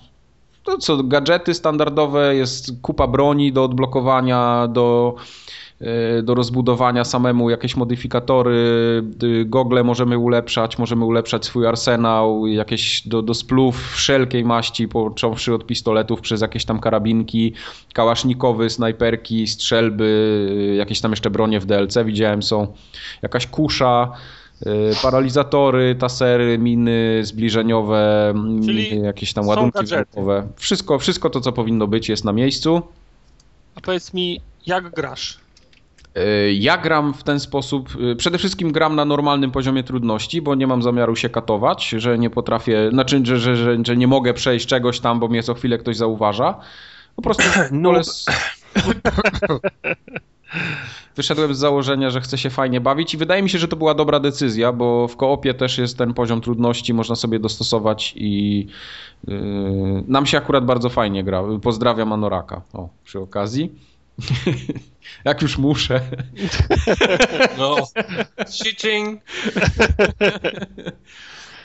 [0.62, 5.14] To co, gadżety standardowe, jest kupa broni do odblokowania, do,
[6.22, 8.54] do rozbudowania samemu, jakieś modyfikatory,
[9.22, 15.54] y, gogle możemy ulepszać, możemy ulepszać swój arsenał, jakieś do, do splów wszelkiej maści, począwszy
[15.54, 17.52] od pistoletów przez jakieś tam karabinki,
[17.92, 20.04] kałasznikowy, snajperki, strzelby,
[20.72, 22.66] y, jakieś tam jeszcze bronie w DLC widziałem są,
[23.22, 24.12] jakaś kusza,
[24.66, 24.70] y,
[25.02, 28.34] paralizatory, tasery, miny zbliżeniowe,
[28.64, 30.48] Czyli miny, jakieś tam ładunki wybuchowe.
[30.56, 32.82] Wszystko, wszystko to, co powinno być, jest na miejscu.
[33.74, 35.43] A powiedz mi, jak grasz?
[36.16, 37.88] Y, Ja gram w ten sposób.
[38.12, 42.18] y, Przede wszystkim gram na normalnym poziomie trudności, bo nie mam zamiaru się katować, że
[42.18, 45.54] nie potrafię, znaczy, że, że, że, że nie mogę przejść czegoś tam, bo mnie co
[45.54, 46.60] chwilę ktoś zauważa.
[47.16, 47.42] Po prostu
[47.72, 47.92] No.
[51.16, 53.94] wyszedłem z założenia, że chcę się fajnie bawić i wydaje mi się, że to była
[53.94, 58.66] dobra decyzja, bo w koopie też jest ten poziom trudności, można sobie dostosować i
[59.28, 61.42] yy, nam się akurat bardzo fajnie gra.
[61.62, 63.72] Pozdrawiam Anoraka, o, przy okazji.
[65.24, 66.00] Jak już muszę.
[67.58, 67.76] No.
[68.62, 69.20] Cheating.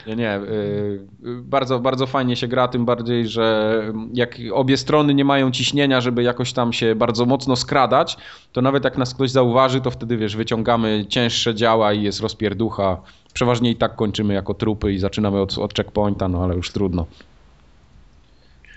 [0.06, 0.36] Nie, nie.
[0.36, 1.00] y,
[1.42, 3.82] Bardzo, bardzo fajnie się gra, tym bardziej, że
[4.14, 8.16] jak obie strony nie mają ciśnienia, żeby jakoś tam się bardzo mocno skradać,
[8.52, 13.00] to nawet jak nas ktoś zauważy, to wtedy wiesz, wyciągamy cięższe działa i jest rozpierducha.
[13.32, 17.06] Przeważnie i tak kończymy jako trupy i zaczynamy od, od checkpointa, no ale już trudno.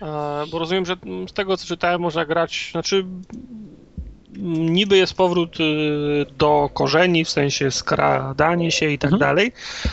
[0.03, 0.95] E, bo rozumiem, że
[1.29, 3.05] z tego co czytałem można grać, znaczy
[4.41, 9.19] niby jest powrót y, do korzeni, w sensie skradanie się i tak mhm.
[9.19, 9.51] dalej,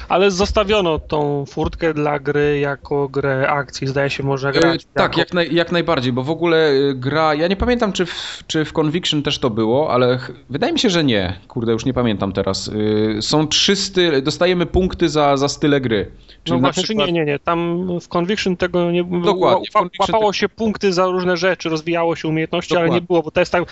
[0.09, 3.87] ale zostawiono tą furtkę dla gry jako grę akcji.
[3.87, 4.83] Zdaje się, można grać.
[4.83, 8.07] Yy, tak, jak, naj, jak najbardziej, bo w ogóle y, gra, ja nie pamiętam, czy
[8.07, 10.19] w, czy w Conviction też to było, ale
[10.51, 11.41] wydaje mi się, że nie.
[11.49, 12.71] Kurde, już nie pamiętam teraz.
[13.15, 16.11] Yy, są trzy style, dostajemy punkty za, za style gry.
[16.45, 17.07] Czyli no właśnie, przykład...
[17.07, 17.39] nie, nie, nie.
[17.39, 19.21] Tam w Conviction tego nie było.
[19.21, 19.69] Dokładnie.
[20.01, 22.93] Łapało się punkty za różne rzeczy, rozwijało się umiejętności, Dokładnie.
[22.93, 23.65] ale nie było, bo to jest tak,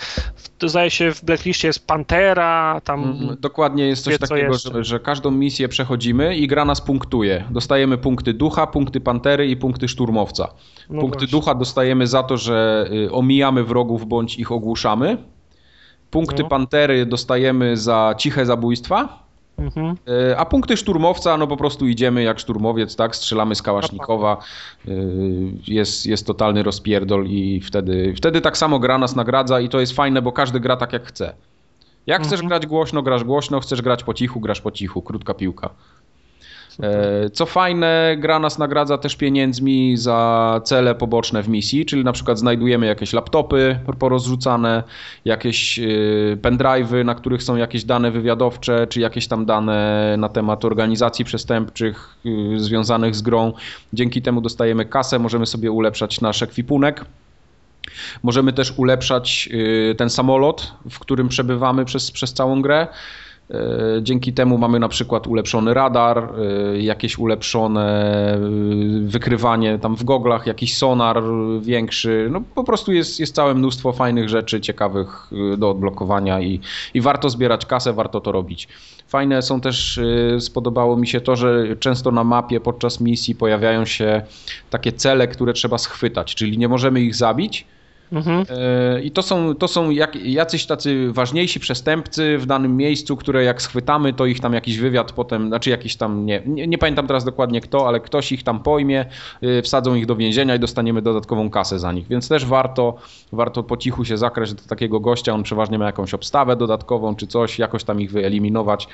[0.59, 3.03] to zdaje się w Blacklistie jest Pantera, tam...
[3.03, 7.43] Mm, dokładnie jest coś wie, takiego, że, że, każdą misję przechodzimy i gra nas punktuje.
[7.51, 10.47] Dostajemy punkty ducha, punkty Pantery i punkty szturmowca.
[10.89, 11.39] No punkty właśnie.
[11.39, 15.17] ducha dostajemy za to, że y, omijamy wrogów bądź ich ogłuszamy.
[16.11, 16.49] Punkty no.
[16.49, 19.28] Pantery dostajemy za ciche zabójstwa.
[19.59, 19.95] Mhm.
[20.31, 23.15] E, a punkty szturmowca, no po prostu idziemy jak szturmowiec, tak?
[23.15, 24.37] Strzelamy z Kałasznikowa,
[24.87, 24.91] e,
[25.67, 29.93] jest, jest totalny rozpierdol i wtedy, wtedy tak samo gra nas nagradza i to jest
[29.93, 31.33] fajne, bo każdy gra tak jak chce.
[32.07, 32.47] Jak chcesz mhm.
[32.47, 35.69] grać głośno, grasz głośno, chcesz grać po cichu, grasz po cichu, krótka piłka.
[36.83, 42.11] E, co fajne, gra nas nagradza też pieniędzmi za cele poboczne w misji, czyli na
[42.11, 44.83] przykład znajdujemy jakieś laptopy porozrzucane,
[45.25, 45.83] jakieś e,
[46.41, 52.15] pendrive'y, na których są jakieś dane wywiadowcze, czy jakieś tam dane na temat organizacji przestępczych
[52.25, 53.53] e, związanych z grą.
[53.93, 57.05] Dzięki temu dostajemy kasę, możemy sobie ulepszać nasz ekwipunek.
[58.23, 59.49] Możemy też ulepszać
[59.97, 62.87] ten samolot, w którym przebywamy przez, przez całą grę.
[63.51, 67.83] E, dzięki temu mamy na przykład ulepszony radar, e, jakieś ulepszone
[68.33, 68.39] e,
[69.01, 71.23] wykrywanie tam w goglach, jakiś sonar
[71.61, 72.27] większy.
[72.31, 76.59] No po prostu jest, jest całe mnóstwo fajnych rzeczy ciekawych do odblokowania i,
[76.93, 78.67] i warto zbierać kasę, warto to robić.
[79.07, 79.99] Fajne są też,
[80.39, 84.21] spodobało mi się to, że często na mapie podczas misji pojawiają się
[84.69, 87.65] takie cele, które trzeba schwytać, czyli nie możemy ich zabić,
[88.11, 88.45] Mhm.
[88.49, 93.43] E, I to są, to są jak, jacyś tacy ważniejsi przestępcy w danym miejscu, które
[93.43, 97.07] jak schwytamy, to ich tam jakiś wywiad potem, znaczy jakiś tam, nie, nie, nie pamiętam
[97.07, 99.05] teraz dokładnie kto, ale ktoś ich tam pojmie,
[99.41, 102.07] e, wsadzą ich do więzienia i dostaniemy dodatkową kasę za nich.
[102.07, 102.95] Więc też warto,
[103.31, 107.27] warto po cichu się zakraść do takiego gościa, on przeważnie ma jakąś obstawę dodatkową czy
[107.27, 108.87] coś, jakoś tam ich wyeliminować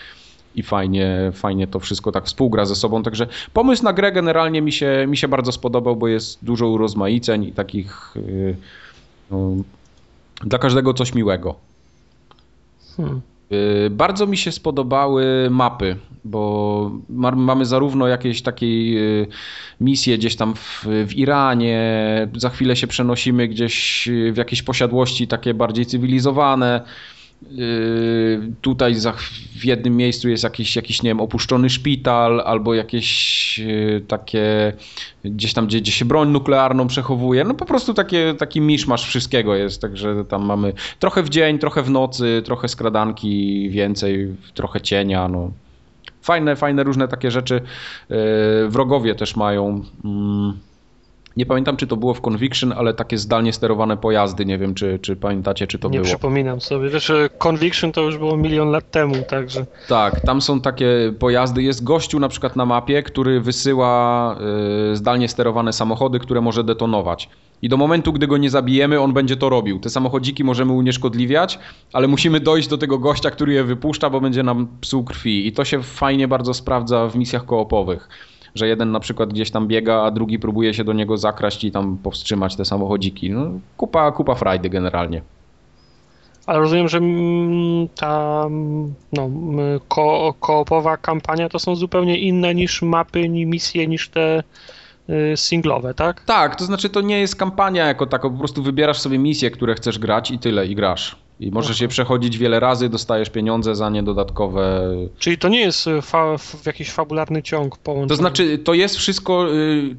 [0.56, 3.04] i fajnie, fajnie to wszystko tak współgra ze sobą.
[3.04, 7.44] Także pomysł na grę generalnie mi się, mi się bardzo spodobał, bo jest dużo urozmaiceń
[7.44, 8.14] i takich.
[8.16, 8.56] Yy,
[10.41, 11.56] dla każdego coś miłego.
[12.97, 13.22] Hmm.
[13.52, 16.91] Y, bardzo mi się spodobały mapy, bo
[17.35, 19.27] mamy zarówno jakieś takie y,
[19.81, 21.81] misje gdzieś tam w, w, Iranie,
[22.35, 26.81] za chwilę się przenosimy gdzieś w jakieś posiadłości takie bardziej cywilizowane.
[27.52, 29.14] Yy, tutaj za,
[29.60, 34.74] w jednym miejscu jest jakiś, jakiś, nie wiem, opuszczony szpital albo jakieś yy, takie
[35.26, 37.44] gdzieś tam, gdzie, gdzie się broń nuklearną przechowuje.
[37.44, 41.84] No po prostu takie, taki miszmasz wszystkiego jest, także tam mamy trochę w dzień, trochę
[41.84, 45.52] w nocy, trochę skradanki więcej, trochę cienia, no.
[46.22, 47.62] Fajne, fajne różne takie rzeczy.
[48.10, 48.18] Yy,
[48.70, 49.84] wrogowie też mają...
[50.06, 50.57] Mm,
[51.38, 54.45] nie pamiętam, czy to było w Conviction, ale takie zdalnie sterowane pojazdy.
[54.45, 56.03] Nie wiem, czy, czy pamiętacie, czy to nie było.
[56.03, 56.90] Nie przypominam sobie.
[56.90, 59.66] Wiesz, Conviction to już było milion lat temu, także.
[59.88, 61.64] Tak, tam są takie pojazdy.
[61.64, 64.36] Jest gościu na przykład na mapie, który wysyła
[64.91, 67.30] y, zdalnie sterowane samochody, które może detonować.
[67.62, 69.80] I do momentu, gdy go nie zabijemy, on będzie to robił.
[69.80, 71.60] Te samochodziki możemy unieszkodliwiać,
[71.94, 75.48] ale musimy dojść do tego gościa, który je wypuszcza, bo będzie nam psuł krwi.
[75.48, 78.10] I to się fajnie bardzo sprawdza w misjach koopowych
[78.56, 81.72] że jeden na przykład gdzieś tam biega, a drugi próbuje się do niego zakraść i
[81.72, 83.30] tam powstrzymać te samochodziki.
[83.30, 85.22] No, kupa, kupa frajdy generalnie.
[86.45, 86.99] Ale rozumiem, że
[87.95, 88.45] ta
[89.14, 89.30] no,
[89.88, 94.44] ko koopowa kampania to są zupełnie inne niż mapy, ni misje, niż te
[95.36, 96.23] singlowe, tak?
[96.26, 99.76] Tak, to znaczy to nie jest kampania jako taka, po prostu wybierasz sobie misje, które
[99.76, 101.15] chcesz grać i tyle, i grasz.
[101.40, 104.82] I możesz je przechodzić wiele razy, dostajesz pieniądze za nie dodatkowe.
[105.18, 108.10] Czyli to nie jest y, fa jakiś fabularny ciąg połączony?
[108.10, 109.95] To znaczy, to jest wszystko y,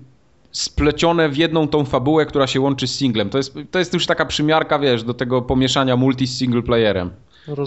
[0.52, 3.30] splecione w jedną tą fabułę, która się łączy z singlem.
[3.30, 7.10] To jest, to jest już taka przymiarka, wiesz, do tego pomieszania multi z single playerem.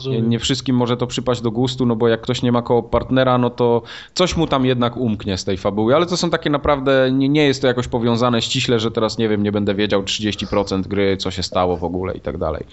[0.10, 2.84] Nie, nie, wszystkim może to przypaść do gustu, no bo jak ktoś nie ma koło
[2.84, 3.82] partnera, no to
[4.14, 7.46] coś mu tam jednak umknie z tej fabuły, ale to są takie naprawdę, nie, nie
[7.46, 11.32] jest to jakoś powiązane ściśle, że teraz nie wiem, nie będę wiedział 30% gry, co
[11.32, 12.66] się stało w ogóle i tak dalej.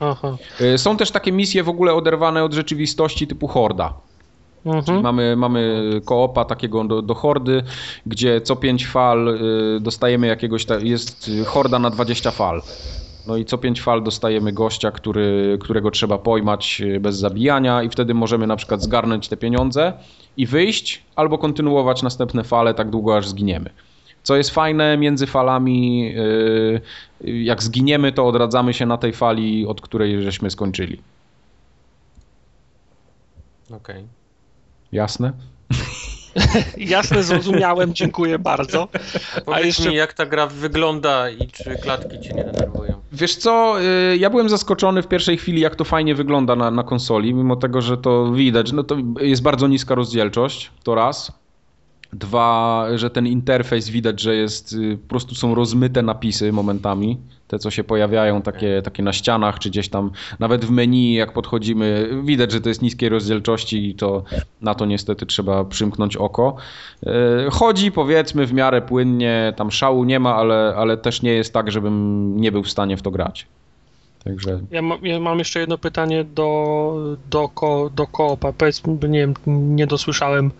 [0.00, 0.36] Aha.
[0.60, 3.92] Y, są też takie misje w ogóle oderwane od rzeczywistości typu Horda.
[4.64, 5.02] Mhm.
[5.02, 7.62] mamy, mamy koopa takiego do, do hordy,
[8.06, 12.62] gdzie co 5 fal y, dostajemy jakiegoś, jest horda na 20 fal.
[13.26, 17.88] No i co 5 fal dostajemy gościa, który, którego trzeba pojmać y, bez zabijania i
[17.88, 19.92] wtedy możemy na przykład zgarnąć te pieniądze
[20.36, 23.70] i wyjść, albo kontynuować następne fale tak długo, aż zginiemy.
[24.22, 26.00] Co jest fajne, między falami,
[27.20, 31.00] yy, jak zginiemy, to odradzamy się na tej fali, od której żeśmy skończyli.
[33.66, 33.78] Okej.
[33.96, 34.04] Okay.
[34.92, 35.32] Jasne?
[36.76, 38.88] Jasne, zrozumiałem, dziękuję bardzo.
[39.46, 43.00] A jeszcze mi, jak ta gra wygląda i czy klatki cię nie denerwują?
[43.12, 46.82] Wiesz co, y, ja byłem zaskoczony w pierwszej chwili, jak to fajnie wygląda na, na
[46.82, 51.39] konsoli, mimo tego, że to widać, no to jest bardzo niska rozdzielczość, to raz.
[52.12, 57.18] Dwa, że ten interfejs widać, że jest, y, po prostu są rozmyte napisy momentami.
[57.48, 61.32] Te, co się pojawiają takie, takie na ścianach, czy gdzieś tam, nawet w menu, jak
[61.32, 64.22] podchodzimy, widać, że to jest niskiej rozdzielczości i to
[64.60, 66.56] na to niestety trzeba przymknąć oko.
[67.02, 67.06] Y,
[67.50, 71.70] chodzi powiedzmy w miarę płynnie, tam szału nie ma, ale, ale też nie jest tak,
[71.70, 73.46] żebym nie był w stanie w to grać.
[74.24, 74.60] Także...
[74.70, 78.52] Ja, ma, ja, mam jeszcze jedno pytanie do, do, ko, do koopa.
[78.52, 79.34] Powiedz, nie wiem,
[79.76, 80.50] nie dosłyszałem.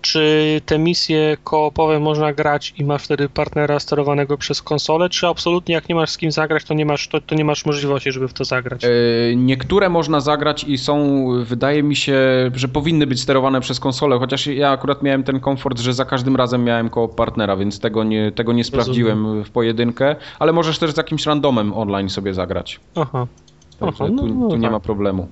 [0.00, 5.74] Czy te misje koopowe można grać i masz wtedy partnera sterowanego przez konsolę, czy absolutnie
[5.74, 8.28] jak nie masz z kim zagrać, to nie masz, to, to nie masz możliwości, żeby
[8.28, 8.82] w to zagrać?
[8.82, 12.18] Yy, niektóre można zagrać i są, wydaje mi się,
[12.54, 16.36] że powinny być sterowane przez konsolę, chociaż ja akurat miałem ten komfort, że za każdym
[16.36, 19.44] razem miałem koło partnera, więc tego nie, tego nie sprawdziłem Rozumiem.
[19.44, 22.80] w pojedynkę, ale możesz też z jakimś randomem online sobie zagrać.
[22.96, 23.03] Aha.
[23.80, 24.72] Także Aha, no, tu, no, tu nie tak.
[24.72, 25.28] ma problemu.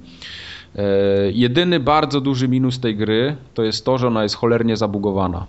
[0.76, 0.84] E,
[1.32, 5.46] jedyny bardzo duży minus tej gry to jest to, że ona jest cholernie zabugowana.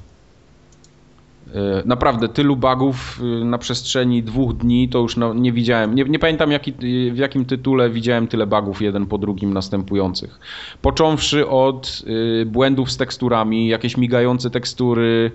[1.54, 5.96] E, naprawdę, tylu bugów y, na przestrzeni dwóch dni to już no, nie widziałem.
[5.96, 6.74] Nie, nie pamiętam jaki,
[7.12, 10.40] w jakim tytule widziałem tyle bugów jeden po drugim następujących.
[10.82, 12.04] Począwszy od
[12.46, 15.32] błędów z teksturami, jakieś migające tekstury,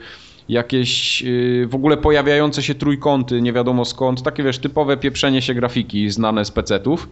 [0.48, 5.54] jakieś y, w ogóle pojawiające się trójkąty, nie wiadomo skąd, takie wiesz, typowe pieprzenie się
[5.54, 7.08] grafiki znane z pecetów.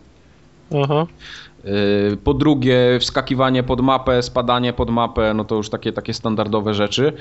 [0.83, 1.07] Aha.
[2.13, 6.75] Y, po drugie, wskakiwanie pod mapę, spadanie pod mapę, no to już takie, takie standardowe
[6.75, 7.13] rzeczy.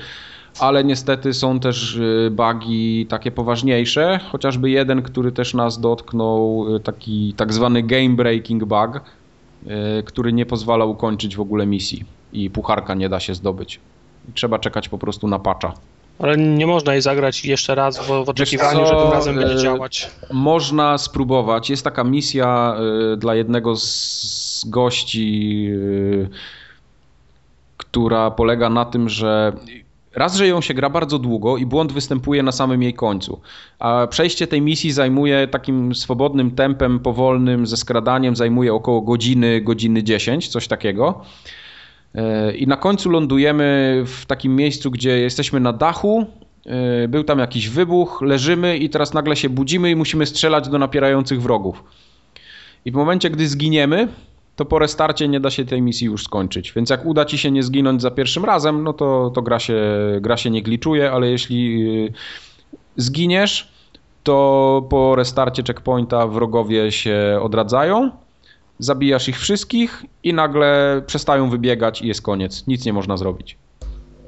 [0.60, 7.34] Ale niestety są też y, bugi takie poważniejsze, chociażby jeden, który też nas dotknął, taki
[7.36, 9.00] tak zwany game breaking bug,
[10.04, 13.80] który nie pozwala ukończyć w ogóle misji i pucharka nie da się zdobyć.
[14.34, 15.74] Trzeba czekać po prostu na patcha.
[16.18, 19.62] Ale nie można jej zagrać jeszcze raz w, w oczekiwaniu, że tym razem będzie e,
[19.62, 20.10] działać.
[20.32, 21.70] Można spróbować.
[21.70, 22.76] Jest taka misja
[23.12, 25.68] e, dla jednego z gości,
[26.24, 26.28] e,
[27.76, 29.52] która polega na tym, że
[30.16, 33.40] Raz, że ją się gra bardzo długo i błąd występuje na samym jej końcu,
[33.78, 40.02] a przejście tej misji zajmuje takim swobodnym tempem, powolnym, ze skradaniem, zajmuje około godziny, godziny
[40.02, 41.24] 10, coś takiego.
[42.56, 46.26] I na końcu lądujemy w takim miejscu, gdzie jesteśmy na dachu.
[46.66, 50.78] E, był tam jakiś wybuch, leżymy i teraz nagle się budzimy i musimy strzelać do
[50.78, 51.84] napierających wrogów.
[52.84, 54.08] I w momencie, gdy zginiemy,
[54.56, 56.72] to po restarcie nie da się tej misji już skończyć.
[56.72, 59.82] Więc jak uda ci się nie zginąć za pierwszym razem, no to, to gra, się,
[60.20, 62.12] gra się nie gliczuje, ale jeśli e,
[62.96, 63.72] zginiesz,
[64.22, 68.10] to po restarcie checkpointa wrogowie się odradzają
[68.78, 72.66] zabijasz ich wszystkich i nagle przestają wybiegać i jest koniec.
[72.66, 73.58] Nic nie można zrobić.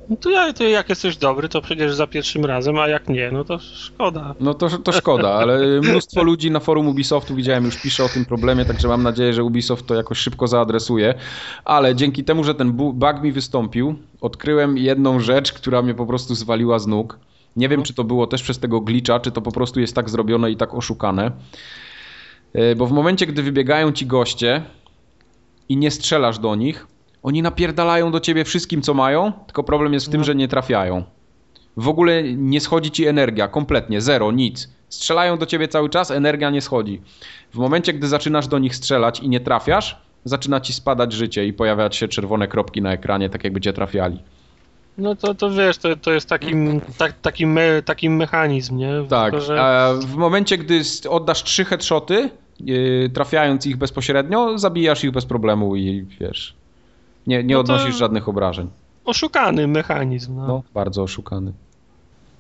[0.09, 3.31] No to, ja, to jak jesteś dobry, to przecież za pierwszym razem, a jak nie,
[3.33, 4.35] no to szkoda.
[4.41, 8.25] No to, to szkoda, ale mnóstwo ludzi na forum Ubisoftu widziałem już pisze o tym
[8.25, 11.15] problemie, także mam nadzieję, że Ubisoft to jakoś szybko zaadresuje.
[11.65, 16.35] Ale dzięki temu, że ten bug mi wystąpił, odkryłem jedną rzecz, która mnie po prostu
[16.35, 17.19] zwaliła z nóg.
[17.57, 20.11] Nie wiem, czy to było też przez tego glitcha, czy to po prostu jest tak
[20.11, 21.33] zrobione i tak oszukane.
[22.55, 24.62] E, bo w momencie, gdy wybiegają ci goście
[25.69, 26.87] i nie strzelasz do nich,
[27.23, 30.25] oni napierdalają do ciebie wszystkim, co mają, tylko problem jest w tym, no.
[30.25, 31.05] że nie trafiają.
[31.77, 34.69] W ogóle nie schodzi ci energia, kompletnie, zero, nic.
[34.89, 37.01] Strzelają do ciebie cały czas, energia nie schodzi.
[37.53, 41.53] W momencie, gdy zaczynasz do nich strzelać i nie trafiasz, zaczyna ci spadać życie i
[41.53, 44.23] pojawiać się czerwone kropki na ekranie, tak jakby cię trafiali.
[44.99, 46.55] No to, to wiesz, to, to jest taki,
[46.99, 48.93] tak, taki, me, taki mechanizm, nie?
[49.09, 49.62] Tak, Tylko, że...
[49.62, 52.31] a w momencie, gdy oddasz trzy headshoty,
[52.61, 56.55] yy, trafiając ich bezpośrednio, zabijasz ich bez problemu i wiesz,
[57.27, 58.69] nie, nie no odnosisz żadnych obrażeń.
[59.05, 60.37] Oszukany mechanizm.
[60.37, 60.47] No.
[60.47, 61.53] no, bardzo oszukany.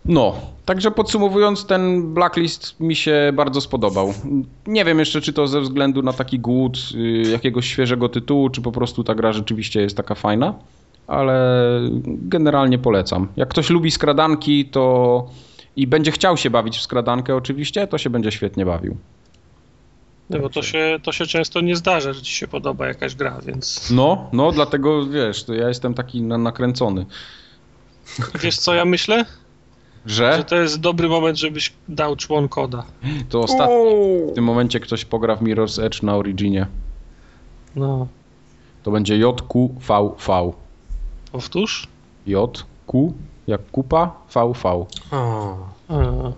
[0.04, 4.14] No, także podsumowując, ten Blacklist mi się bardzo spodobał.
[4.66, 8.62] Nie wiem jeszcze, czy to ze względu na taki głód yy, jakiegoś świeżego tytułu, czy
[8.62, 10.54] po prostu ta gra rzeczywiście jest taka fajna
[11.08, 11.60] ale
[12.06, 13.28] generalnie polecam.
[13.36, 15.26] Jak ktoś lubi skradanki, to
[15.76, 18.96] i będzie chciał się bawić w skradankę oczywiście, to się będzie świetnie bawił.
[20.30, 23.40] No bo to się, to się często nie zdarza, że ci się podoba jakaś gra,
[23.46, 23.90] więc...
[23.90, 27.06] No, no, dlatego wiesz, to ja jestem taki nakręcony.
[28.42, 29.24] Wiesz co ja myślę?
[30.06, 30.36] Że?
[30.36, 32.84] Że to jest dobry moment, żebyś dał człon koda.
[33.28, 33.74] To ostatni.
[34.30, 36.66] W tym momencie ktoś pogra w Mirror's Edge na Originie.
[37.76, 38.06] No.
[38.82, 40.52] To będzie JQVV.
[41.28, 41.86] Powtórz?
[42.26, 43.12] J, Q
[43.46, 44.68] jak kupa, VV.
[44.68, 44.86] O,
[45.88, 46.32] A,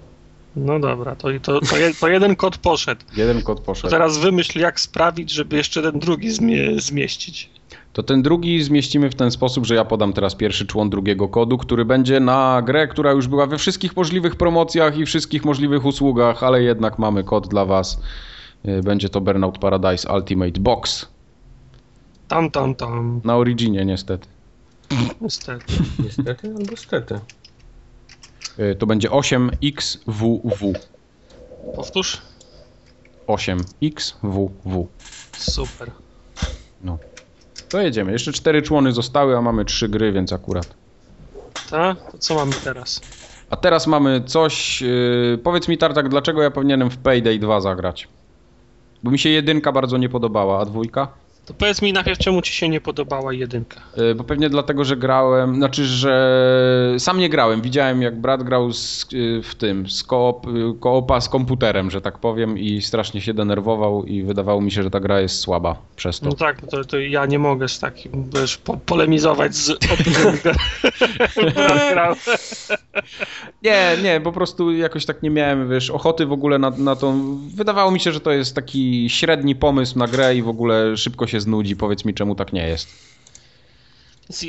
[0.57, 3.01] No dobra, to, to, to, je, to jeden kod poszedł.
[3.17, 3.91] Jeden kod To poszedł.
[3.91, 7.51] teraz wymyśl, jak sprawić, żeby jeszcze ten drugi zmie, zmieścić.
[7.93, 11.59] To ten drugi zmieścimy w ten sposób, że ja podam teraz pierwszy człon drugiego kodu,
[11.59, 16.43] który będzie na grę, która już była we wszystkich możliwych promocjach i wszystkich możliwych usługach,
[16.43, 18.01] ale jednak mamy kod dla Was.
[18.69, 21.09] Y, Będzie to Burnout Paradise Ultimate Box.
[22.29, 23.21] Tam, tam, tam.
[23.25, 24.29] Na Originie niestety.
[25.21, 25.75] Niestety.
[25.99, 27.21] niestety albo stety.
[28.59, 30.73] Y, To będzie 8XWW.
[31.77, 32.23] Powtórz.
[33.27, 34.87] 8XWW.
[35.39, 35.91] Super.
[36.85, 36.99] No.
[37.69, 38.13] To jedziemy.
[38.13, 40.75] Jeszcze cztery człony zostały, a mamy trzy gry, więc akurat.
[41.71, 42.13] Tak?
[42.13, 43.01] To co mamy teraz?
[43.51, 44.83] A teraz mamy coś.
[44.83, 48.09] Yy, powiedz mi, Tartak, dlaczego ja powinienem w Payday 2 zagrać?
[49.03, 51.09] Bo mi się jedynka bardzo nie podobała, a dwójka?
[51.51, 53.81] To powiedz mi najpierw, czemu ci się nie podobała jedynka.
[53.97, 55.55] Yy, bo pewnie dlatego, że grałem.
[55.55, 57.63] Znaczy, że sam nie grałem.
[57.63, 62.01] Widziałem, jak brat grał z, yy, w tym, z koop, yy, koopa z komputerem, że
[62.01, 65.77] tak powiem, i strasznie się denerwował, i wydawało mi się, że ta gra jest słaba
[65.97, 66.27] przez to.
[66.27, 70.33] No tak, to, to ja nie mogę z takim, wiesz, po, polemizować z opinią.
[73.63, 77.39] Nie, nie, po prostu jakoś tak nie miałem, wiesz, ochoty w ogóle na, na tą...
[77.55, 81.27] Wydawało mi się, że to jest taki średni pomysł na grę i w ogóle szybko
[81.27, 81.77] się znudzi.
[81.77, 82.89] Powiedz mi, czemu tak nie jest.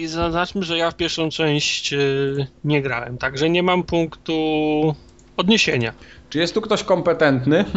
[0.06, 4.34] Zaznaczmy, że ja w pierwszą część y, nie grałem, także nie mam punktu
[5.38, 5.94] odniesienia.
[6.30, 7.66] Czy jest tu ktoś kompetentny?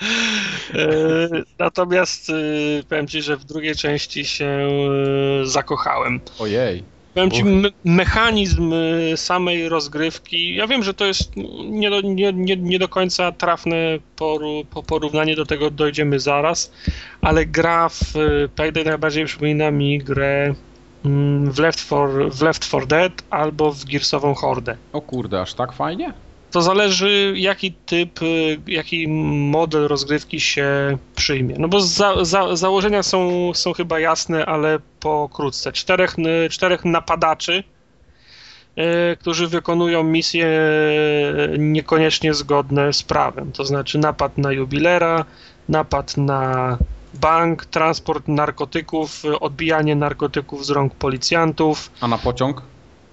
[0.74, 1.28] E,
[1.58, 4.68] Natomiast y, powiem ci, że w drugiej części się
[5.42, 6.20] y, zakochałem.
[6.38, 6.84] Ojej.
[7.14, 11.32] Powiem ci, me- mechanizm y, samej rozgrywki, ja wiem, że to jest
[11.64, 13.76] nie do, nie, nie, nie do końca trafne
[14.16, 16.72] poru, po porównanie, do tego dojdziemy zaraz,
[17.22, 20.54] ale gra w y, Payday najbardziej przypomina mi grę
[21.04, 24.76] mm, w Left 4, w Left 4 Dead albo w Gearsową Hordę.
[24.92, 26.12] O kurde, aż tak fajnie?
[26.50, 31.54] To zależy, jaki typ, y, jaki model rozgrywki się przyjmie.
[31.58, 35.72] No bo za, za, założenia są, są chyba jasne, ale pokrótce.
[35.72, 37.64] Czterech, y, czterech napadaczy,
[39.12, 40.46] y, którzy wykonują misje
[41.58, 43.52] niekoniecznie zgodne z prawem.
[43.52, 45.24] To znaczy napad na jubilera,
[45.68, 46.78] napad na
[47.14, 51.90] bank, transport narkotyków, odbijanie narkotyków z rąk policjantów.
[52.00, 52.62] A na pociąg?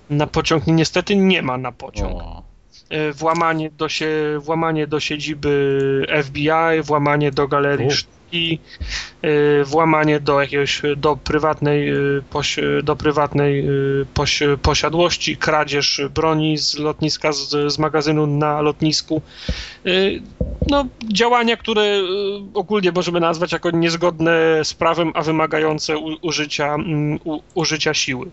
[0.10, 2.47] Na pociąg niestety nie ma na pociąg O.
[2.90, 7.92] e, włamanie do, sie, włamanie do siedziby FBI, włamanie do galerii U.
[7.92, 8.60] sztuki,
[9.22, 11.96] e, włamanie do jakiegoś, do prywatnej, e,
[12.30, 13.68] poś, do prywatnej
[14.14, 19.22] poś, posiadłości, kradzież broni z lotniska, z, z magazynu na lotnisku.
[20.70, 22.02] No, działania, które
[22.54, 26.76] ogólnie możemy nazwać jako niezgodne z prawem, a wymagające u, użycia,
[27.24, 28.26] u, użycia siły.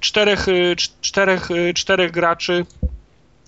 [0.00, 0.46] Czterech,
[0.76, 2.66] cz- czterech, czterech graczy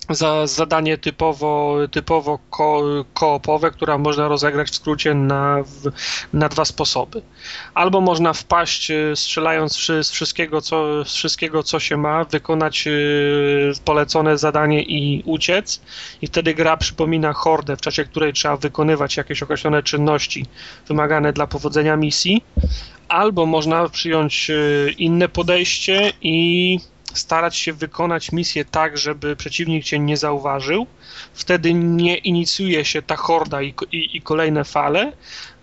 [0.09, 2.81] za zadanie typowo, typowo ko,
[3.13, 5.91] koopowe, które można rozegrać w skrócie na, w,
[6.33, 7.21] na dwa sposoby.
[7.73, 12.91] Albo można wpaść e, strzelając z wszystkiego, co, z wszystkiego, co się ma, wykonać e,
[13.85, 15.81] polecone zadanie i uciec.
[16.21, 20.45] I wtedy gra przypomina hordę, w czasie której trzeba wykonywać jakieś określone czynności
[20.87, 22.43] wymagane dla powodzenia misji.
[23.07, 26.79] Albo można przyjąć e, inne podejście i
[27.17, 30.87] starać się wykonać misję tak, żeby przeciwnik cię nie zauważył.
[31.33, 35.11] Wtedy nie inicjuje się ta horda i, i, i kolejne fale,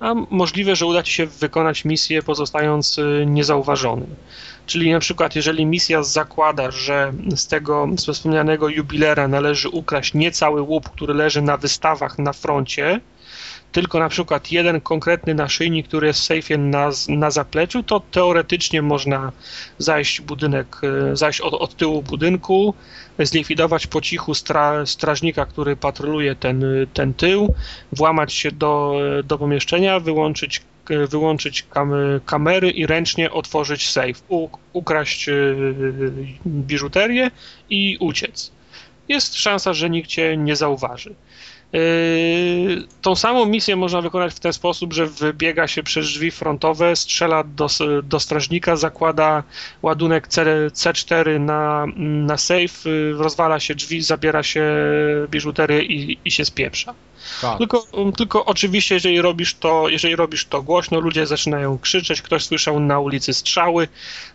[0.00, 4.14] a możliwe, że uda ci się wykonać misję pozostając y, niezauważonym.
[4.66, 10.30] Czyli na przykład, jeżeli misja zakłada, że z tego z wspomnianego jubilera należy ukraść nie
[10.30, 13.00] cały łup, który leży na wystawach na froncie,
[13.72, 18.82] tylko na przykład jeden konkretny naszyjnik, który jest w sejfie na, na zapleczu, to teoretycznie
[18.82, 19.32] można
[19.78, 20.76] zajść budynek,
[21.12, 22.74] e, zajść od, od tyłu budynku,
[23.18, 27.54] zlikwidować po cichu stra, strażnika, który patroluje ten, ten tył,
[27.92, 30.62] włamać się do, do pomieszczenia, wyłączyć,
[31.08, 31.92] wyłączyć kam,
[32.26, 34.22] kamery i ręcznie otworzyć sejf,
[34.72, 35.32] ukraść e,
[36.46, 37.30] biżuterię
[37.70, 38.52] i uciec.
[39.08, 41.14] Jest szansa, że nikt cię nie zauważy.
[41.72, 46.96] Yy, tą samą misję można wykonać w ten sposób, że wybiega się przez drzwi frontowe,
[46.96, 47.66] strzela do,
[48.02, 49.42] do strażnika, zakłada
[49.82, 54.64] ładunek C, C4 na, na safe, yy, rozwala się drzwi, zabiera się
[55.30, 56.94] biżuterię i, i się spieprza.
[57.40, 57.58] Tak.
[57.58, 57.86] Tylko,
[58.16, 63.00] tylko oczywiście, jeżeli robisz, to, jeżeli robisz to głośno, ludzie zaczynają krzyczeć, ktoś słyszał na
[63.00, 63.88] ulicy strzały,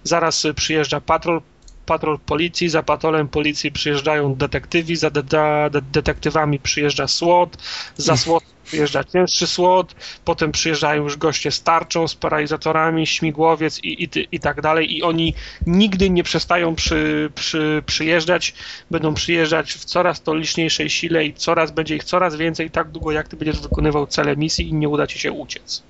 [0.03, 1.41] zaraz przyjeżdża patrol,
[1.87, 7.57] patrol policji, za patrolem policji przyjeżdżają detektywi, za de, de, de, detektywami przyjeżdża SWAT,
[7.97, 9.95] za SWAT Przyjeżdża cięższy słod,
[10.25, 14.97] potem przyjeżdżają już goście z tarczą, z paralizatorami, śmigłowiec i, i, i tak dalej.
[14.97, 15.33] I oni
[15.67, 18.53] nigdy nie przestają przy, przy, przyjeżdżać,
[18.91, 23.11] będą przyjeżdżać w coraz to liczniejszej sile i coraz będzie ich coraz więcej tak długo,
[23.11, 25.83] jak ty będziesz wykonywał cele misji i nie uda ci się uciec.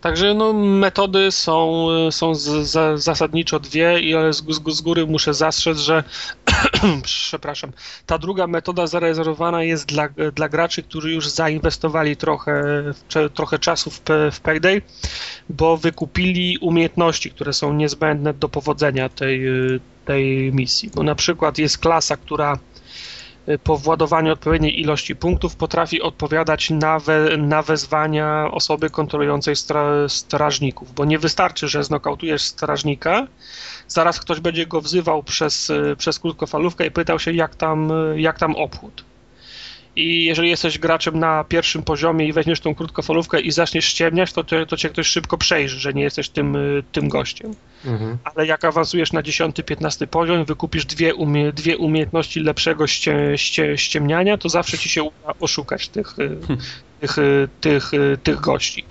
[0.00, 5.34] Także no, metody są, są z, z, zasadniczo dwie, i ale z, z góry muszę
[5.34, 6.04] zastrzec, że
[7.02, 7.72] przepraszam,
[8.06, 12.62] ta druga metoda zarezerwowana jest dla, dla graczy, którzy już zainwestowali trochę,
[13.34, 14.00] trochę czasu w,
[14.32, 14.82] w Payday,
[15.48, 19.42] bo wykupili umiejętności, które są niezbędne do powodzenia tej,
[20.04, 20.90] tej misji.
[20.94, 22.58] Bo na przykład jest klasa, która
[23.64, 30.94] po władowaniu odpowiedniej ilości punktów potrafi odpowiadać na, we, na wezwania osoby kontrolującej stra, strażników,
[30.94, 33.26] bo nie wystarczy, że znokautujesz strażnika,
[33.88, 38.20] zaraz ktoś będzie go wzywał przez, y, przez krótkofalówkę i pytał się, jak tam, y,
[38.20, 39.09] jak tam obchód
[40.00, 44.44] i jeżeli jesteś graczem na pierwszym poziomie i weźmiesz tą krótkofalówkę i zaczniesz ściemniać, to,
[44.44, 47.54] to, to cię ktoś szybko przejrzy, że nie jesteś tym, y, tym gościem.
[47.84, 48.18] Mhm.
[48.24, 54.38] Ale jak awansujesz na 10-15 poziom, wykupisz dwie, umie, dwie umiejętności lepszego ście, ście, ściemniania,
[54.38, 56.58] to zawsze ci się uda oszukać tych, y, hmm.
[57.00, 57.90] tych, y, tych,
[58.22, 58.84] tych gości.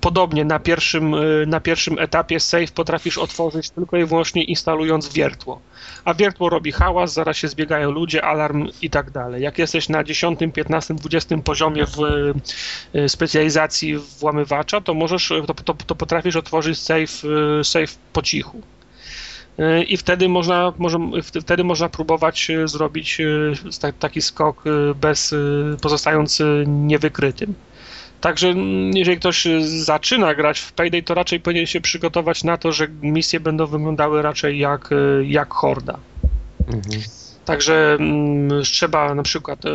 [0.00, 1.14] Podobnie na pierwszym,
[1.46, 5.60] na pierwszym etapie save potrafisz otworzyć tylko i wyłącznie instalując wiertło
[6.08, 9.42] a wiertło robi hałas, zaraz się zbiegają ludzie, alarm i tak dalej.
[9.42, 11.98] Jak jesteś na 10, 15, 20 poziomie w
[12.94, 17.28] e, specjalizacji włamywacza, to możesz, to, to, to potrafisz otworzyć safe,
[17.60, 18.62] e, safe po cichu.
[19.58, 20.98] E, I wtedy można, może,
[21.42, 23.18] wtedy można próbować zrobić
[23.98, 24.64] taki skok
[25.00, 25.34] bez,
[25.82, 27.54] pozostając niewykrytym.
[28.20, 32.72] Także mm, jeżeli ktoś zaczyna grać w Payday, to raczej powinien się przygotować na to,
[32.72, 35.98] że misje będą wyglądały raczej jak, e, jak horda.
[36.68, 37.02] Mhm.
[37.44, 39.70] Także mm, trzeba na przykład, e,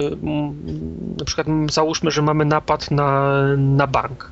[1.18, 4.32] na przykład załóżmy, że mamy napad na, na bank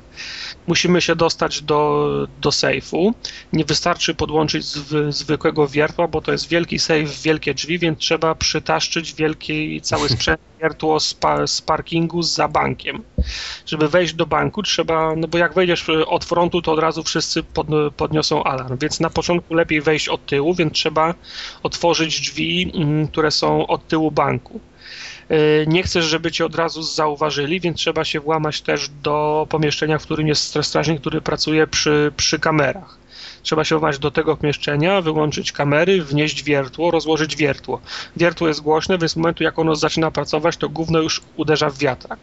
[0.66, 2.08] musimy się dostać do,
[2.40, 3.14] do sejfu.
[3.52, 8.34] Nie wystarczy podłączyć zwy, zwykłego wiertła, bo to jest wielki sejf, wielkie drzwi, więc trzeba
[8.34, 13.02] przytaszczyć wielki cały sprzęt wiertło z, pa, z parkingu za bankiem.
[13.66, 17.42] Żeby wejść do banku trzeba, no bo jak wejdziesz od frontu, to od razu wszyscy
[17.42, 17.66] pod,
[17.96, 21.14] podniosą alarm, więc na początku lepiej wejść od tyłu, więc trzeba
[21.62, 24.60] otworzyć drzwi, mm, które są od tyłu banku.
[25.32, 29.98] E, nie chcesz, żeby cię od razu zauważyli, więc trzeba się włamać też do pomieszczenia,
[29.98, 32.98] w którym jest strażnik, który pracuje przy, przy kamerach.
[33.42, 37.80] Trzeba się włamać do tego pomieszczenia, wyłączyć kamery, wnieść wiertło, rozłożyć wiertło.
[38.16, 41.78] Wiertło jest głośne, więc w momentu jak ono zaczyna pracować, to gówno już uderza w
[41.78, 42.18] wiatrak.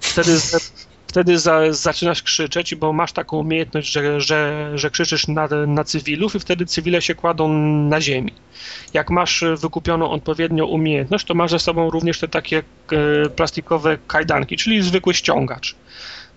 [0.00, 0.32] Wtedy
[1.12, 6.34] wtedy za, zaczynasz krzyczeć, bo masz taką umiejętność, że, że, że krzyczysz na, na cywilów
[6.34, 7.48] i wtedy cywile się kładą
[7.88, 8.32] na ziemi.
[8.94, 12.62] Jak masz wykupioną odpowiednią umiejętność, to masz ze sobą również te takie
[12.92, 15.74] e, plastikowe kajdanki, czyli zwykły ściągacz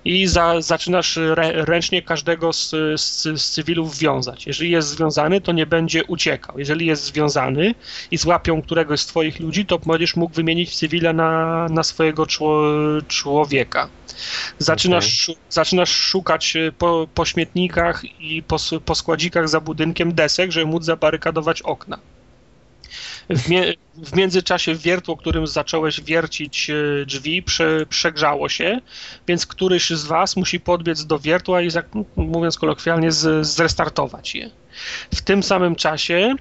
[0.06, 4.48] i za, zaczynasz re, ręcznie każdego z, z, z, cywilów wiązać.
[4.48, 6.60] Jeżeli jest związany, to nie będzie uciekał.
[6.60, 7.76] Jeżeli jest związany
[8.11, 12.64] i złapią któregoś z twoich ludzi, to będziesz mógł wymienić cywila na, na swojego czło,
[13.07, 13.90] człowieka.
[14.60, 15.44] Zaczynasz, okay.
[15.49, 20.86] zaczynasz szukać e, po, po śmietnikach i po, po składzikach za budynkiem desek, żeby móc
[20.86, 21.99] zabarykadować okna.
[23.30, 28.80] W, międzyczasie wiertło, którym zacząłeś wiercić e, drzwi, prze przegrzało się,
[29.27, 31.69] więc któryś z was musi podbiec do wiertła i,
[32.15, 33.11] mówiąc kolokwialnie,
[33.41, 34.49] zrestartować je.
[35.15, 36.35] W tym samym czasie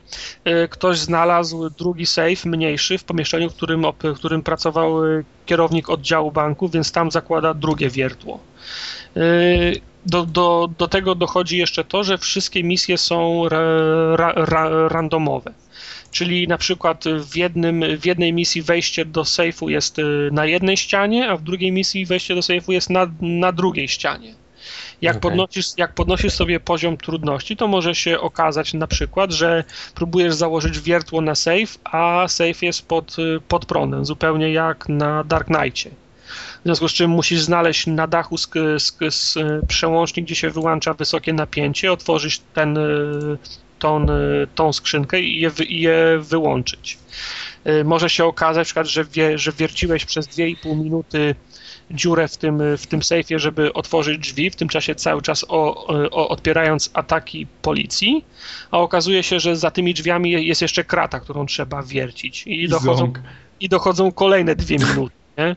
[0.44, 5.90] e, ktoś znalazł drugi safe, mniejszy, w pomieszczeniu, w którym, w którym pracował e, kierownik
[5.90, 8.40] oddziału banku, więc tam zakłada drugie wiertło.
[10.06, 13.58] Do, do, do tego dochodzi jeszcze to, że wszystkie misje są ra,
[14.16, 15.52] ra, ra, randomowe.
[16.14, 20.76] Czyli na przykład w, jednym, w jednej misji wejście do sejfu jest y, na jednej
[20.76, 24.34] ścianie, a w drugiej misji wejście do sejfu jest na, na drugiej ścianie.
[25.02, 25.30] Jak, okay.
[25.30, 29.64] podnosisz, jak podnosisz sobie poziom trudności, to może się okazać na przykład, że
[29.94, 35.24] próbujesz założyć wiertło na safe, a safe jest pod, y, pod prądem, zupełnie jak na
[35.24, 35.90] Dark Knightie.
[36.60, 39.38] W związku z czym musisz znaleźć na dachu sk, sk, sk,
[39.68, 43.38] przełącznik, gdzie się wyłącza wysokie napięcie, otworzyć ten y,
[43.78, 44.08] tą, y,
[44.54, 46.98] tą skrzynkę i je, i je wyłączyć.
[47.66, 51.34] Y, może się okazać, przykład, że, wie, że wierciłeś przez 2,5 minuty
[51.90, 55.86] dziurę w tym, w tym sejfie, żeby otworzyć drzwi, w tym czasie cały czas o,
[55.86, 58.24] o, odpierając ataki policji,
[58.70, 63.12] a okazuje się, że za tymi drzwiami jest jeszcze krata, którą trzeba wiercić i dochodzą,
[63.60, 65.14] i dochodzą kolejne dwie minuty.
[65.38, 65.56] Nie?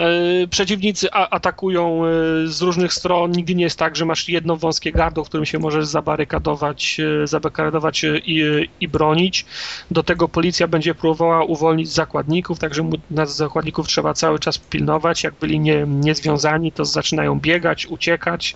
[0.00, 2.08] E, przeciwnicy atakują e,
[2.46, 3.30] z różnych stron.
[3.30, 7.26] Nigdy nie jest tak, że masz jedno wąskie gardło, w którym się możesz zabarykadować, e,
[7.26, 8.42] zabarykadować i,
[8.80, 9.46] i bronić.
[9.90, 15.24] Do tego policja będzie próbowała uwolnić zakładników, także nas zakładników trzeba cały czas pilnować.
[15.24, 18.54] Jak byli nie, niezwiązani, to zaczynają biegać, uciekać.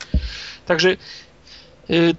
[0.66, 0.96] Także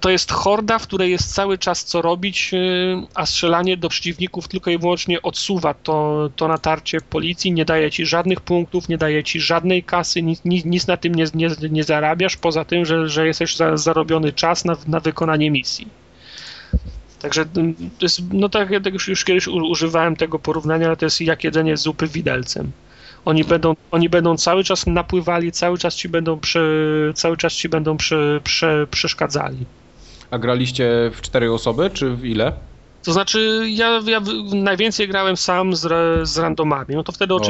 [0.00, 4.48] to jest horda, w której jest cały czas co robić, y, a strzelanie do przeciwników
[4.48, 9.24] tylko i wyłącznie odsuwa to, to natarcie policji, nie daje ci żadnych punktów, nie daje
[9.24, 13.26] ci żadnej kasy, nic, nic na tym nie, nie, nie zarabiasz, poza tym, że, że
[13.26, 15.88] jesteś za, zarobiony czas na, na wykonanie misji.
[17.18, 21.06] Także y, to jest, no tak jak już, już kiedyś używałem tego porównania, ale to
[21.06, 22.72] jest jak jedzenie zupy widelcem.
[23.26, 27.68] Oni będą, oni będą cały czas napływali, cały czas ci będą, przy, cały czas ci
[27.68, 29.66] będą przy, przy, przeszkadzali.
[30.30, 32.52] A graliście w cztery osoby, czy w ile?
[33.04, 34.20] To znaczy, ja, ja
[34.54, 35.88] najwięcej grałem sam z,
[36.28, 36.94] z randomami.
[36.94, 37.40] No to wtedy o.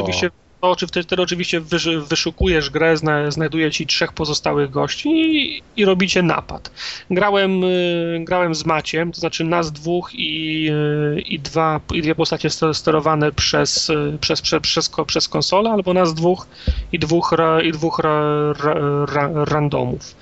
[0.75, 1.61] to wtedy, wtedy oczywiście
[2.09, 6.71] wyszukujesz grę, zna, znajduje ci trzech pozostałych gości i, i robicie napad.
[7.11, 10.69] Grałem, y, grałem z Maciem, to znaczy nas dwóch i,
[11.17, 15.95] y, i, dwa, i dwie postacie sterowane przez, y, przez, przez, przez, przez konsolę, albo
[15.95, 16.47] nas dwóch
[16.93, 17.35] i dwóch,
[17.65, 18.75] i dwóch ra, ra,
[19.07, 20.17] ra, randomów.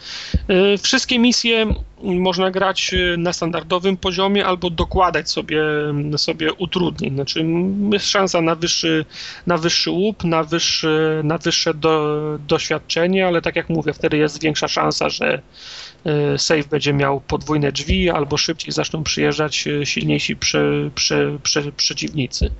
[0.82, 1.66] Wszystkie misje
[2.04, 5.62] można grać na standardowym poziomie albo dokładać sobie,
[6.16, 7.14] sobie utrudnień.
[7.14, 7.46] Znaczy
[7.92, 9.04] jest szansa na wyższy,
[9.46, 14.42] na wyższy łup, na wyższe, na wyższe do, doświadczenie, ale tak jak mówię, wtedy jest
[14.42, 15.42] większa szansa, że
[16.04, 21.72] e, save będzie miał podwójne drzwi albo szybciej zaczną przyjeżdżać e, silniejsi prze, prze, prze,
[21.72, 22.50] przeciwnicy.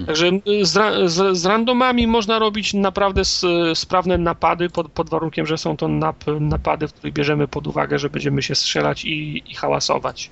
[0.00, 0.06] Hmm.
[0.06, 0.30] Także
[0.62, 5.76] z, z, z, randomami można robić naprawdę s, sprawne napady pod, pod, warunkiem, że są
[5.76, 10.30] to nap, napady, w których bierzemy pod uwagę, że będziemy się strzelać i, i hałasować.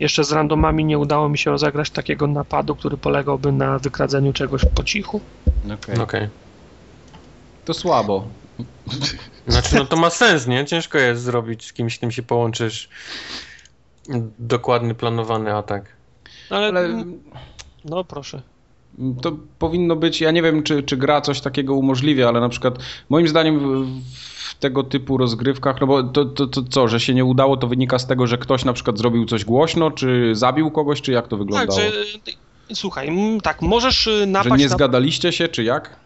[0.00, 4.62] Jeszcze z randomami nie udało mi się rozegrać takiego napadu, który polegałby na wykradzeniu czegoś
[4.74, 5.20] po cichu.
[5.64, 5.74] Okej.
[5.76, 6.02] Okay.
[6.02, 6.28] okay.
[7.64, 8.28] To słabo.
[9.46, 10.64] Znaczy, no to ma sens, nie?
[10.64, 12.88] Ciężko jest zrobić z kimś, z tym się połączysz
[14.38, 15.84] dokładny, planowany atak.
[16.50, 17.04] Ale, ale...
[17.84, 18.42] no proszę.
[19.22, 22.78] To powinno być, ja nie wiem, czy, czy gra coś takiego umożliwia, ale na przykład
[23.08, 23.60] moim zdaniem
[24.36, 27.66] w tego typu rozgrywkach, no bo to, to, to co, że się nie udało, to
[27.66, 31.28] wynika z tego, że ktoś na przykład zrobił coś głośno, czy zabił kogoś, czy jak
[31.28, 31.80] to wyglądało?
[31.80, 33.10] Tak, że, słuchaj,
[33.42, 34.54] tak, możesz y, napaść...
[34.54, 35.96] Że nie zgadaliście się, czy jak?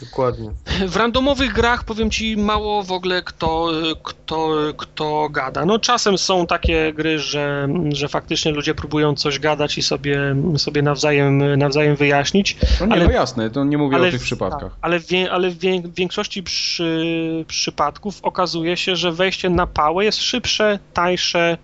[0.00, 0.50] Dokładnie.
[0.86, 3.70] W randomowych grach powiem ci mało w ogóle kto,
[4.02, 5.66] kto, kto gada.
[5.66, 10.82] No czasem są takie gry, że, że faktycznie ludzie próbują coś gadać i sobie, sobie
[10.82, 12.56] nawzajem, nawzajem wyjaśnić.
[12.80, 14.70] No nie, ale, no jasne, to nie mówię o tych przypadkach.
[14.70, 15.58] Tak, ale w, ale w
[15.94, 21.58] większości przy, przypadków okazuje się, że wejście na pałę jest szybsze, tańsze,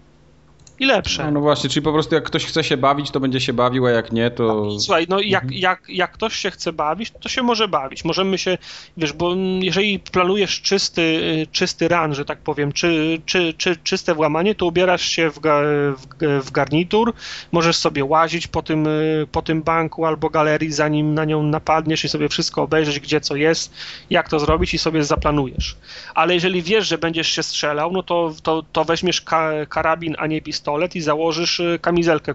[0.81, 1.25] i lepsze.
[1.25, 3.87] No, no, właśnie, czyli po prostu jak ktoś chce się bawić, to będzie się bawił,
[3.87, 4.71] a jak nie, to...
[4.81, 5.61] Słuchaj, no jak, mhm.
[5.61, 8.05] jak, jak ktoś się chce bawić, to się może bawić.
[8.05, 8.59] Możemy się,
[8.97, 11.21] wiesz, bo jeżeli planujesz czysty,
[11.53, 15.61] czysty run, że tak powiem, czy, czy, czy czyste włamanie, to ubierasz się w, ga,
[15.97, 16.07] w,
[16.47, 17.13] w garnitur,
[17.53, 18.89] możesz sobie łazić po tym,
[19.33, 23.37] po tym banku albo galerii, zanim na nią napadniesz i sobie wszystko obejrzeć, gdzie co
[23.37, 23.75] jest,
[24.11, 25.77] jak to zrobić i sobie zaplanujesz.
[26.15, 30.27] Ale jeżeli wiesz, że będziesz się strzelał, no to, to, to weźmiesz ka, karabin, a
[30.27, 32.35] nie pistolet, pistolet i założysz y, kamizelkę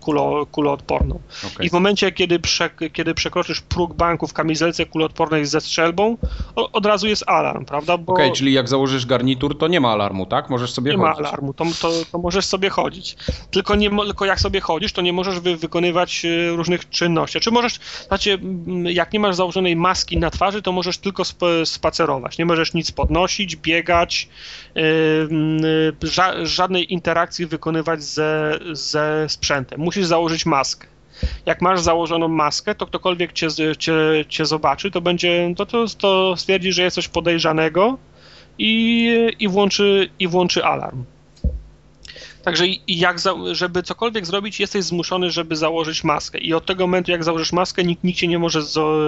[0.00, 1.20] kulo, kuloodporną.
[1.54, 1.66] Okay.
[1.66, 6.16] I w momencie, kiedy, prze, kiedy przekroczysz próg banku w kamizelce kuloodpornej ze strzelbą,
[6.54, 7.98] od razu jest alarm, prawda?
[7.98, 8.12] Bo...
[8.12, 10.50] Okej, okay, czyli jak założysz garnitur, to nie ma alarmu, tak?
[10.50, 11.16] Możesz sobie nie chodzić.
[11.16, 13.16] Nie ma alarmu, to, to, to, możesz sobie chodzić.
[13.50, 17.40] Tylko, nie, tylko jak sobie chodzisz, to nie możesz wy, wykonywać y, różnych czynności.
[17.40, 18.40] Czy możesz, znaczy,
[18.84, 22.38] jak nie masz założonej maski na twarzy, to możesz tylko sp spacerować.
[22.38, 24.28] Nie możesz nic podnosić, biegać,
[24.74, 24.82] yy,
[26.02, 29.80] ża żadnej interakcji wykonywać wykonywać ze, ze sprzętem.
[29.80, 30.86] Musisz założyć maskę.
[31.46, 36.36] Jak masz założoną maskę, to ktokolwiek cię, cię, cię zobaczy, to będzie, to, to, to
[36.36, 37.98] stwierdzi, że jest coś podejrzanego
[38.58, 41.04] i, i, włączy, i włączy alarm.
[42.42, 46.38] Także jak za, żeby cokolwiek zrobić, jesteś zmuszony, żeby założyć maskę.
[46.38, 48.60] I od tego momentu, jak założysz maskę, nikt, nikt cię nie może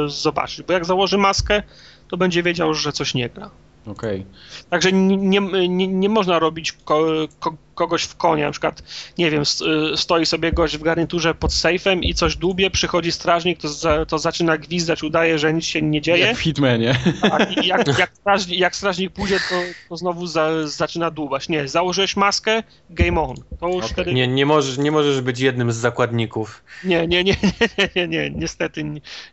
[0.07, 0.63] zobaczyć.
[0.67, 1.63] Bo jak założy maskę,
[2.09, 3.51] to będzie wiedział, że coś nie gra.
[3.87, 4.21] Okej.
[4.21, 4.71] Okay.
[4.71, 7.05] Także nie, nie, nie, nie, można robić ko,
[7.41, 8.83] ko, kogoś w konia, na przykład,
[9.19, 9.43] nie wiem,
[9.97, 14.19] stoi sobie gość w garniturze pod sejfem i coś dłubie, przychodzi strażnik, to, za, to
[14.19, 16.27] zaczyna gwizdać, udaje, że nic się nie dzieje.
[16.27, 16.95] Jak w Hitmanie.
[17.23, 19.55] Tak, jak, jak, strażnik, jak strażnik pójdzie, to,
[19.89, 21.49] to znowu za, zaczyna dłubać.
[21.49, 23.37] Nie, założyłeś maskę, game on.
[23.61, 23.89] To już okay.
[23.89, 24.13] wtedy...
[24.15, 26.63] nie, nie, możesz, nie możesz być jednym z zakładników.
[26.85, 28.85] Nie, nie, nie, nie, nie, nie niestety,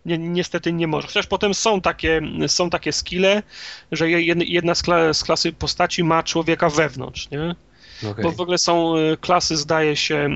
[0.05, 1.07] nie, niestety nie możesz.
[1.07, 3.43] Chociaż potem są takie, są takie skille,
[3.91, 7.55] że jedna z, kla, z klasy postaci ma człowieka wewnątrz, nie?
[8.03, 8.23] Okay.
[8.23, 10.29] Bo w ogóle są y, klasy, zdaje się,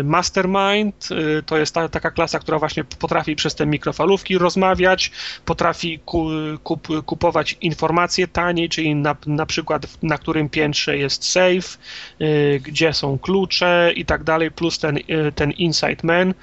[0.00, 1.08] y, Mastermind.
[1.10, 5.10] Y, to jest ta, taka klasa, która właśnie potrafi przez te mikrofalówki rozmawiać,
[5.44, 6.26] potrafi ku,
[6.62, 11.78] kup, kupować informacje taniej, czyli na, na przykład na którym piętrze jest safe,
[12.60, 14.98] gdzie są klucze i tak dalej, plus ten,
[15.34, 16.34] ten Insight Man.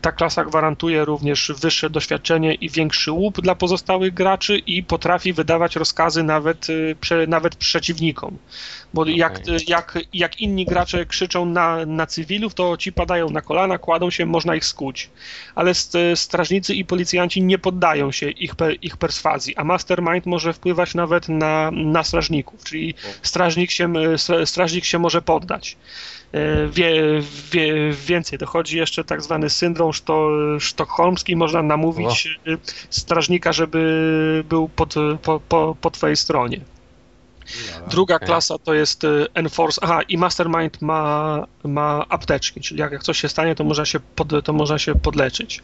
[0.00, 5.76] Ta klasa gwarantuje również wyższe doświadczenie i większy łup dla pozostałych graczy i potrafi wydawać
[5.76, 6.66] rozkazy nawet,
[7.28, 8.38] nawet przeciwnikom.
[8.94, 9.14] Bo okay.
[9.14, 14.10] jak, jak, jak inni gracze krzyczą na, na cywilów, to ci padają na kolana, kładą
[14.10, 15.10] się, można ich skuć.
[15.54, 15.72] Ale
[16.14, 21.70] strażnicy i policjanci nie poddają się ich, ich perswazji, a mastermind może wpływać nawet na,
[21.70, 23.92] na strażników, czyli strażnik się,
[24.44, 25.76] strażnik się może poddać.
[26.32, 27.20] E, wie,
[27.52, 30.30] wie, więcej dochodzi jeszcze tak zwany syndrom szto,
[30.60, 31.36] sztokholmski.
[31.36, 32.50] Można namówić o.
[32.90, 36.60] strażnika, żeby był pod, po, po, po twojej stronie.
[37.90, 38.26] Druga okay.
[38.26, 39.80] klasa to jest y, Enforce.
[39.82, 44.00] Aha, i Mastermind ma, ma apteczki, czyli jak, jak coś się stanie, to można się,
[44.00, 45.62] pod, to można się podleczyć.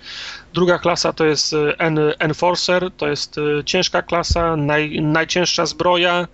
[0.54, 6.28] Druga klasa to jest y, en, Enforcer, to jest y, ciężka klasa, naj, najcięższa zbroja,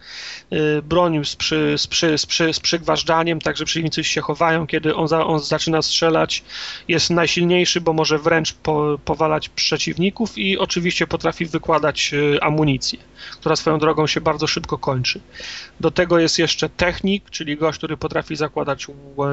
[0.83, 2.61] broń z, przy, z, przy, z, przy, z
[3.43, 6.45] także przeciwnicy się chowają, kiedy on, za, on zaczyna strzelać.
[6.89, 12.99] Jest najsilniejszy, bo może wręcz po, powalać przeciwników i oczywiście potrafi wykładać amunicję,
[13.33, 15.21] która swoją drogą się bardzo szybko kończy.
[15.81, 18.87] Do tego jest jeszcze technik, czyli gość, który potrafi zakładać,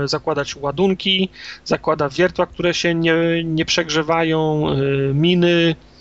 [0.06, 1.30] zakładać ładunki,
[1.66, 3.14] zakłada wiertła, które się nie,
[3.44, 5.93] nie przegrzewają, y, miny, y,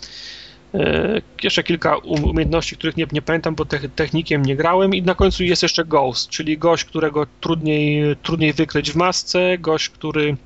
[1.43, 5.15] jeszcze kilka um, umiejętności, których nie, nie pamiętam, bo te, technikiem nie grałem i na
[5.15, 10.37] końcu jest jeszcze Ghost, czyli gość, którego trudniej, trudniej wykryć w masce, gość, który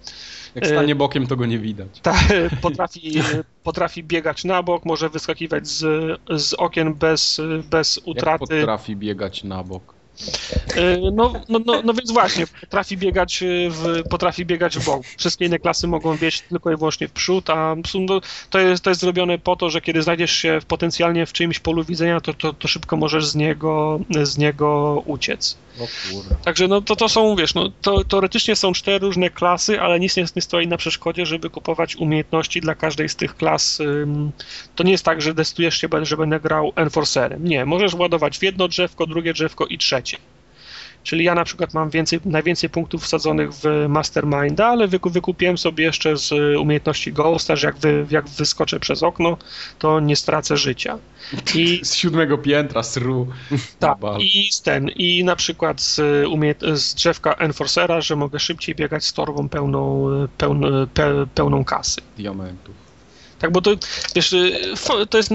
[0.56, 2.00] jak stanie bokiem, to go nie widać.
[2.02, 2.26] Tak,
[2.62, 3.22] potrafi,
[3.64, 5.82] potrafi biegać na bok, może wyskakiwać z,
[6.30, 8.46] z okien bez, bez utraty.
[8.56, 9.97] Jak potrafi biegać na bok?
[10.76, 15.04] E, no, no, no, no więc właśnie, potrafi biegać, w, potrafi biegać w bok.
[15.18, 18.90] Wszystkie inne klasy mogą wieść tylko i wyłącznie w przód, a no, to jest, to
[18.90, 22.54] jest zrobione po to, że kiedy znajdziesz się potencjalnie w czyimś polu widzenia, to, to,
[22.54, 25.58] to szybko możesz z niego, z niego uciec.
[26.44, 30.18] Także no to, to są, wiesz, no, to, teoretycznie są cztery różne klasy, ale nic
[30.18, 33.80] nie, nie stoi na przeszkodzie, żeby kupować umiejętności dla każdej z tych klas.
[34.76, 37.44] To nie jest tak, że decydujesz się, że będę grał Enforcerem.
[37.48, 40.07] Nie, możesz ładować w jedno drzewko, drugie drzewko i trzecie.
[41.08, 46.18] Czyli ja na przykład mam więcej, najwięcej punktów wsadzonych w Masterminda, ale wykupiłem sobie jeszcze
[46.18, 49.38] z umiejętności Ghosta, że jak, wy, jak wyskoczę przez okno,
[49.80, 50.98] to nie stracę życia.
[51.56, 53.28] I, z siódmego piętra, sru.
[53.80, 55.96] Tak, i z ten, i na przykład z,
[56.74, 62.02] z drzewka Enforcera, że mogę szybciej biegać z torbą pełną, pełn, pe, pełną kasy.
[62.18, 62.87] Diamentów.
[63.40, 63.72] Tak, bo to,
[64.16, 64.74] wiesz, y,
[65.10, 65.32] to jest,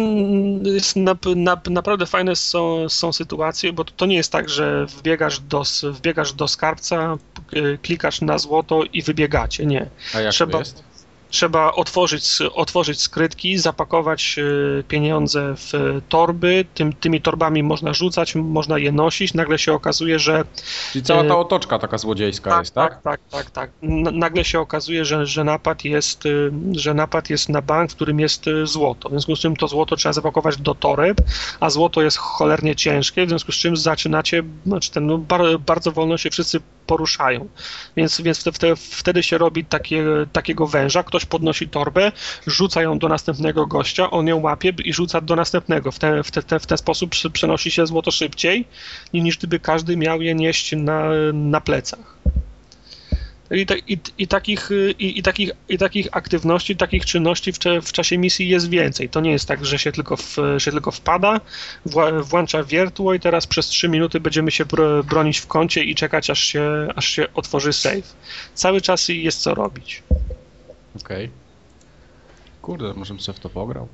[0.62, 5.40] jest na, na, naprawdę fajne są, są sytuacje, bo to nie jest tak, że wbiegasz
[5.40, 7.18] do, wbiegasz do skarbca,
[7.56, 9.66] y, klikasz na złoto i wybiegacie.
[9.66, 9.86] Nie.
[10.14, 10.91] A jak Trzeba, to jest?
[11.32, 15.72] Trzeba otworzyć, otworzyć skrytki, zapakować e, pieniądze w
[16.08, 20.44] torby, Tym, tymi torbami można rzucać, można je nosić, nagle się okazuje, że...
[20.92, 23.02] Czyli cała ta e, otoczka taka złodziejska tak, jest, tak?
[23.02, 23.70] Tak, tak, tak, tak.
[24.12, 26.28] Nagle się okazuje, że, że, napad jest, e,
[26.72, 29.96] że napad jest na bank, w którym jest złoto, w związku z czym to złoto
[29.96, 31.16] trzeba zapakować do toreb,
[31.60, 35.18] a złoto jest cholernie ciężkie, w związku z czym zaczynacie, znaczy ten, no,
[35.66, 37.48] bardzo wolno się wszyscy poruszają,
[37.96, 38.44] więc, więc
[38.76, 42.12] wtedy się robi takie, takiego węża, ktoś podnosi torbę,
[42.46, 45.92] rzuca ją do następnego gościa, on ją łapie i rzuca do następnego.
[45.92, 48.64] W, te, w, te, w ten sposób przenosi się złoto szybciej,
[49.14, 52.21] niż gdyby każdy miał je nieść na, na plecach.
[53.52, 58.18] I, i, i, takich, i, i, takich, I takich aktywności, takich czynności w, w, czasie
[58.18, 59.08] misji jest więcej.
[59.08, 61.40] To nie jest tak, że się tylko, w, się tylko wpada,
[62.22, 64.64] włącza wiertło i teraz przez 3 minuty będziemy się
[65.04, 68.16] bronić w kącie i czekać, aż się, aż się otworzy save.
[68.54, 70.02] Cały czas jest co robić.
[70.96, 71.24] Okej.
[71.26, 71.30] Okay.
[72.62, 73.88] Kurde, może bym sobie w to pograł.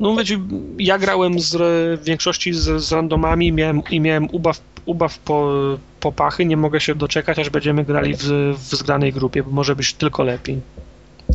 [0.00, 0.38] No wiecie,
[0.78, 1.56] ja grałem z,
[2.00, 5.52] w większości z, z randomami miałem, i miałem ubaw, ubaw po,
[6.00, 6.44] po pachy.
[6.44, 8.22] Nie mogę się doczekać, aż będziemy grali w,
[8.58, 10.60] w zgranej grupie, bo może być tylko lepiej.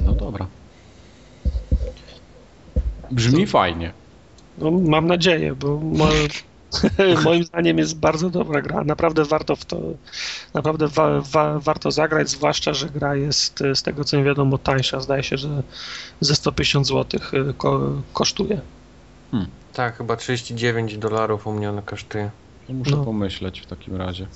[0.06, 0.48] No dobra.
[3.12, 3.94] Brzmi to, fajnie.
[4.58, 5.82] No, mam nadzieję, bo
[7.24, 8.84] Moim zdaniem jest bardzo dobra gra.
[8.84, 9.80] Naprawdę warto w to,
[10.54, 15.00] naprawdę wa, wa, warto zagrać, zwłaszcza, że gra jest z tego co mi wiadomo tańsza.
[15.00, 15.64] Zdaje się, że
[16.22, 18.62] ze 150 zł y, ko, kosztuje.
[19.32, 19.50] Hmm.
[19.74, 22.30] Tak, chyba 39 dolarów u mnie ona kosztuje.
[22.74, 23.06] Muszę no.
[23.06, 24.28] pomyśleć w takim razie.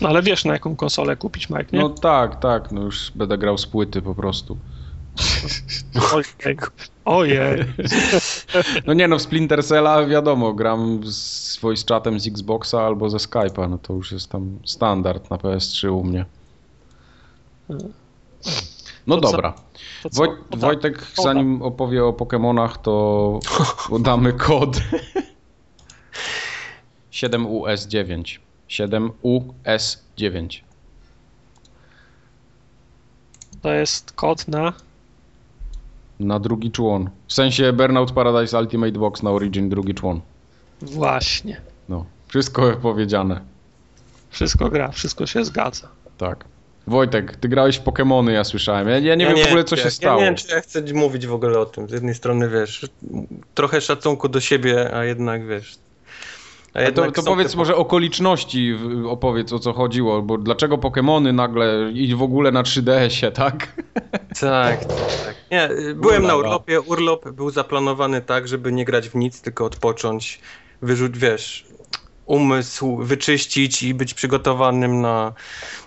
[0.00, 1.78] No ale wiesz na jaką konsolę kupić, Mike, nie?
[1.78, 4.56] No tak, tak, no już będę grał z płyty po prostu.
[6.14, 6.56] Ojej.
[7.04, 7.64] Ojej.
[8.86, 13.16] No nie no, w Splinter Cella wiadomo, gram z voice chatem z Xboxa albo ze
[13.16, 16.24] Skype'a, no to już jest tam standard na PS3 u mnie.
[19.06, 19.32] No To co?
[19.32, 19.54] dobra.
[20.02, 20.16] To co?
[20.16, 20.60] Woj, No tak.
[20.60, 23.38] Wojtek, zanim opowie o Pokemonach, to
[23.90, 24.80] podamy kod
[27.12, 28.38] 7US9.
[28.68, 30.60] 7US9.
[33.62, 34.72] To jest kod na...
[36.20, 37.10] Na drugi człon.
[37.26, 40.20] W sensie Burnout Paradise Ultimate Box na Origin drugi człon.
[40.82, 41.60] Właśnie.
[41.88, 43.40] No, wszystko powiedziane.
[44.30, 45.88] Wszystko gra, wszystko się zgadza.
[46.18, 46.44] Tak.
[46.86, 48.88] Wojtek, ty grałeś w Pokemony, ja słyszałem.
[48.88, 50.20] Ja, ja nie wiem w ogóle, co ja, się stało.
[50.20, 51.88] Ja nie wiem, czy ja chcę mówić w ogóle o tym.
[51.88, 52.86] Z jednej strony, wiesz,
[53.54, 55.78] trochę szacunku do siebie, a jednak, wiesz...
[56.94, 58.78] To, to powiedz może okoliczności,
[59.08, 63.82] opowiedz o co chodziło, bo dlaczego Pokemony nagle i w ogóle na 3DS-ie, tak?
[64.40, 64.80] Tak,
[65.24, 65.36] tak.
[65.50, 66.80] Nie, byłem na urlopie.
[66.80, 70.40] Urlop był zaplanowany tak, żeby nie grać w nic, tylko odpocząć,
[70.82, 71.67] wyrzuć, wiesz,
[72.28, 75.32] umysł, wyczyścić i być przygotowanym na,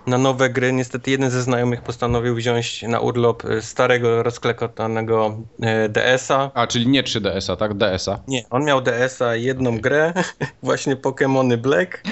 [0.07, 0.73] na nowe gry.
[0.73, 5.37] Niestety jeden ze znajomych postanowił wziąć na urlop y, starego, rozklekotanego
[5.85, 6.51] y, DS-a.
[6.53, 7.73] A, czyli nie 3DS-a, tak?
[7.73, 8.19] DS-a.
[8.27, 10.13] Nie, on miał DS-a jedną grę,
[10.63, 12.03] właśnie Pokémony Black.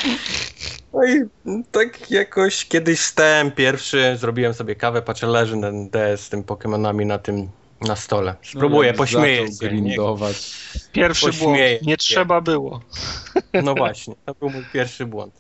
[0.94, 1.24] No i
[1.72, 7.06] tak jakoś kiedyś wstałem pierwszy, zrobiłem sobie kawę, patrzę, leży ten DS z tym Pokémonami
[7.06, 7.50] na tym,
[7.82, 8.36] na stole.
[8.42, 9.68] Spróbuję, No, pośmieję się.
[9.68, 10.52] Grindować.
[10.92, 11.88] Pierwszy Pośmieję błąd.
[11.88, 11.98] Nie się.
[11.98, 12.82] trzeba było.
[13.64, 15.34] no właśnie, to był mój pierwszy błąd.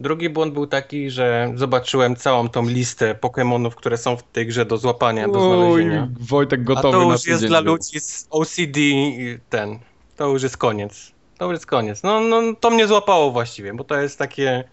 [0.00, 4.64] Drugi błąd był taki, że zobaczyłem całą tą listę Pokémonów, które są w tej grze
[4.66, 6.08] do złapania, do Oj, znalezienia.
[6.20, 7.72] Wojtek A gotowy to na już jest dla był.
[7.72, 9.78] ludzi z OCD i ten.
[10.16, 11.12] To już jest koniec.
[11.38, 12.02] To już jest koniec.
[12.02, 14.64] No, no to mnie złapało właściwie, bo to jest takie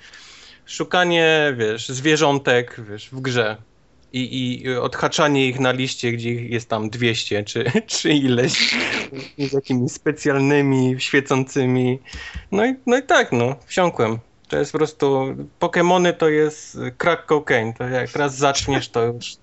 [0.66, 3.58] szukanie, wiesz, zwierzątek, wiesz, w grze.
[4.24, 8.76] I, I odhaczanie ich na liście, gdzie ich jest tam 200 czy, czy ileś,
[9.50, 12.00] z jakimiś specjalnymi, świecącymi.
[12.52, 14.20] No i, no i tak, no, wsiąkłem.
[14.48, 19.36] To jest po prostu, Pokemony to jest crack cocaine, to jak raz zaczniesz, to już,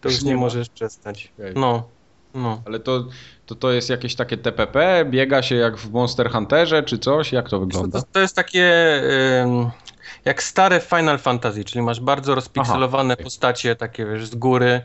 [0.00, 1.32] to już nie możesz przestać.
[1.54, 1.88] No,
[2.34, 2.62] no.
[2.66, 3.04] Ale to,
[3.46, 5.04] to to jest jakieś takie TPP?
[5.10, 7.32] Biega się jak w Monster Hunterze, czy coś?
[7.32, 8.00] Jak to wygląda?
[8.00, 8.72] To, to jest takie
[10.24, 13.24] jak stare Final Fantasy, czyli masz bardzo rozpikselowane okej.
[13.24, 14.80] postacie, takie wiesz, z góry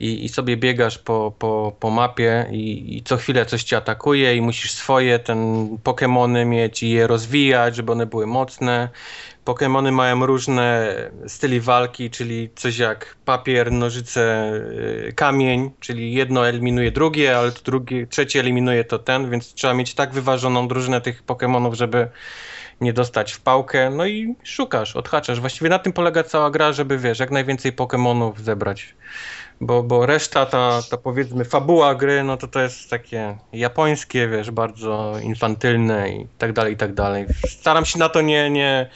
[0.00, 4.36] i, i sobie biegasz po, po, po mapie i, i co chwilę coś cię atakuje
[4.36, 8.88] i musisz swoje ten Pokemony mieć i je rozwijać, żeby one były mocne.
[9.44, 10.94] Pokemony mają różne
[11.26, 14.52] styli walki, czyli coś jak papier, nożyce,
[15.08, 19.74] y, kamień, czyli jedno eliminuje drugie, ale to drugie, trzecie eliminuje to ten, więc trzeba
[19.74, 22.08] mieć tak wyważoną drużynę tych Pokemonów, żeby
[22.80, 23.90] nie dostać w pałkę.
[23.90, 25.40] No i szukasz, odhaczasz.
[25.40, 28.94] Właściwie na tym polega cała gra, żeby wiesz, jak najwięcej Pokemonów zebrać.
[29.60, 34.50] Bo, bo reszta, ta, ta powiedzmy fabuła gry, no to to jest takie japońskie, wiesz,
[34.50, 37.26] bardzo infantylne i tak dalej, i tak dalej.
[37.48, 38.90] Staram się na to nie, nie,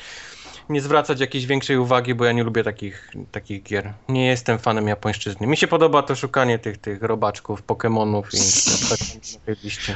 [0.68, 3.92] nie zwracać jakiejś większej uwagi, bo ja nie lubię takich, takich gier.
[4.08, 5.46] Nie jestem fanem japońszczyzny.
[5.46, 8.38] Mi się podoba to szukanie tych, tych robaczków, Pokemonów i.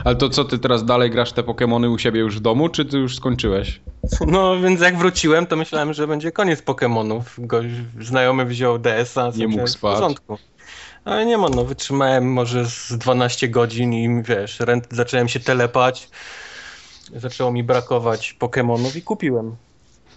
[0.05, 2.85] Ale to co, ty teraz dalej grasz te Pokemony u siebie już w domu, czy
[2.85, 3.81] ty już skończyłeś?
[4.27, 7.35] No więc jak wróciłem, to myślałem, że będzie koniec Pokemonów.
[7.39, 7.67] Goś,
[8.01, 9.95] znajomy wziął DS-a, Nie mógł w spać.
[9.95, 10.39] porządku.
[11.05, 14.59] Ale nie ma, no wytrzymałem może z 12 godzin i wiesz,
[14.91, 16.09] zacząłem się telepać.
[17.17, 19.57] Zaczęło mi brakować Pokemonów i kupiłem.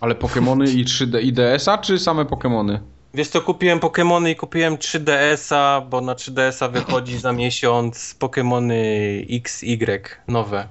[0.01, 2.79] Ale Pokemony i 3D i DS-a, czy same Pokemony?
[3.13, 8.85] Wiesz co, kupiłem Pokemony i kupiłem 3DS-a, bo na 3DS-a wychodzi za miesiąc Pokemony
[9.29, 10.67] XY nowe.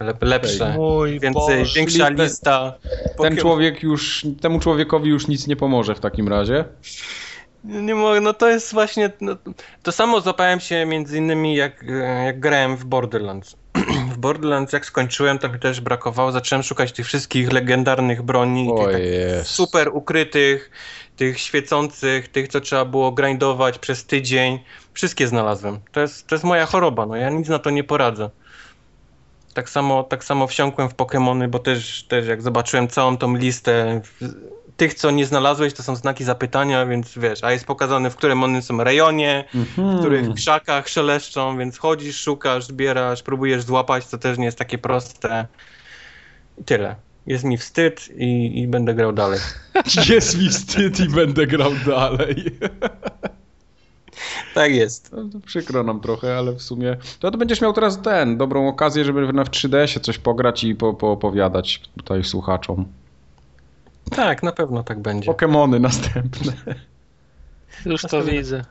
[0.00, 0.74] Lep, lepsze.
[0.76, 1.74] Mój Więcej, Boże.
[1.76, 2.74] większa lista.
[3.22, 6.64] Ten człowiek już, temu człowiekowi już nic nie pomoże w takim razie.
[7.64, 9.36] Nie mogę, no to jest właśnie, no,
[9.82, 13.56] to samo złapałem się między innymi jak, e, jak grałem w Borderlands.
[14.20, 18.92] Borderlands jak skończyłem, to mi też brakowało, zacząłem szukać tych wszystkich legendarnych broni, tych O
[18.92, 19.50] takich jest.
[19.50, 20.70] super ukrytych,
[21.16, 24.58] tych świecących, tych co trzeba było grindować przez tydzień.
[24.94, 25.78] Wszystkie znalazłem.
[25.92, 28.30] To jest, to jest moja choroba, no ja nic na to nie poradzę.
[29.54, 34.00] Tak samo, tak samo wsiąkłem w Pokémony, bo też, też jak zobaczyłem całą tą listę
[34.80, 38.44] tych, co nie znalazłeś, to są znaki zapytania, więc wiesz, a jest pokazane, w którym
[38.44, 39.96] one są rejonie, Mhm.
[39.96, 44.78] w których krzakach szeleszczą, więc chodzisz, szukasz, zbierasz, próbujesz złapać, to też nie jest takie
[44.78, 45.46] proste.
[46.64, 46.96] Tyle.
[47.26, 49.40] Jest mi wstyd i, i będę grał dalej.
[50.10, 52.44] Jest mi wstyd i będę grał dalej.
[54.54, 55.12] Tak jest.
[55.12, 56.96] No, przykro nam trochę, ale w sumie.
[57.20, 60.74] To, to będziesz miał teraz ten, dobrą okazję, żeby na w 3DS-ie coś pograć i
[60.74, 62.86] po, poopowiadać tutaj słuchaczom.
[64.10, 65.26] Tak, na pewno tak będzie.
[65.26, 66.52] Pokemony następne.
[67.86, 68.64] Już to widzę.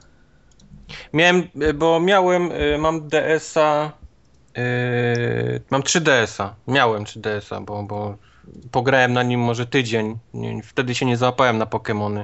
[1.13, 1.43] Miałem,
[1.75, 3.91] bo miałem, y, mam DS-a,
[4.57, 8.17] y, mam 3DS-a, miałem 3DS-a, bo, bo
[8.71, 10.17] pograłem na nim może tydzień,
[10.63, 12.23] wtedy się nie załapałem na Pokémony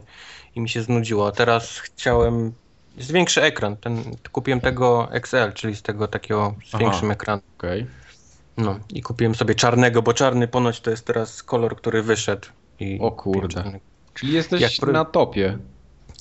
[0.56, 2.54] i mi się znudziło, a teraz chciałem,
[2.98, 6.78] jest większy ekran, ten, kupiłem tego XL, czyli z tego takiego z Aha.
[6.78, 7.44] większym ekranem.
[7.58, 7.88] Okej.
[8.58, 12.48] No i kupiłem sobie czarnego, bo czarny ponoć to jest teraz kolor, który wyszedł.
[12.80, 13.80] I O kurde.
[14.14, 15.58] Czyli jesteś Jak na topie.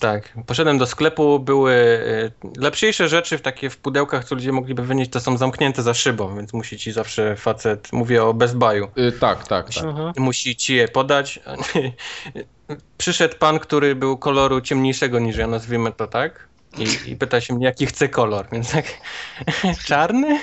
[0.01, 4.83] Tak, poszedłem do sklepu, były y, lepsze rzeczy w takie w pudełkach, co ludzie mogliby
[4.83, 8.89] wynieść, to są zamknięte za szybą, więc musi ci zawsze facet, mówię o Best Buy'u,
[8.99, 9.85] Y, tak, tak, tak.
[9.89, 10.13] Aha.
[10.17, 11.41] musi ci je podać.
[12.99, 16.49] Przyszedł pan, który był koloru ciemniejszego niż ja, nazwijmy to tak.
[16.79, 18.85] I, I pyta się mnie, jaki chce kolor, więc tak,
[19.89, 20.41] czarny?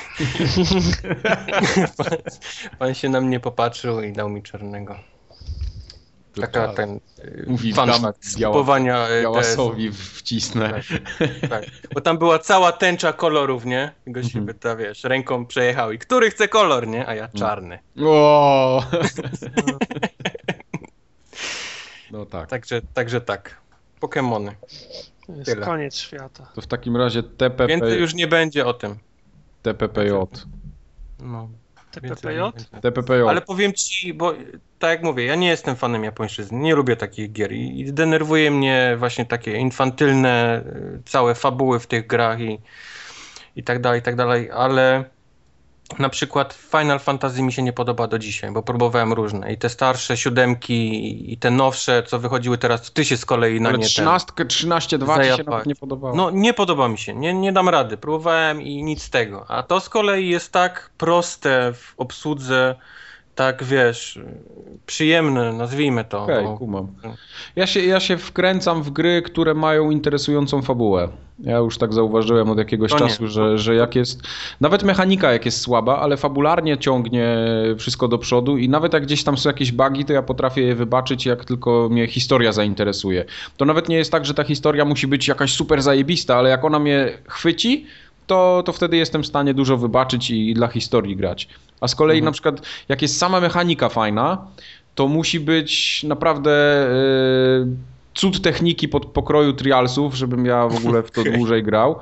[1.97, 2.07] pan,
[2.79, 5.10] pan się na mnie popatrzył i dał mi czarnego.
[6.35, 6.75] Taka czas.
[6.75, 10.81] ten y, Mówi, fun dam fact z biała- kupowania y, Białasowi wcisnę.
[11.49, 11.63] tak.
[11.93, 13.91] Bo tam była cała tęcza kolorów, nie?
[14.07, 14.55] I gość się Mhm.
[14.57, 17.07] pyta, wiesz, ręką przejechał i który chce kolor, nie?
[17.07, 17.35] A ja Mm.
[17.37, 17.79] czarny.
[18.05, 18.83] O!
[22.11, 22.49] No tak.
[22.49, 23.61] Także, także tak.
[23.99, 24.55] Pokemony.
[25.27, 25.65] To jest Tyle.
[25.65, 26.51] koniec świata.
[26.55, 28.97] To w takim razie TPP, Więcej już nie będzie o tym.
[29.63, 30.11] TPPJ.
[31.19, 31.49] No,
[31.91, 32.39] TPPJ?
[32.81, 33.29] TPPJ.
[33.29, 34.33] Ale powiem ci, bo
[34.79, 38.51] tak jak mówię, ja nie jestem fanem japońszczyzny, nie lubię takich gier i, i denerwuje
[38.51, 42.59] mnie właśnie takie infantylne y, całe fabuły w tych grach i,
[43.55, 45.05] i tak dalej, i tak dalej, ale
[45.99, 49.69] na przykład Final Fantasy mi się nie podoba do dzisiaj, bo próbowałem różne i te
[49.69, 53.83] starsze siódemki i te nowsze, co wychodziły teraz, ty się z kolei na Ale nie
[53.83, 53.89] ten...
[53.89, 55.45] 13, 13.2 ci się Zajapać.
[55.45, 56.15] nawet nie podobało.
[56.15, 59.45] No nie podoba mi się, nie, nie dam rady, próbowałem i nic z tego.
[59.47, 62.75] A to z kolei jest tak proste w obsłudze,
[63.35, 64.19] tak wiesz,
[64.85, 66.23] przyjemne, nazwijmy to.
[66.23, 66.87] Okej, bo- kumam.
[67.55, 71.07] Ja się, ja się wkręcam w gry, które mają interesującą fabułę.
[71.39, 73.09] Ja już tak zauważyłem od jakiegoś To nie.
[73.09, 74.21] czasu, że, że jak jest.
[74.61, 77.37] Nawet mechanika jak jest słaba, ale fabularnie ciągnie
[77.77, 80.75] wszystko do przodu i nawet jak gdzieś tam są jakieś bugi, to ja potrafię je
[80.75, 83.25] wybaczyć, jak tylko mnie historia zainteresuje.
[83.57, 86.65] To nawet nie jest tak, że ta historia musi być jakaś super zajebista, ale jak
[86.65, 87.85] ona mnie chwyci,
[88.31, 91.47] to, to wtedy jestem w stanie dużo wybaczyć i, i dla historii grać.
[91.81, 92.25] A z kolei Mhm.
[92.25, 94.47] na przykład jak jest sama mechanika fajna,
[94.95, 96.91] to musi być naprawdę e,
[98.13, 101.99] cud techniki pod pokroju trialsów, żebym ja w ogóle w to dłużej grał.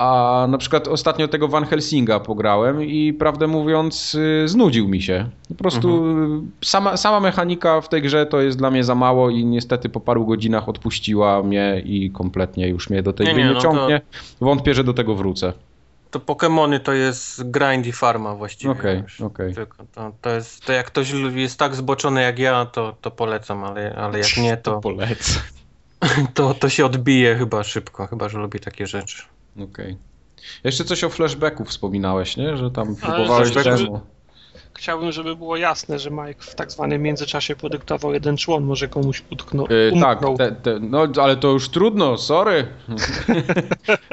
[0.00, 5.28] A na przykład ostatnio tego Van Helsinga pograłem i prawdę mówiąc y, znudził mi się.
[5.48, 6.06] Po prostu
[6.62, 9.88] y, sama, sama mechanika w tej grze to jest dla mnie za mało i niestety
[9.88, 13.54] po paru godzinach odpuściła mnie i kompletnie już mnie do tej Nie, gry nie, no
[13.54, 14.00] to- ciągnie.
[14.40, 15.52] Wątpię, że do tego wrócę.
[16.10, 18.72] To Pokemony to jest grind i farma właściwie.
[18.72, 19.20] Okej, już.
[19.20, 19.54] okej.
[19.54, 23.64] Tylko to, to jest, to jak ktoś jest tak zboczony jak ja, to, to polecam,
[23.64, 25.40] ale, ale jak nie, to, Polecę.
[26.34, 29.22] to, to się odbije chyba szybko, chyba że lubi takie rzeczy.
[29.56, 29.96] Okej.
[30.64, 32.56] Jeszcze coś o flashbacku wspominałeś, nie?
[32.56, 34.00] Że tam próbowałeś demo.
[34.80, 39.22] Chciałbym, żeby było jasne, że Mike w tak zwanym międzyczasie podyktował jeden człon, może komuś
[39.30, 39.66] utknął.
[39.70, 42.66] Yy, tak, te, te, no ale to już trudno, sorry.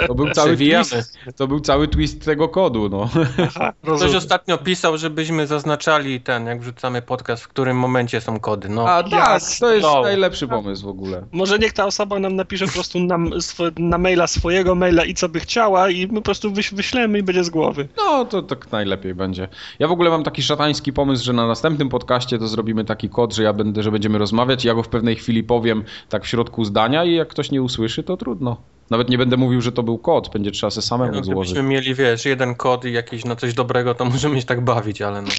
[0.07, 3.09] To był cały twist, to był cały twist tego kodu, no.
[3.43, 8.69] Aha, Ktoś ostatnio pisał, żebyśmy zaznaczali ten, jak wrzucamy podcast, w którym momencie są kody.
[8.69, 10.01] No, A tak, to jest No.
[10.01, 11.23] najlepszy pomysł w ogóle.
[11.31, 15.13] Może niech ta osoba nam napisze po prostu nam, swo, na maila swojego maila i
[15.13, 17.87] co by chciała i my po prostu wyś, wyślemy i będzie z głowy.
[17.97, 19.47] No, to tak najlepiej będzie.
[19.79, 23.33] Ja w ogóle mam taki szatański pomysł, że na następnym podcaście to zrobimy taki kod,
[23.33, 26.65] że ja będę, że będziemy rozmawiać ja go w pewnej chwili powiem tak w środku
[26.65, 28.57] zdania i jak ktoś nie usłyszy, to trudno.
[28.89, 31.53] Nawet nie będę mówił, że to był kod, będzie trzeba se samemu no, złożyć.
[31.53, 35.01] gdybyśmy mieli, wiesz, jeden kod i jakiś na coś dobrego, to możemy się tak bawić,
[35.01, 35.29] ale no.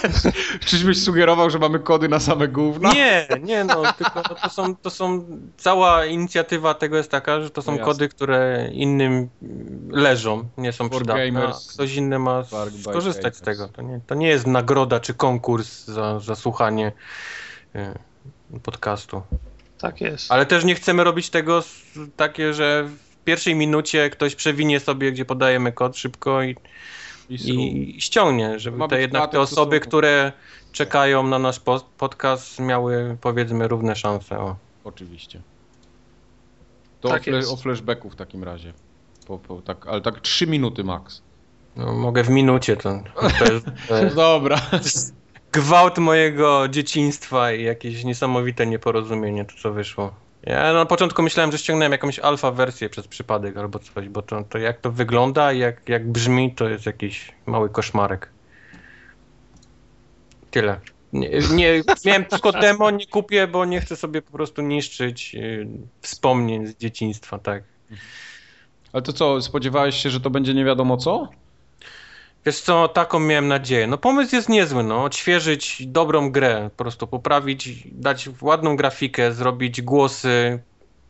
[0.66, 2.92] Czyżbyś sugerował, że mamy kody na same gówna?
[2.92, 5.24] Nie, nie no, tylko to są, to są,
[5.56, 9.28] cała inicjatywa tego jest taka, że to są No kody, które innym
[9.90, 12.44] leżą, nie są przydatne, a ktoś inny ma
[12.82, 13.68] skorzystać z tego.
[13.68, 16.92] To nie, to nie jest nagroda czy konkurs za, za słuchanie
[17.76, 19.22] y, podcastu.
[19.80, 20.32] Tak jest.
[20.32, 21.62] Ale też nie chcemy robić tego
[22.16, 26.56] takie, że w pierwszej minucie ktoś przewinie sobie, gdzie podajemy kod szybko i,
[27.30, 30.32] I i ściągnie, żeby te jednak te osoby, które
[30.72, 34.38] czekają na nasz po- podcast, miały powiedzmy równe szanse.
[34.38, 34.56] O.
[34.84, 35.40] Oczywiście.
[37.00, 37.52] To Tak o, fle- jest.
[37.52, 38.72] o flashbacku w takim razie.
[39.26, 41.22] Po, po, tak, ale tak 3 minuty max.
[41.76, 43.02] No, mogę w minucie, to,
[43.38, 43.52] to
[44.02, 44.60] jest Dobra.
[45.52, 50.14] Gwałt mojego dzieciństwa i jakieś niesamowite nieporozumienie, to co wyszło.
[50.42, 54.44] Ja na początku myślałem, że ściągnąłem jakąś alfa wersję przez przypadek albo coś, bo to,
[54.44, 58.28] to jak to wygląda i jak, jak brzmi, to jest jakiś mały koszmarek.
[60.50, 60.80] Tyle.
[61.12, 65.66] Nie, nie, miałem tylko demo, nie kupię, bo nie chcę sobie po prostu niszczyć y,
[66.00, 67.62] wspomnień z dzieciństwa, tak.
[68.92, 71.28] Ale to co, spodziewałeś się, że to będzie nie wiadomo co?
[72.46, 73.86] Wiesz co, taką miałem nadzieję.
[73.86, 75.04] No pomysł jest niezły, no.
[75.04, 80.62] Odświeżyć dobrą grę, po prostu poprawić, dać ładną grafikę, zrobić głosy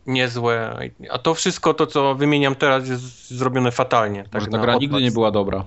[0.07, 0.78] niezłe.
[1.11, 4.19] A to wszystko, to co wymieniam teraz jest zrobione fatalnie.
[4.32, 4.81] Może Tak ta na gra odpad.
[4.82, 5.65] nigdy nie była dobra.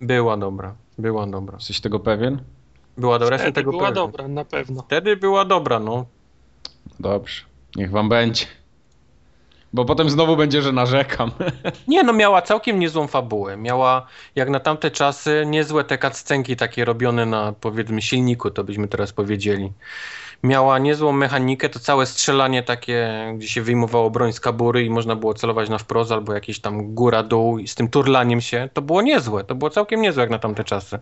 [0.00, 1.56] Była dobra, była dobra.
[1.58, 2.42] Jesteś tego pewien?
[2.96, 3.94] Była dobra, jestem Wtedy tego była pewien.
[3.94, 4.82] dobra, na pewno.
[4.82, 6.06] Wtedy była dobra, no.
[7.00, 7.42] Dobrze,
[7.76, 8.46] niech wam będzie.
[9.72, 11.30] Bo potem znowu będzie, że narzekam.
[11.88, 13.56] Nie, no miała całkiem niezłą fabułę.
[13.56, 18.88] Miała, jak na tamte czasy, niezłe te cutscenki takie robione na, powiedzmy, silniku, to byśmy
[18.88, 19.72] teraz powiedzieli.
[20.42, 25.16] Miała niezłą mechanikę, to całe strzelanie takie, gdzie się wyjmowało broń z kabury i można
[25.16, 28.68] było celować na wprost albo jakieś tam góra-dół i z tym turlaniem się.
[28.72, 30.98] To było niezłe, to było całkiem niezłe jak na tamte czasy.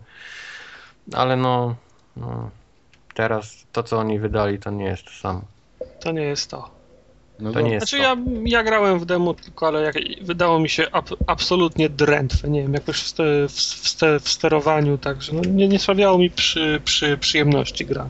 [1.13, 1.75] Ale no,
[2.17, 2.49] no
[3.13, 5.41] teraz to, co oni wydali, to nie jest to samo.
[5.99, 6.78] To nie jest to.
[7.39, 8.03] No To nie jest Znaczy to.
[8.03, 12.61] ja, ja grałem w demo tylko, ale jak, wydało mi się ab, absolutnie drętwe, nie
[12.61, 16.29] wiem, jakoś w, ste, w, w, ste, w sterowaniu, także no, nie, nie sprawiało mi
[16.29, 18.09] przy, przy, przyjemności gra.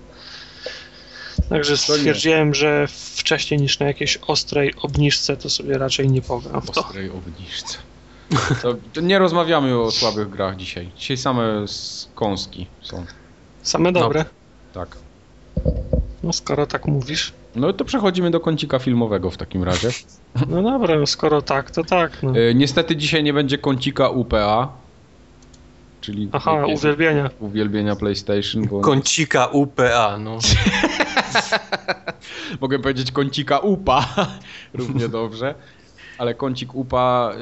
[1.50, 6.72] Także stwierdziłem, że wcześniej niż na jakiejś ostrej obniżce to sobie raczej nie pogram w
[6.72, 6.86] to.
[6.86, 7.78] ostrej obniżce.
[8.62, 10.92] To, to nie rozmawiamy o słabych grach dzisiaj.
[10.98, 13.06] Dzisiaj same skąski są.
[13.62, 14.26] Same dobre.
[14.74, 14.98] Tak.
[16.24, 17.34] No skoro tak mówisz.
[17.56, 19.90] No to przechodzimy do kącika filmowego w takim razie.
[20.48, 22.24] No dobra, no skoro tak, to tak.
[22.24, 22.38] No.
[22.38, 24.68] E, niestety dzisiaj nie będzie kącika UPA.
[26.02, 27.30] Czyli Aha, uwielbienia.
[27.40, 30.38] uwielbienia PlayStation, bo Kącika UPA, no.
[32.62, 34.08] mogę powiedzieć kącika UPA
[34.74, 35.56] równie dobrze.
[36.18, 37.34] Ale kącik UPA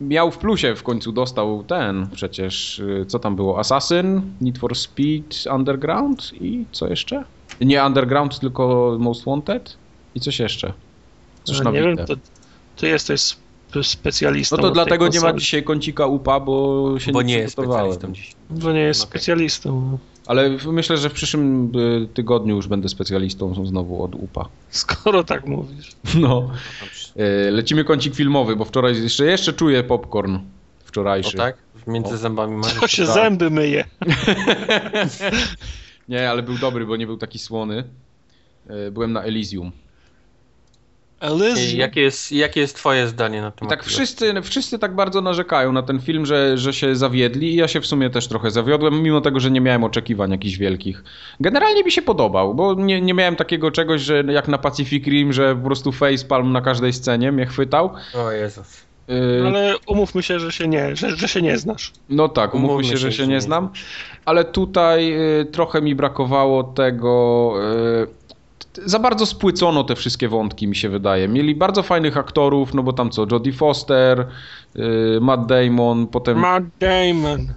[0.00, 3.58] y, miał w plusie w końcu dostał ten przecież, y, co tam było?
[3.58, 7.24] Assassin, Need for Speed Underground i co jeszcze?
[7.60, 9.76] Nie Underground, tylko Most Wanted
[10.14, 10.72] i coś jeszcze.
[11.44, 12.14] Coś na nie wiem, to
[12.76, 14.56] ty jesteś sp- specjalistą.
[14.56, 17.92] No to dlatego nie ma dzisiaj kącika UPA, bo się Bo nie, nie jest przygotowałem.
[17.92, 18.62] specjalistą dziś.
[18.62, 19.10] Bo nie jest Okej.
[19.10, 19.88] specjalistą.
[19.92, 19.98] no.
[20.26, 24.48] Ale myślę, że w przyszłym y, tygodniu już będę specjalistą znowu od UPA.
[24.70, 25.92] Skoro tak mówisz.
[26.14, 26.50] No.
[27.48, 30.40] Y, Lecimy kącik filmowy, bo wczoraj jeszcze, jeszcze czuję popcorn O
[30.84, 31.36] wczorajszy.
[31.36, 31.56] tak?
[31.86, 32.16] Między O.
[32.16, 32.74] zębami masz?
[32.74, 33.14] To się tak.
[33.14, 33.84] zęby myje.
[36.08, 37.84] Nie, ale był dobry, bo nie był taki słony.
[38.70, 39.72] Y, Byłem na Elysium.
[41.22, 41.78] I Elysium.
[41.80, 43.90] Jakie jest, jakie jest twoje zdanie na I temat tak tego?
[43.90, 47.80] wszyscy, wszyscy tak bardzo narzekają na ten film, że, że się zawiedli i ja się
[47.80, 51.04] w sumie też trochę zawiodłem, mimo tego, że nie miałem oczekiwań jakichś wielkich.
[51.40, 55.32] Generalnie mi się podobał, bo nie, nie miałem takiego czegoś, że jak na Pacific Rim,
[55.32, 57.90] że po prostu facepalm na każdej scenie mnie chwytał.
[58.14, 58.87] O Jezus.
[59.10, 61.92] Y, Ale umówmy się, że się nie, że, że się nie znasz.
[62.08, 63.70] No tak, umówmy Umówmy się, że się, nie nie znam,
[64.24, 67.54] ale tutaj y, trochę mi brakowało tego.
[68.04, 68.18] Y,
[68.84, 71.28] za bardzo spłycono te wszystkie wątki, mi się wydaje.
[71.28, 74.26] Mieli bardzo fajnych aktorów, no bo tam co, Jodie Foster,
[75.20, 76.38] Matt Damon, potem.
[76.38, 77.52] Matt Damon.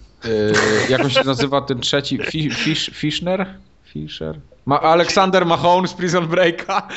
[0.90, 2.18] Jak on się nazywa ten trzeci?
[2.18, 3.46] Fi, Fish, Fishner?
[3.84, 4.40] Fisher?
[4.72, 6.88] Ma, Aleksander Mahone z Prison Breaka.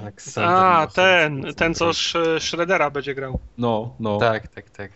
[0.00, 3.38] Aleksander A, ten, ten co Sh- Shreddera będzie grał.
[3.58, 4.18] No, no.
[4.18, 4.90] Tak, tak, tak.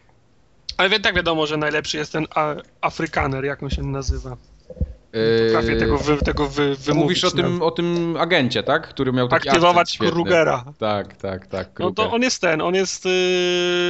[0.76, 4.36] Ale wie- tak wiadomo, że najlepszy jest ten a, Afrykaner, jak on się nazywa.
[5.16, 6.94] Y, Potrafię tego, wy, tego wy, wymówić.
[6.94, 8.88] Mówisz o tym, o tym agencie, tak?
[8.88, 9.98] Który miał taki Aktywować.
[9.98, 10.64] Krugera.
[10.78, 11.78] Tak, tak, tak.
[11.78, 12.14] No to Kruger.
[12.14, 13.08] on jest ten, on jest y,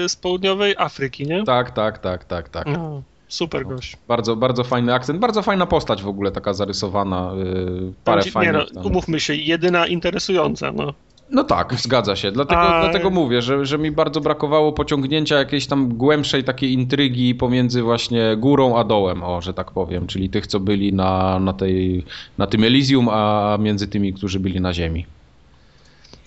[0.09, 1.45] z południowej Afryki, nie?
[1.45, 2.67] Tak, tak, tak, tak, tak.
[2.67, 3.97] No, super gość.
[4.09, 8.67] Bardzo, bardzo fajny akcent, bardzo fajna postać w ogóle, taka zarysowana, yy, parę nie, fajnych
[8.75, 8.87] no, tam.
[8.93, 10.95] umówmy się, jedyna interesująca, no.
[11.31, 15.67] No tak, zgadza się, dlatego, A- dlatego mówię, że, że mi bardzo brakowało pociągnięcia jakiejś
[15.67, 20.47] tam głębszej takiej intrygi pomiędzy właśnie górą a dołem, o, że tak powiem, czyli tych,
[20.47, 22.05] co byli na, na, tej,
[22.39, 25.07] na tym Elysium, a między tymi, którzy byli na ziemi.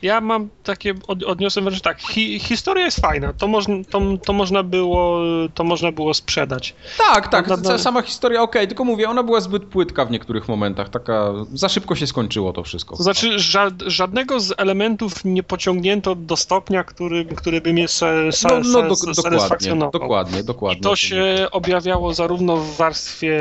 [0.01, 4.33] Ja mam takie, od, odniosłem wrażenie, tak, hi, historia jest fajna, to, można, to, to,
[4.33, 5.19] można było,
[5.53, 6.75] to można było sprzedać.
[6.97, 10.89] Tak, tak, No, sama historia okej, tylko mówię, ona była zbyt płytka w niektórych momentach,
[10.89, 12.97] taka, za szybko się skończyło to wszystko.
[12.97, 18.31] To znaczy, ża żadnego z elementów nie pociągnięto do stopnia, który, który by mnie se,
[18.31, 19.91] se, no, no do, se, dokładnie, satysfakcjonował.
[19.91, 20.79] dokładnie, dokładnie.
[20.79, 23.39] I to się objawiało zarówno w warstwie,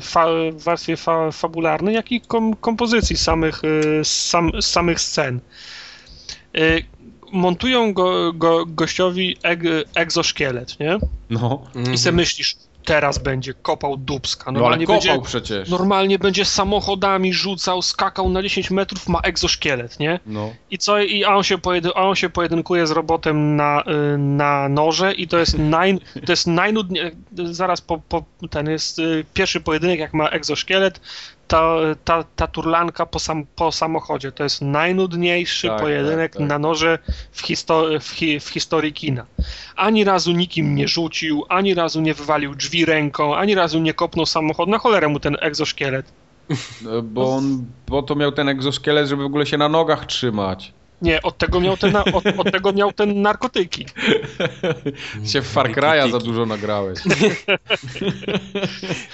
[0.00, 5.40] fa, w warstwie fa, fabularnej, jak i kom, kompozycji samych, y, sam, samych scen.
[6.56, 6.84] Y,
[7.32, 9.60] Montują go, go, gościowi eg,
[9.94, 10.98] egzoszkielet, nie?
[11.30, 11.62] No,
[11.94, 14.52] I se myślisz, teraz będzie kopał dubska.
[14.52, 15.68] no ale Normalnie kopał będzie, przecież.
[15.68, 20.20] normalnie będzie samochodami rzucał, skakał na 10 metrów, ma egzoszkielet, nie?
[20.26, 20.50] No.
[20.70, 21.00] I co?
[21.02, 23.82] I on się, pojedyn- on się pojedynkuje z robotem na,
[24.14, 27.10] y, na noże i to jest, naj, to jest najnudniej,
[27.44, 31.00] zaraz po, po ten jest y, pierwszy pojedynek, jak ma egzoszkielet,
[31.54, 36.48] ta, ta, ta turlanka po, sam, po samochodzie to jest najnudniejszy Tak, pojedynek tak, tak.
[36.48, 36.98] na noże
[37.32, 39.26] w, histo- w, hi- w historii kina.
[39.76, 44.26] Ani razu nikim nie rzucił, ani razu nie wywalił drzwi ręką, ani razu nie kopnął
[44.26, 44.70] samochodu.
[44.70, 46.06] Na cholerę mu ten egzoszkielet.
[46.50, 50.72] E, Bo on, bo to miał ten egzoszkielet, żeby w ogóle się na nogach trzymać.
[51.02, 53.86] Nie, od tego miał ten, od, od tego miał ten narkotyki.
[55.32, 56.98] się w Far Cry'a za dużo nagrałeś.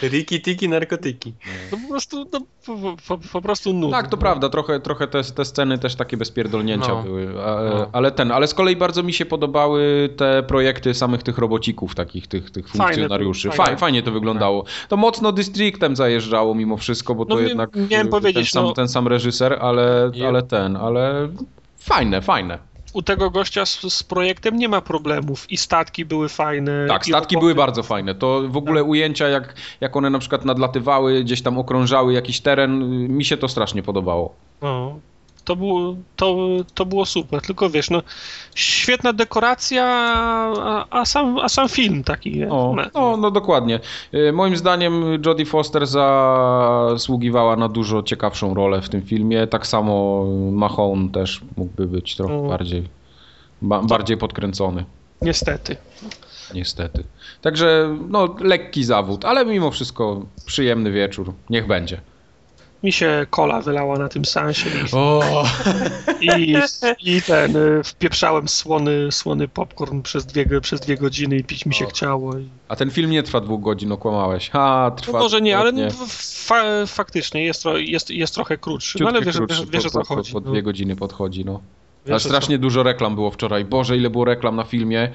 [0.03, 1.35] Riki tiki narkotyki.
[1.73, 3.91] No po prostu, no, po, po, po prostu nudno.
[3.97, 7.03] Tak, to prawda, trochę, trochę te, te sceny też takie bez pierdolnięcia No.
[7.03, 7.89] były, a, No.
[7.93, 12.27] ale ten, ale z kolei bardzo mi się podobały te projekty samych tych robocików, takich
[12.27, 13.49] tych, tych Fajne funkcjonariuszy.
[13.49, 13.79] były, Fajnie, fajne.
[13.81, 14.65] fajnie to wyglądało.
[14.89, 18.73] To mocno Districtem zajeżdżało mimo wszystko, bo No to jednak miałem ten, powiedzieć, sam, no-
[18.73, 21.29] ten sam reżyser, ale, ale ten, ale
[21.79, 22.70] fajne, fajne.
[22.93, 26.87] U tego gościa z, z projektem nie ma problemów i statki były fajne.
[26.89, 28.15] Tak, statki były bardzo fajne.
[28.15, 32.79] To w ogóle ujęcia, jak, jak one na przykład nadlatywały, gdzieś tam okrążały jakiś teren,
[33.09, 34.35] mi się to strasznie podobało.
[34.63, 34.99] No,
[35.51, 36.37] to, było, to,
[36.75, 38.03] to było super, tylko wiesz, no
[38.55, 42.45] świetna dekoracja, a, a, sam, a sam film taki.
[42.45, 43.81] O, no, no dokładnie.
[44.15, 49.47] Y, Moim zdaniem Jodie Foster zasługiwała na dużo ciekawszą rolę w tym filmie.
[49.47, 52.49] Tak samo Mahone też mógłby być trochę Mm.
[52.49, 52.89] bardziej,
[53.63, 54.85] ba, bardziej podkręcony.
[55.23, 55.77] Niestety.
[56.55, 57.05] Niestety.
[57.41, 61.33] Także no, lekki zawód, ale mimo wszystko przyjemny wieczór.
[61.51, 62.01] Niech będzie.
[62.83, 65.45] Mi się kola wylała na tym sensie O!
[66.21, 66.55] i,
[67.03, 71.75] i ten, y, wpieprzałem słony, słony popcorn przez dwie, przez dwie godziny i pić mi
[71.75, 71.89] się O.
[71.89, 72.39] chciało.
[72.39, 72.49] I...
[72.69, 74.51] A ten film nie trwa dwóch godzin, okłamałeś.
[74.51, 75.13] Ha, trwa.
[75.13, 79.37] No może nie, ale no, fa, faktycznie jest, jest, jest trochę krótszy, no, ale wiesz,
[79.37, 80.33] krótszy, wiesz, wiesz o po, co po, chodzi.
[80.33, 80.51] Po, no.
[80.51, 81.61] dwie godziny podchodzi, no.
[82.07, 83.65] Wiesz, Ale strasznie dużo reklam było wczoraj.
[83.65, 85.11] Boże, ile było reklam na filmie.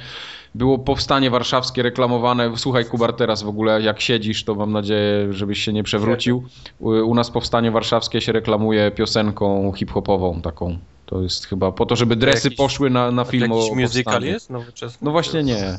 [0.56, 2.52] Było powstanie warszawskie reklamowane.
[2.57, 6.44] Słuchaj, Kubar, teraz w ogóle jak siedzisz, to mam nadzieję, żebyś się nie przewrócił.
[6.80, 10.78] U, u nas powstanie warszawskie się reklamuje piosenką hip-hopową taką.
[11.06, 14.24] To jest chyba po to, żeby dresy Jakiś- poszły na, na film o jakiś musical
[14.24, 14.98] jest nowoczesny?
[15.06, 15.78] No właśnie nie.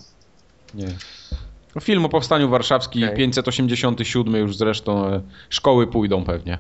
[0.75, 0.87] Nie.
[1.75, 3.17] No, Film o powstaniu warszawskim, Okej.
[3.17, 5.07] 587 już zresztą.
[5.07, 5.21] e,
[5.51, 6.59] Szkoły pójdą pewnie.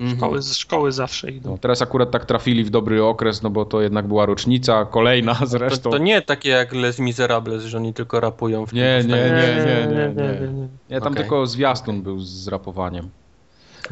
[0.00, 0.16] Mhm.
[0.18, 1.50] Szkoły, z szkoły zawsze idą.
[1.50, 5.34] No, teraz akurat tak trafili w dobry okres, no bo to jednak była rocznica, kolejna
[5.40, 5.90] To, zresztą.
[5.90, 9.34] to nie takie jak Les Miserables, że oni tylko rapują w Nie, tym nie, powstaniu.
[9.94, 10.68] nie, nie, nie.
[10.90, 11.22] Nie, tam Okej.
[11.22, 13.08] tylko zwiastun był z rapowaniem.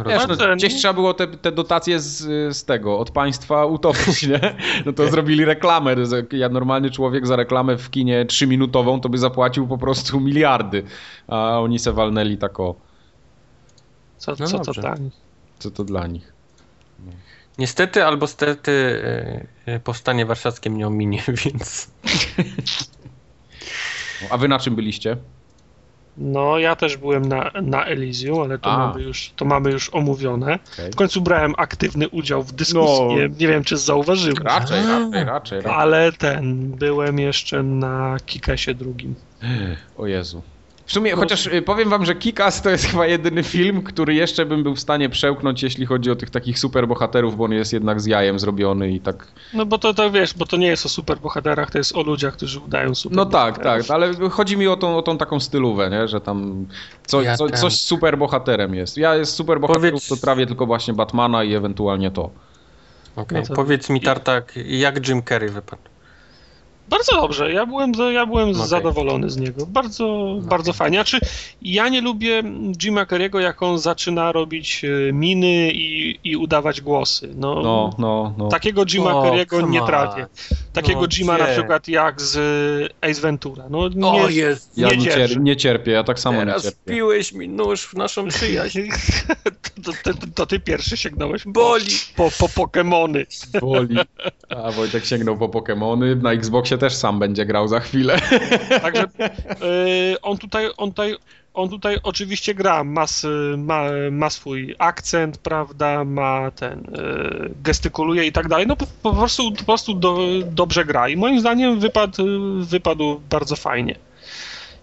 [0.07, 2.17] Wiesz, no, gdzieś trzeba było te, te dotacje z,
[2.57, 4.41] z tego, od państwa utopić, nie?
[4.87, 5.95] No to zrobili reklamę.
[6.33, 10.83] Ja normalny człowiek za reklamę w kinie trzyminutową to by zapłacił po prostu miliardy.
[11.29, 12.75] A oni se walnęli tak o,
[14.17, 14.95] Co, No co to dobrze.
[15.59, 16.33] Co to dla nich.
[17.59, 19.03] Niestety albo stety
[19.67, 21.91] e, e, powstanie warszawskie mnie ominie, więc...
[24.31, 25.17] A wy na czym byliście?
[26.19, 28.79] No, ja też byłem na, na Elysium, ale to A.
[28.79, 30.59] mamy, już, to mamy już omówione.
[30.73, 30.91] Okej.
[30.93, 33.05] W końcu brałem aktywny udział w dyskusji.
[33.05, 33.15] No.
[33.15, 34.39] Nie, nie wiem, czy zauważyłeś.
[34.41, 35.61] Raczej, raczej, raczej.
[35.61, 35.73] raczej.
[35.75, 39.15] Ale ten, byłem jeszcze na Kikesie drugim.
[39.99, 40.43] O Jezu.
[40.89, 41.17] W sumie, No.
[41.17, 44.75] chociaż y, powiem wam, że Kikas to jest chyba jedyny film, który jeszcze bym był
[44.75, 48.39] w stanie przełknąć, jeśli chodzi o tych takich superbohaterów, bo on jest jednak z jajem
[48.39, 49.27] zrobiony i tak...
[49.55, 52.35] No bo to, to wiesz, bo to nie jest o superbohaterach, to jest o ludziach,
[52.35, 53.17] którzy udają super.
[53.17, 56.09] No tak, tak, ale chodzi mi o tą, o tą taką stylówę, nie?
[56.09, 56.67] że tam
[57.07, 58.97] co, Ja co, coś z superbohaterem jest.
[58.97, 62.31] Ja z superbohaterów Powiedz- to prawie tylko właśnie Batmana i ewentualnie to.
[63.17, 65.83] Okej, No to- Powiedz mi, Tartak, jak Jim Carrey wypadł?
[66.91, 68.67] Bardzo dobrze, ja byłem, ja byłem Okej.
[68.67, 69.67] zadowolony z niego.
[69.67, 70.97] Bardzo, bardzo fajnie.
[70.97, 71.19] Znaczy,
[71.63, 72.43] ja nie lubię
[72.79, 77.29] Jima Carrey'ego, jak on zaczyna robić e, miny i, i udawać głosy.
[77.37, 78.49] No, No, no, no.
[78.49, 80.27] Takiego Jima O, Carrey'ego come nie trafię.
[80.73, 82.37] Takiego No, Jima na przykład jak z
[83.03, 83.65] e, Ace Ventura.
[83.71, 84.79] No nie, O, jest!
[84.79, 85.35] Ja nie nie, cierpię.
[85.35, 86.79] cier- nie cierpię, ja tak samo nie Teraz cierpię.
[86.93, 88.81] wpiłeś mi nóż w naszą przyjaźń.
[89.85, 91.85] to, to, to, to ty pierwszy sięgnąłeś po, Boli!
[92.17, 93.27] po, po Pokemony.
[93.61, 93.97] Boli.
[94.49, 98.19] A Wojtek sięgnął po Pokemony, na Xboxie też sam będzie grał za chwilę.
[98.83, 101.17] Także y, on tutaj, on tutaj,
[101.55, 103.07] on tutaj oczywiście gra, ma,
[103.57, 109.13] ma, ma swój akcent, prawda, ma ten, y, gestykuluje i tak dalej, no po, po
[109.13, 112.25] prostu, po prostu do, dobrze gra i moim zdaniem wypadł,
[112.61, 113.95] wypadł bardzo fajnie.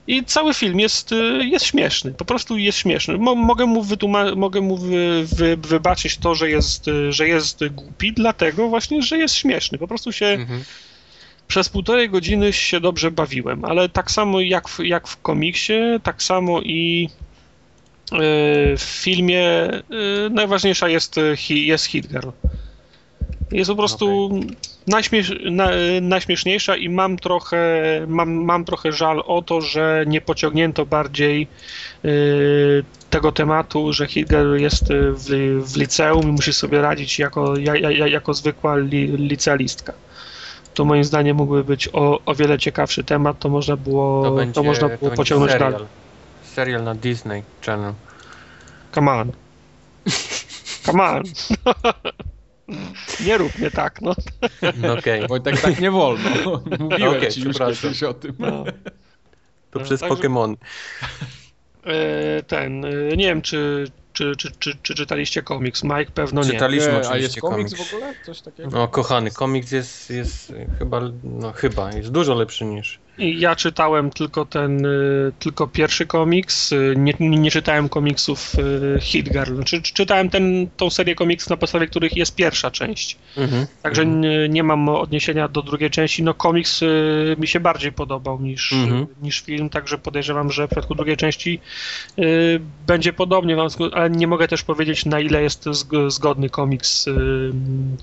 [0.08, 3.18] I cały film jest, y, jest śmieszny, po prostu jest śmieszny.
[3.18, 8.14] Mo, mogę mu, wytłuma- mogę mu wy, wy, wybaczyć to, że jest, że jest głupi,
[8.14, 9.78] dlatego właśnie, że jest śmieszny.
[9.78, 10.64] Po prostu się Mhm.
[11.48, 15.74] Przez półtorej godziny się dobrze bawiłem, ale tak samo jak w, jak w komiksie,
[16.04, 17.10] tak samo i
[18.12, 18.18] yy,
[18.78, 22.30] w filmie yy, najważniejsza jest, hi- jest hit girl.
[23.52, 24.30] Jest po prostu
[24.88, 25.70] najśmiesz, na,
[26.02, 31.48] najśmieszniejsza i mam trochę, mam, mam trochę żal o to, że nie pociągnięto bardziej
[32.06, 37.76] y, tego tematu, że Hitler jest w, w liceum i musi sobie radzić jako, ja,
[37.76, 39.94] ja, jako zwykła li, licealistka.
[40.76, 44.36] To moim zdaniem mógłby być o, o wiele ciekawszy temat, to można było, To, to,
[44.36, 45.74] będzie, można było to pociągnąć będzie dalej.
[45.80, 45.88] serial.
[46.44, 47.94] Serial na Disney Channel.
[48.96, 49.32] Come on.
[50.86, 51.24] Come on.
[53.26, 54.14] Nie rób mnie tak, no.
[54.78, 56.30] No Okej, Wojtek, tak nie wolno.
[56.80, 58.36] Mówiłem Okej, ci już kiedyś o tym.
[58.40, 58.64] no.
[59.72, 60.56] to No, przez także- Pokémon.
[61.86, 65.84] E, Ten, e, nie wiem, czy, czy, czy, czy, czy czytaliście komiks.
[65.84, 66.52] Mike pewno nie.
[66.52, 67.92] Czytaliśmy Nie, oczywiście a jest komiks komiks.
[67.92, 68.14] w ogóle?
[68.26, 68.70] Coś takiego?
[68.70, 73.00] No kochany, komiks jest, jest chyba, no chyba, jest dużo lepszy niż...
[73.18, 78.52] Ja czytałem tylko ten, y, tylko pierwszy komiks, y, nie, nie czytałem komiksów
[78.96, 79.56] y, Hit Girl.
[79.56, 83.18] Znaczy, czy- czytałem ten, tą serię komiksów, na podstawie których jest pierwsza część.
[83.38, 83.68] Mhm.
[83.82, 84.22] Także mhm.
[84.22, 86.24] nie, nie mam odniesienia do drugiej części.
[86.24, 86.82] No komiks
[87.38, 89.08] mi się bardziej podobał niż, Mhm.
[89.22, 91.60] niż film, także podejrzewam, że w przypadku drugiej części
[92.88, 93.58] będzie podobnie,
[93.94, 97.06] ale nie mogę też powiedzieć na ile jest zg- zgodny komiks,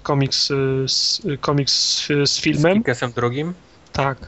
[0.03, 2.83] komiks, y, z, komiks z, filmem.
[2.95, 3.55] Z drugim?
[3.93, 4.19] Tak.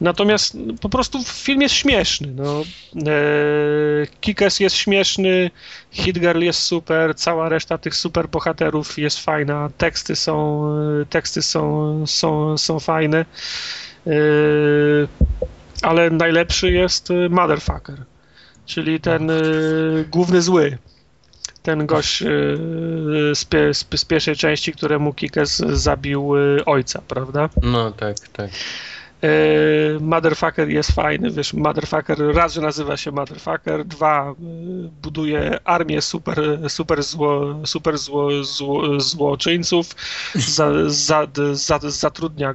[0.00, 2.28] Natomiast no, po prostu film jest śmieszny.
[2.34, 2.62] No.
[3.06, 5.50] E, Kikes jest śmieszny,
[5.90, 10.64] Hitgirl jest super, cała reszta tych super bohaterów jest fajna, teksty są,
[11.02, 13.24] e, teksty są, są, są fajne.
[14.06, 14.12] E,
[15.82, 18.04] ale najlepszy jest Motherfucker,
[18.66, 19.30] czyli ten
[20.10, 20.78] główny zły.
[21.62, 22.18] Ten gość
[23.34, 26.32] z, pie, z, pierwszej części, któremu Kikes zabił
[26.66, 27.48] ojca, prawda?
[27.62, 28.50] No tak, tak.
[29.22, 34.34] E, Motherfucker jest fajny, wiesz, Motherfucker raz, że nazywa się Motherfucker, dwa, e,
[35.02, 39.96] buduje armię super, super, zło, super zło, zło, złoczyńców,
[40.34, 42.54] za, za, za, zatrudnia, e,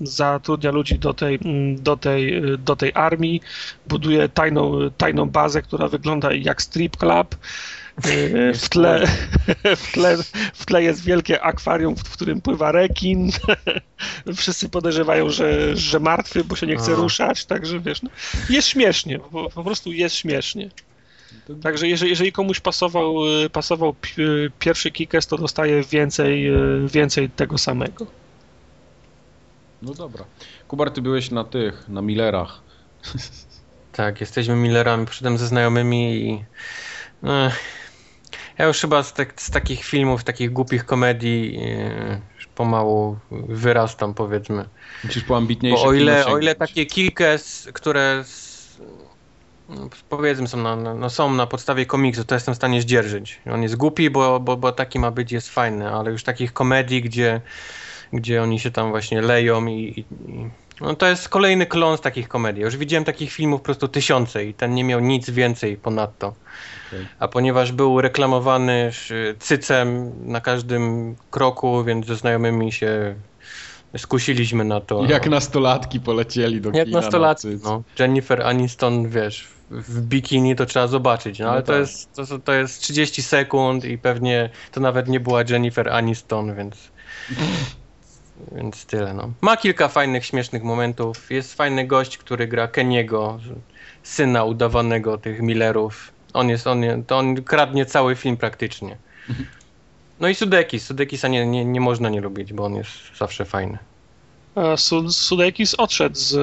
[0.00, 1.38] zatrudnia ludzi do tej,
[1.78, 3.40] do, tej, do tej armii,
[3.86, 7.36] buduje tajną, tajną bazę, która wygląda jak strip club,
[8.54, 9.06] w tle,
[9.76, 10.16] w, tle,
[10.54, 13.30] w tle jest wielkie akwarium, w którym pływa rekin.
[14.36, 16.94] Wszyscy podejrzewają, że, że martwy, bo się nie chce A.
[16.94, 18.10] ruszać, także wiesz, no,
[18.50, 20.70] jest śmiesznie, po, po prostu jest śmiesznie.
[21.62, 27.30] Także jeżeli, jeżeli komuś pasował, y, pasował y, pierwszy Kikes, to dostaje więcej, y, więcej
[27.30, 28.06] tego samego.
[29.82, 30.24] No dobra.
[30.68, 32.60] Kubar, ty byłeś na tych, na Millerach.
[33.92, 36.44] Tak, jesteśmy Millerami, przyszedłem ze znajomymi i...
[37.24, 37.83] Ech,
[38.58, 41.60] ja już chyba z, tak, z takich filmów, takich głupich komedii
[42.36, 44.64] już pomału wyrastam, powiedzmy.
[45.04, 48.24] Musisz po ambitniejsze Bo o ile, o ile takie Kikes, które
[49.68, 53.40] no, powiedzmy są na, no są na podstawie komiksu, to jestem w stanie zdzierżyć.
[53.52, 57.02] On jest głupi, bo, bo, bo taki ma być, jest fajny, ale już takich komedii,
[57.02, 57.40] gdzie,
[58.12, 60.48] gdzie oni się tam właśnie leją i, i
[60.80, 62.62] no to jest kolejny klon z takich komedii.
[62.62, 66.34] Już widziałem takich filmów po prostu tysiące i ten nie miał nic więcej ponadto.
[66.88, 67.06] Okej.
[67.18, 68.90] A ponieważ był reklamowany
[69.38, 73.14] cycem na każdym kroku, więc ze znajomymi się
[73.96, 75.04] skusiliśmy na to.
[75.08, 77.00] Jak nastolatki polecieli do Jak kina.
[77.00, 77.82] nastolatki, na no.
[77.98, 81.80] Jennifer Aniston, wiesz, w- bikini to trzeba zobaczyć, no, No ale to, tak.
[81.80, 86.76] jest, to, to jest 30 sekund i pewnie to nawet nie była Jennifer Aniston, więc
[88.52, 89.30] więc tyle, no.
[89.40, 91.30] Ma kilka fajnych, śmiesznych momentów.
[91.30, 93.38] Jest fajny gość, który gra Keniego,
[94.02, 96.12] syna udawanego tych Millerów.
[96.32, 98.96] On jest, on, to on kradnie cały film praktycznie.
[100.20, 100.86] No i Sudekis.
[100.86, 103.78] Sudekisa nie, nie, nie można nie lubić, bo on jest zawsze fajny.
[104.54, 106.36] A Su- Sudeikis odszedł z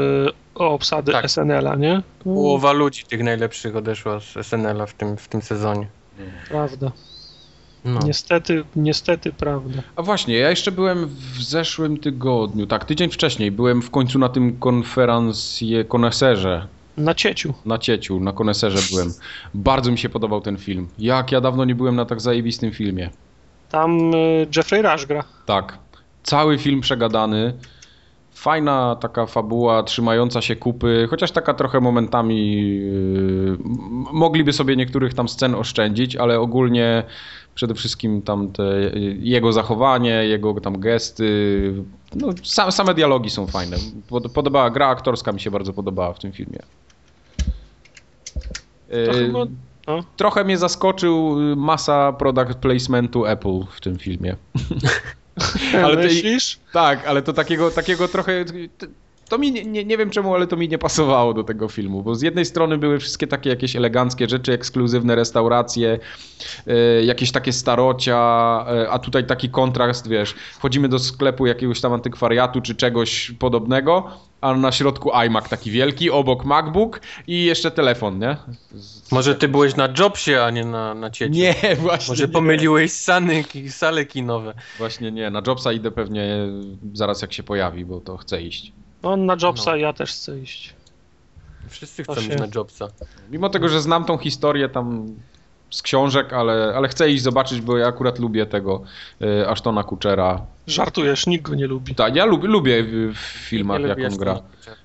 [0.55, 1.25] obsady Tak.
[1.31, 2.01] SNL-a, nie?
[2.23, 5.87] Połowa ludzi tych najlepszych odeszła z SNL-a w tym, w tym sezonie.
[6.49, 6.91] Prawda.
[7.85, 7.99] No.
[8.05, 9.81] Niestety, niestety prawda.
[9.95, 14.29] A właśnie, ja jeszcze byłem w zeszłym tygodniu, tak, tydzień wcześniej, byłem w końcu na
[14.29, 16.67] tym konferencje koneserze.
[16.97, 17.53] Na cieciu.
[17.65, 19.13] Na cieciu, na koneserze byłem.
[19.53, 20.87] Bardzo mi się podobał ten film.
[20.99, 23.09] Jak ja dawno nie byłem na tak zajebistym filmie.
[23.69, 25.23] Tam y, Jeffrey Rush gra.
[25.45, 25.77] Tak.
[26.23, 27.53] Cały film przegadany.
[28.33, 33.57] Fajna taka fabuła, trzymająca się kupy, chociaż taka trochę momentami yy,
[34.13, 37.03] mogliby sobie niektórych tam scen oszczędzić, ale ogólnie
[37.55, 38.63] przede wszystkim tam te,
[39.19, 41.73] jego zachowanie, jego tam gesty,
[42.15, 43.77] no, sa, same dialogi są fajne.
[44.07, 46.59] Pod, podobała, gra aktorska mi się bardzo podobała w tym filmie.
[48.89, 49.39] Yy, chyba,
[49.87, 50.03] no.
[50.17, 54.35] Trochę mnie zaskoczył yy, masa product placementu Apple w tym filmie.
[55.83, 56.59] Ale i- Myślisz?
[56.73, 58.45] Tak, ale to takiego, takiego trochę.
[59.31, 62.03] To mi nie, nie, nie wiem czemu, ale to mi nie pasowało do tego filmu,
[62.03, 65.99] bo z jednej strony były wszystkie takie jakieś eleganckie rzeczy, ekskluzywne restauracje,
[66.67, 68.17] e, jakieś takie starocia,
[68.69, 74.11] e, a tutaj taki kontrast, wiesz, wchodzimy do sklepu jakiegoś tam antykwariatu czy czegoś podobnego,
[74.41, 78.37] a na środku iMac taki wielki, obok MacBook i jeszcze telefon, nie?
[79.11, 81.31] Może ty byłeś na Jobsie, a nie na, na ciecie.
[81.31, 82.33] Nie, właśnie Może nie.
[82.33, 84.53] pomyliłeś sany, sale kinowe.
[84.77, 86.47] Właśnie nie, na Jobsa idę pewnie
[86.93, 88.73] zaraz jak się pojawi, bo to chcę iść.
[89.03, 89.77] On na Jobsa No.
[89.77, 90.73] ja też chcę iść.
[91.69, 92.87] Wszyscy chcą się- iść na Jobsa.
[93.31, 95.07] Mimo tego, że znam tą historię tam
[95.69, 98.81] z książek, ale, ale chcę iść zobaczyć, bo ja akurat lubię tego
[99.21, 100.45] y, Ashtona Kutchera.
[100.67, 101.95] Żartujesz, nikt go nie lubi.
[101.95, 104.39] Tak, ja lubię, lubię w, filmach, jak lubię on gra.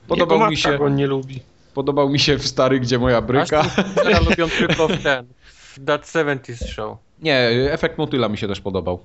[0.09, 1.41] Podobał Jego mi się, go nie lubi.
[1.75, 3.65] podobał mi się w Stary, gdzie moja bryka.
[4.11, 6.99] Ja lubią tylko w ten, w That 70's Show.
[7.23, 7.39] Nie,
[7.73, 9.01] efekt motyla mi się też podobał.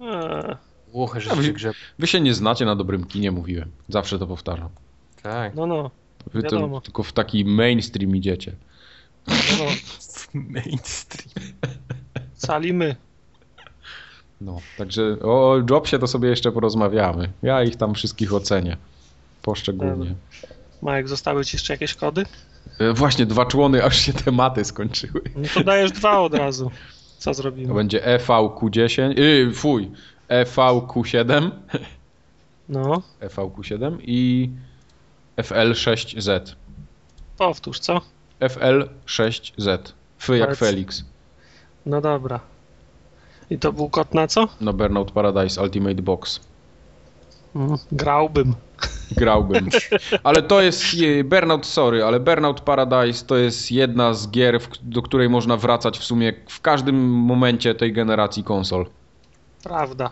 [0.00, 0.56] Eee,
[0.92, 1.76] Łuchy, że wy- grzeb.
[1.98, 3.70] Wy się nie znacie na dobrym kinie, mówiłem.
[3.88, 4.68] Zawsze to powtarzam.
[5.22, 5.54] Tak.
[5.54, 5.90] no, no,
[6.34, 8.52] Wy to tylko w taki mainstream idziecie.
[9.28, 9.64] no, no.
[10.54, 11.52] Mainstream.
[12.36, 12.96] Cali my.
[14.40, 17.32] No, także o Jobsie to sobie jeszcze porozmawiamy.
[17.42, 18.76] Ja ich tam wszystkich ocenię.
[19.42, 20.14] Poszczególnie.
[20.82, 22.26] Majek, zostały ci jeszcze jakieś kody?
[22.78, 25.20] E, Właśnie, dwa człony, aż się tematy skończyły.
[25.36, 26.70] No to dajesz dwa od razu.
[27.18, 27.74] Co To zrobimy?
[27.74, 29.90] będzie E EVQ10, yy, fuj,
[30.32, 31.50] EVQ7,
[32.68, 34.50] No, EVQ7 i
[35.36, 36.54] FL6Z.
[37.38, 38.00] powtórz, co?
[38.40, 39.78] FL6Z.
[40.18, 40.56] Fy jak.
[40.56, 41.04] Felix.
[41.86, 42.40] No dobra.
[43.50, 44.48] I to był kod na co?
[44.60, 46.40] No Burnout Paradise Ultimate Box.
[47.56, 48.54] Mm, grałbym.
[49.16, 49.68] Grałbym.
[50.24, 50.84] Ale to jest,
[51.20, 55.98] e, Burnout, sorry, ale Burnout Paradise to jest jedna z gier, do której można wracać
[55.98, 58.86] w sumie w każdym momencie tej generacji konsol.
[59.62, 60.10] Prawda.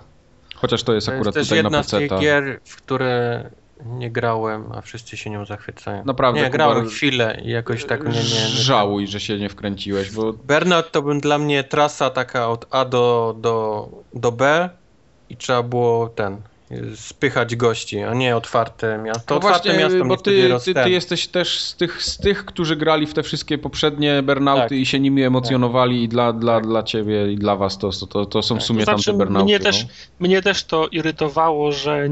[0.61, 3.45] Chociaż to jest To jest akurat też tutaj na jedna z tych gier, w które
[3.85, 6.05] nie grałem, a wszyscy się nią zachwycają.
[6.05, 8.47] Naprawdę, Nie, Kuba, grałem chwilę i jakoś tak nie, nie, nie.
[8.49, 12.85] Żałuj, że się nie wkręciłeś, bo Bernard to był dla mnie trasa taka od A
[12.85, 14.71] do, do, do B
[15.29, 16.43] i trzeba było ten,
[16.97, 19.23] spychać gości, a nie otwarte miasto.
[19.27, 22.45] To No otwarte właśnie, miasto bo ty, ty, ty jesteś też z tych, z tych,
[22.45, 24.73] którzy grali w te wszystkie poprzednie Burnouty Tak.
[24.73, 28.43] i się nimi emocjonowali i dla, dla, dla ciebie i dla was to, to, to
[28.43, 28.67] są w Tak.
[28.67, 29.45] sumie To znaczy, tamte Burnouty.
[29.45, 29.65] mnie no.
[29.65, 29.87] też,
[30.21, 32.09] mnie też to irytowało, że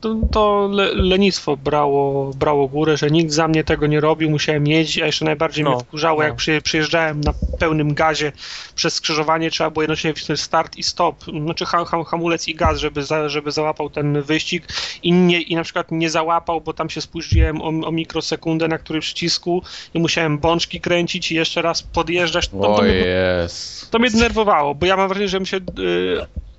[0.00, 4.66] to, to le, lenistwo brało, brało górę, że nikt za mnie tego nie robił, musiałem
[4.66, 6.24] jeździć, a jeszcze najbardziej No, mnie wkurzało, no.
[6.24, 8.32] jak przy, przyjeżdżałem na pełnym gazie
[8.74, 12.78] przez skrzyżowanie, trzeba było jednocześnie wcisnąć start i stop, znaczy ham, ham, hamulec i gaz,
[12.78, 14.68] żeby, za, żeby załapał ten wyścig
[15.02, 18.78] i, nie, i na przykład nie załapał, bo tam się spóźniłem o, o mikrosekundę na
[18.78, 19.62] którym przycisku
[19.94, 22.48] i musiałem bączki kręcić i jeszcze raz podjeżdżać.
[22.48, 23.90] To, to, O mnie, jest.
[23.90, 25.60] to mnie denerwowało, bo ja mam wrażenie, że bym się y,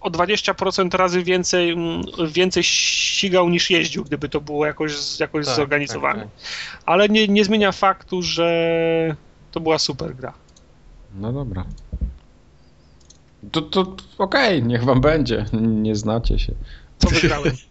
[0.02, 2.02] o 20% razy więcej, mm,
[2.32, 6.22] więcej ścigał niż jeździł, gdyby to było jakoś, jakoś Tak, zorganizowane.
[6.22, 6.30] tak,
[6.86, 9.16] Ale nie, nie zmienia faktu, że
[9.52, 10.34] to była super gra.
[11.16, 11.66] No dobra.
[13.52, 15.46] To, to okej, niech wam będzie.
[15.54, 16.54] Nie znacie się.
[16.98, 17.52] Co wygrałem?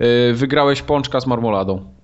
[0.00, 1.94] Yy, Wygrałeś pączka z marmoladą.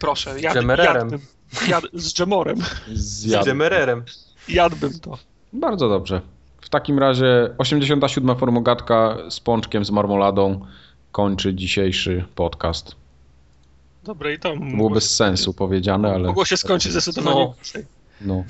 [0.00, 0.94] Proszę, jad, Dżemererem.
[0.96, 1.20] jadłbym.
[1.68, 2.56] Jad, z dżemorem.
[2.92, 3.44] Z Zjadł.
[3.44, 4.04] Demererem.
[4.48, 5.18] Jadłbym to.
[5.52, 6.20] Bardzo dobrze.
[6.60, 8.36] W takim razie 87.
[8.36, 10.66] formogatka z pączkiem z marmoladą
[11.12, 12.96] kończy dzisiejszy podcast.
[14.04, 17.54] Dobre i to Było bez sensu powiedziane, ale mogło się skończyć zdecydowanie No.
[18.20, 18.44] no.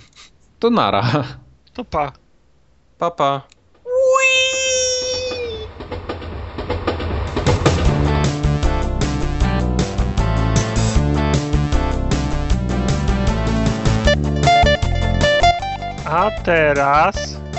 [0.59, 1.25] To nara.
[1.75, 2.13] To pa.
[2.99, 3.43] Papa.
[16.29, 17.15] A teraz,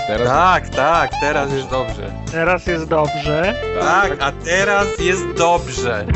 [0.06, 2.12] Teraz Tak, tak, teraz jest dobrze.
[2.32, 3.54] teraz jest dobrze.
[3.80, 6.06] Tak, a teraz jest dobrze.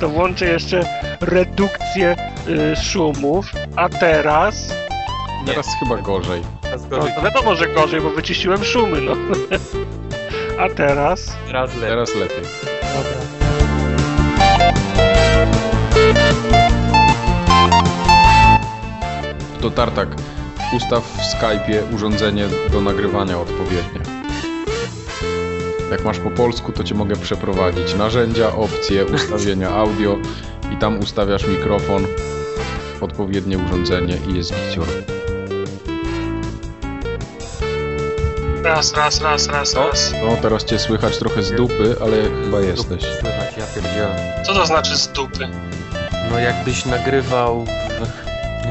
[0.00, 0.80] To łączę jeszcze
[1.20, 2.16] redukcję
[2.48, 3.46] y, szumów.
[3.76, 4.74] A teraz,
[5.46, 6.42] Teraz chyba gorzej.
[6.62, 9.12] Teraz no gorzej, to wiadomo, że gorzej, bo wyciściłem szumy, no.
[10.64, 11.88] A teraz, teraz lepiej.
[11.88, 12.42] Teraz lepiej.
[12.96, 13.37] dobra.
[19.60, 20.08] To Tartak,
[20.76, 24.00] ustaw w Skype'ie urządzenie do nagrywania odpowiednie.
[25.90, 27.94] Jak masz po polsku, to cię mogę przeprowadzić.
[27.94, 30.16] Narzędzia, opcje, ustawienia audio
[30.74, 32.06] i tam ustawiasz mikrofon,
[33.00, 34.86] odpowiednie urządzenie i jest gicior.
[38.64, 40.12] Raz, raz, raz, raz, raz.
[40.24, 43.02] No, teraz cię słychać trochę z dupy, ale chyba jesteś.
[43.02, 44.42] Słychać, ja pierdzielę.
[44.46, 45.48] Co to znaczy z dupy?
[46.30, 47.87] No jakbyś nagrywał, w,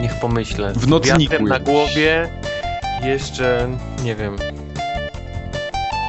[0.01, 2.29] niech pomyślę, W nocniku wiatrem na głowie,
[3.03, 3.69] jeszcze,
[4.03, 4.35] nie wiem,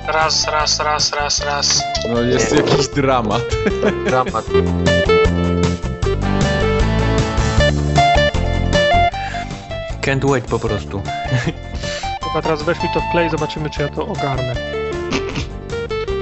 [0.08, 1.82] Raz, raz, raz, raz, raz.
[2.12, 3.42] No jest jakiś dramat.
[4.06, 4.44] Dramat.
[10.00, 11.02] Can't wait po prostu.
[12.24, 14.54] Chyba teraz weź mi to w klej, zobaczymy czy ja to ogarnę.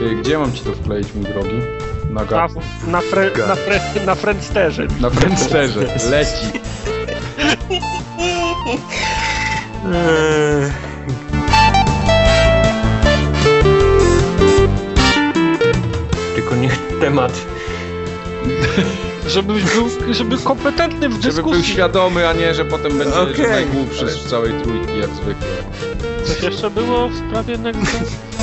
[0.03, 1.61] Y, Gdzie mam ci to wkleić, mój drogi?
[2.11, 2.49] Na Na,
[2.87, 4.87] na, fre, na, fre, na Friendsterze.
[5.01, 5.81] Na Friendsterze.
[6.11, 6.61] Leci.
[9.93, 10.73] Eee.
[16.35, 17.47] Tylko niech temat.
[19.29, 21.65] Żebyś był, żeby kompetentny w Żeby był dyskusji.
[21.73, 25.47] świadomy, a nie, że potem będzie że najgłupszy z całej trójki, jak zwykle.
[26.25, 28.36] Coś jeszcze było w sprawie Next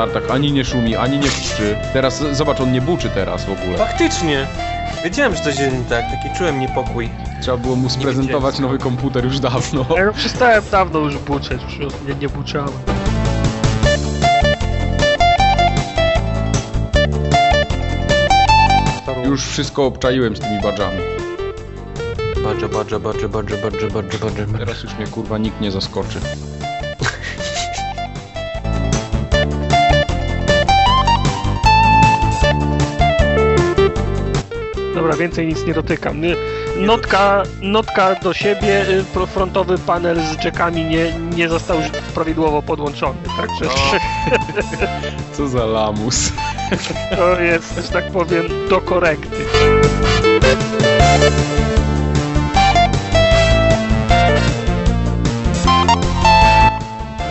[0.00, 1.76] Tartak ani nie szumi, ani nie buczy.
[1.92, 3.78] Teraz, zobacz, on nie buczy teraz w ogóle.
[3.78, 4.46] Faktycznie.
[5.04, 6.04] Wiedziałem, że coś jest nie tak.
[6.10, 7.10] Taki czułem niepokój.
[7.42, 9.86] Trzeba było mu sprezentować nowy komputer już dawno.
[9.96, 12.72] Ja już przestałem dawno już buczeć, już nie, nie buczałem.
[19.24, 20.98] Już wszystko obczaiłem z tymi badżami.
[22.44, 24.46] Badże, badże, badże, badże, badże, badże, badże.
[24.58, 26.20] Teraz już mnie kurwa nikt nie zaskoczy.
[35.00, 36.20] Dobra, więcej nic nie dotykam.
[36.76, 38.86] Notka, notka do siebie,
[39.22, 43.64] y, frontowy panel z jackami nie, nie został już prawidłowo podłączony, także
[45.36, 46.32] Co za lamus.
[47.16, 49.36] to jest, że tak powiem, do korekty.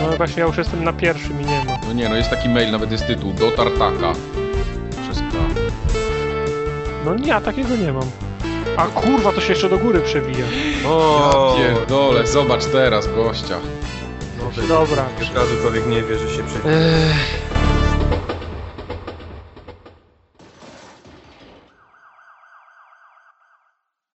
[0.02, 1.78] No właśnie, ja już jestem na pierwszym i nie ma.
[1.86, 3.32] No nie, no jest taki mail, nawet jest tytuł.
[3.32, 4.12] Do Tartaka.
[7.04, 8.10] No nie, a takiego nie mam.
[8.76, 10.44] A kurwa, to się jeszcze do góry przewija.
[10.88, 13.56] O, Ja pierdolę, zobacz teraz gościa.
[14.44, 15.04] Może Dobra.
[15.34, 16.68] Razu człowiek nie wie, że się przejdzie.
[16.68, 17.49] Ech,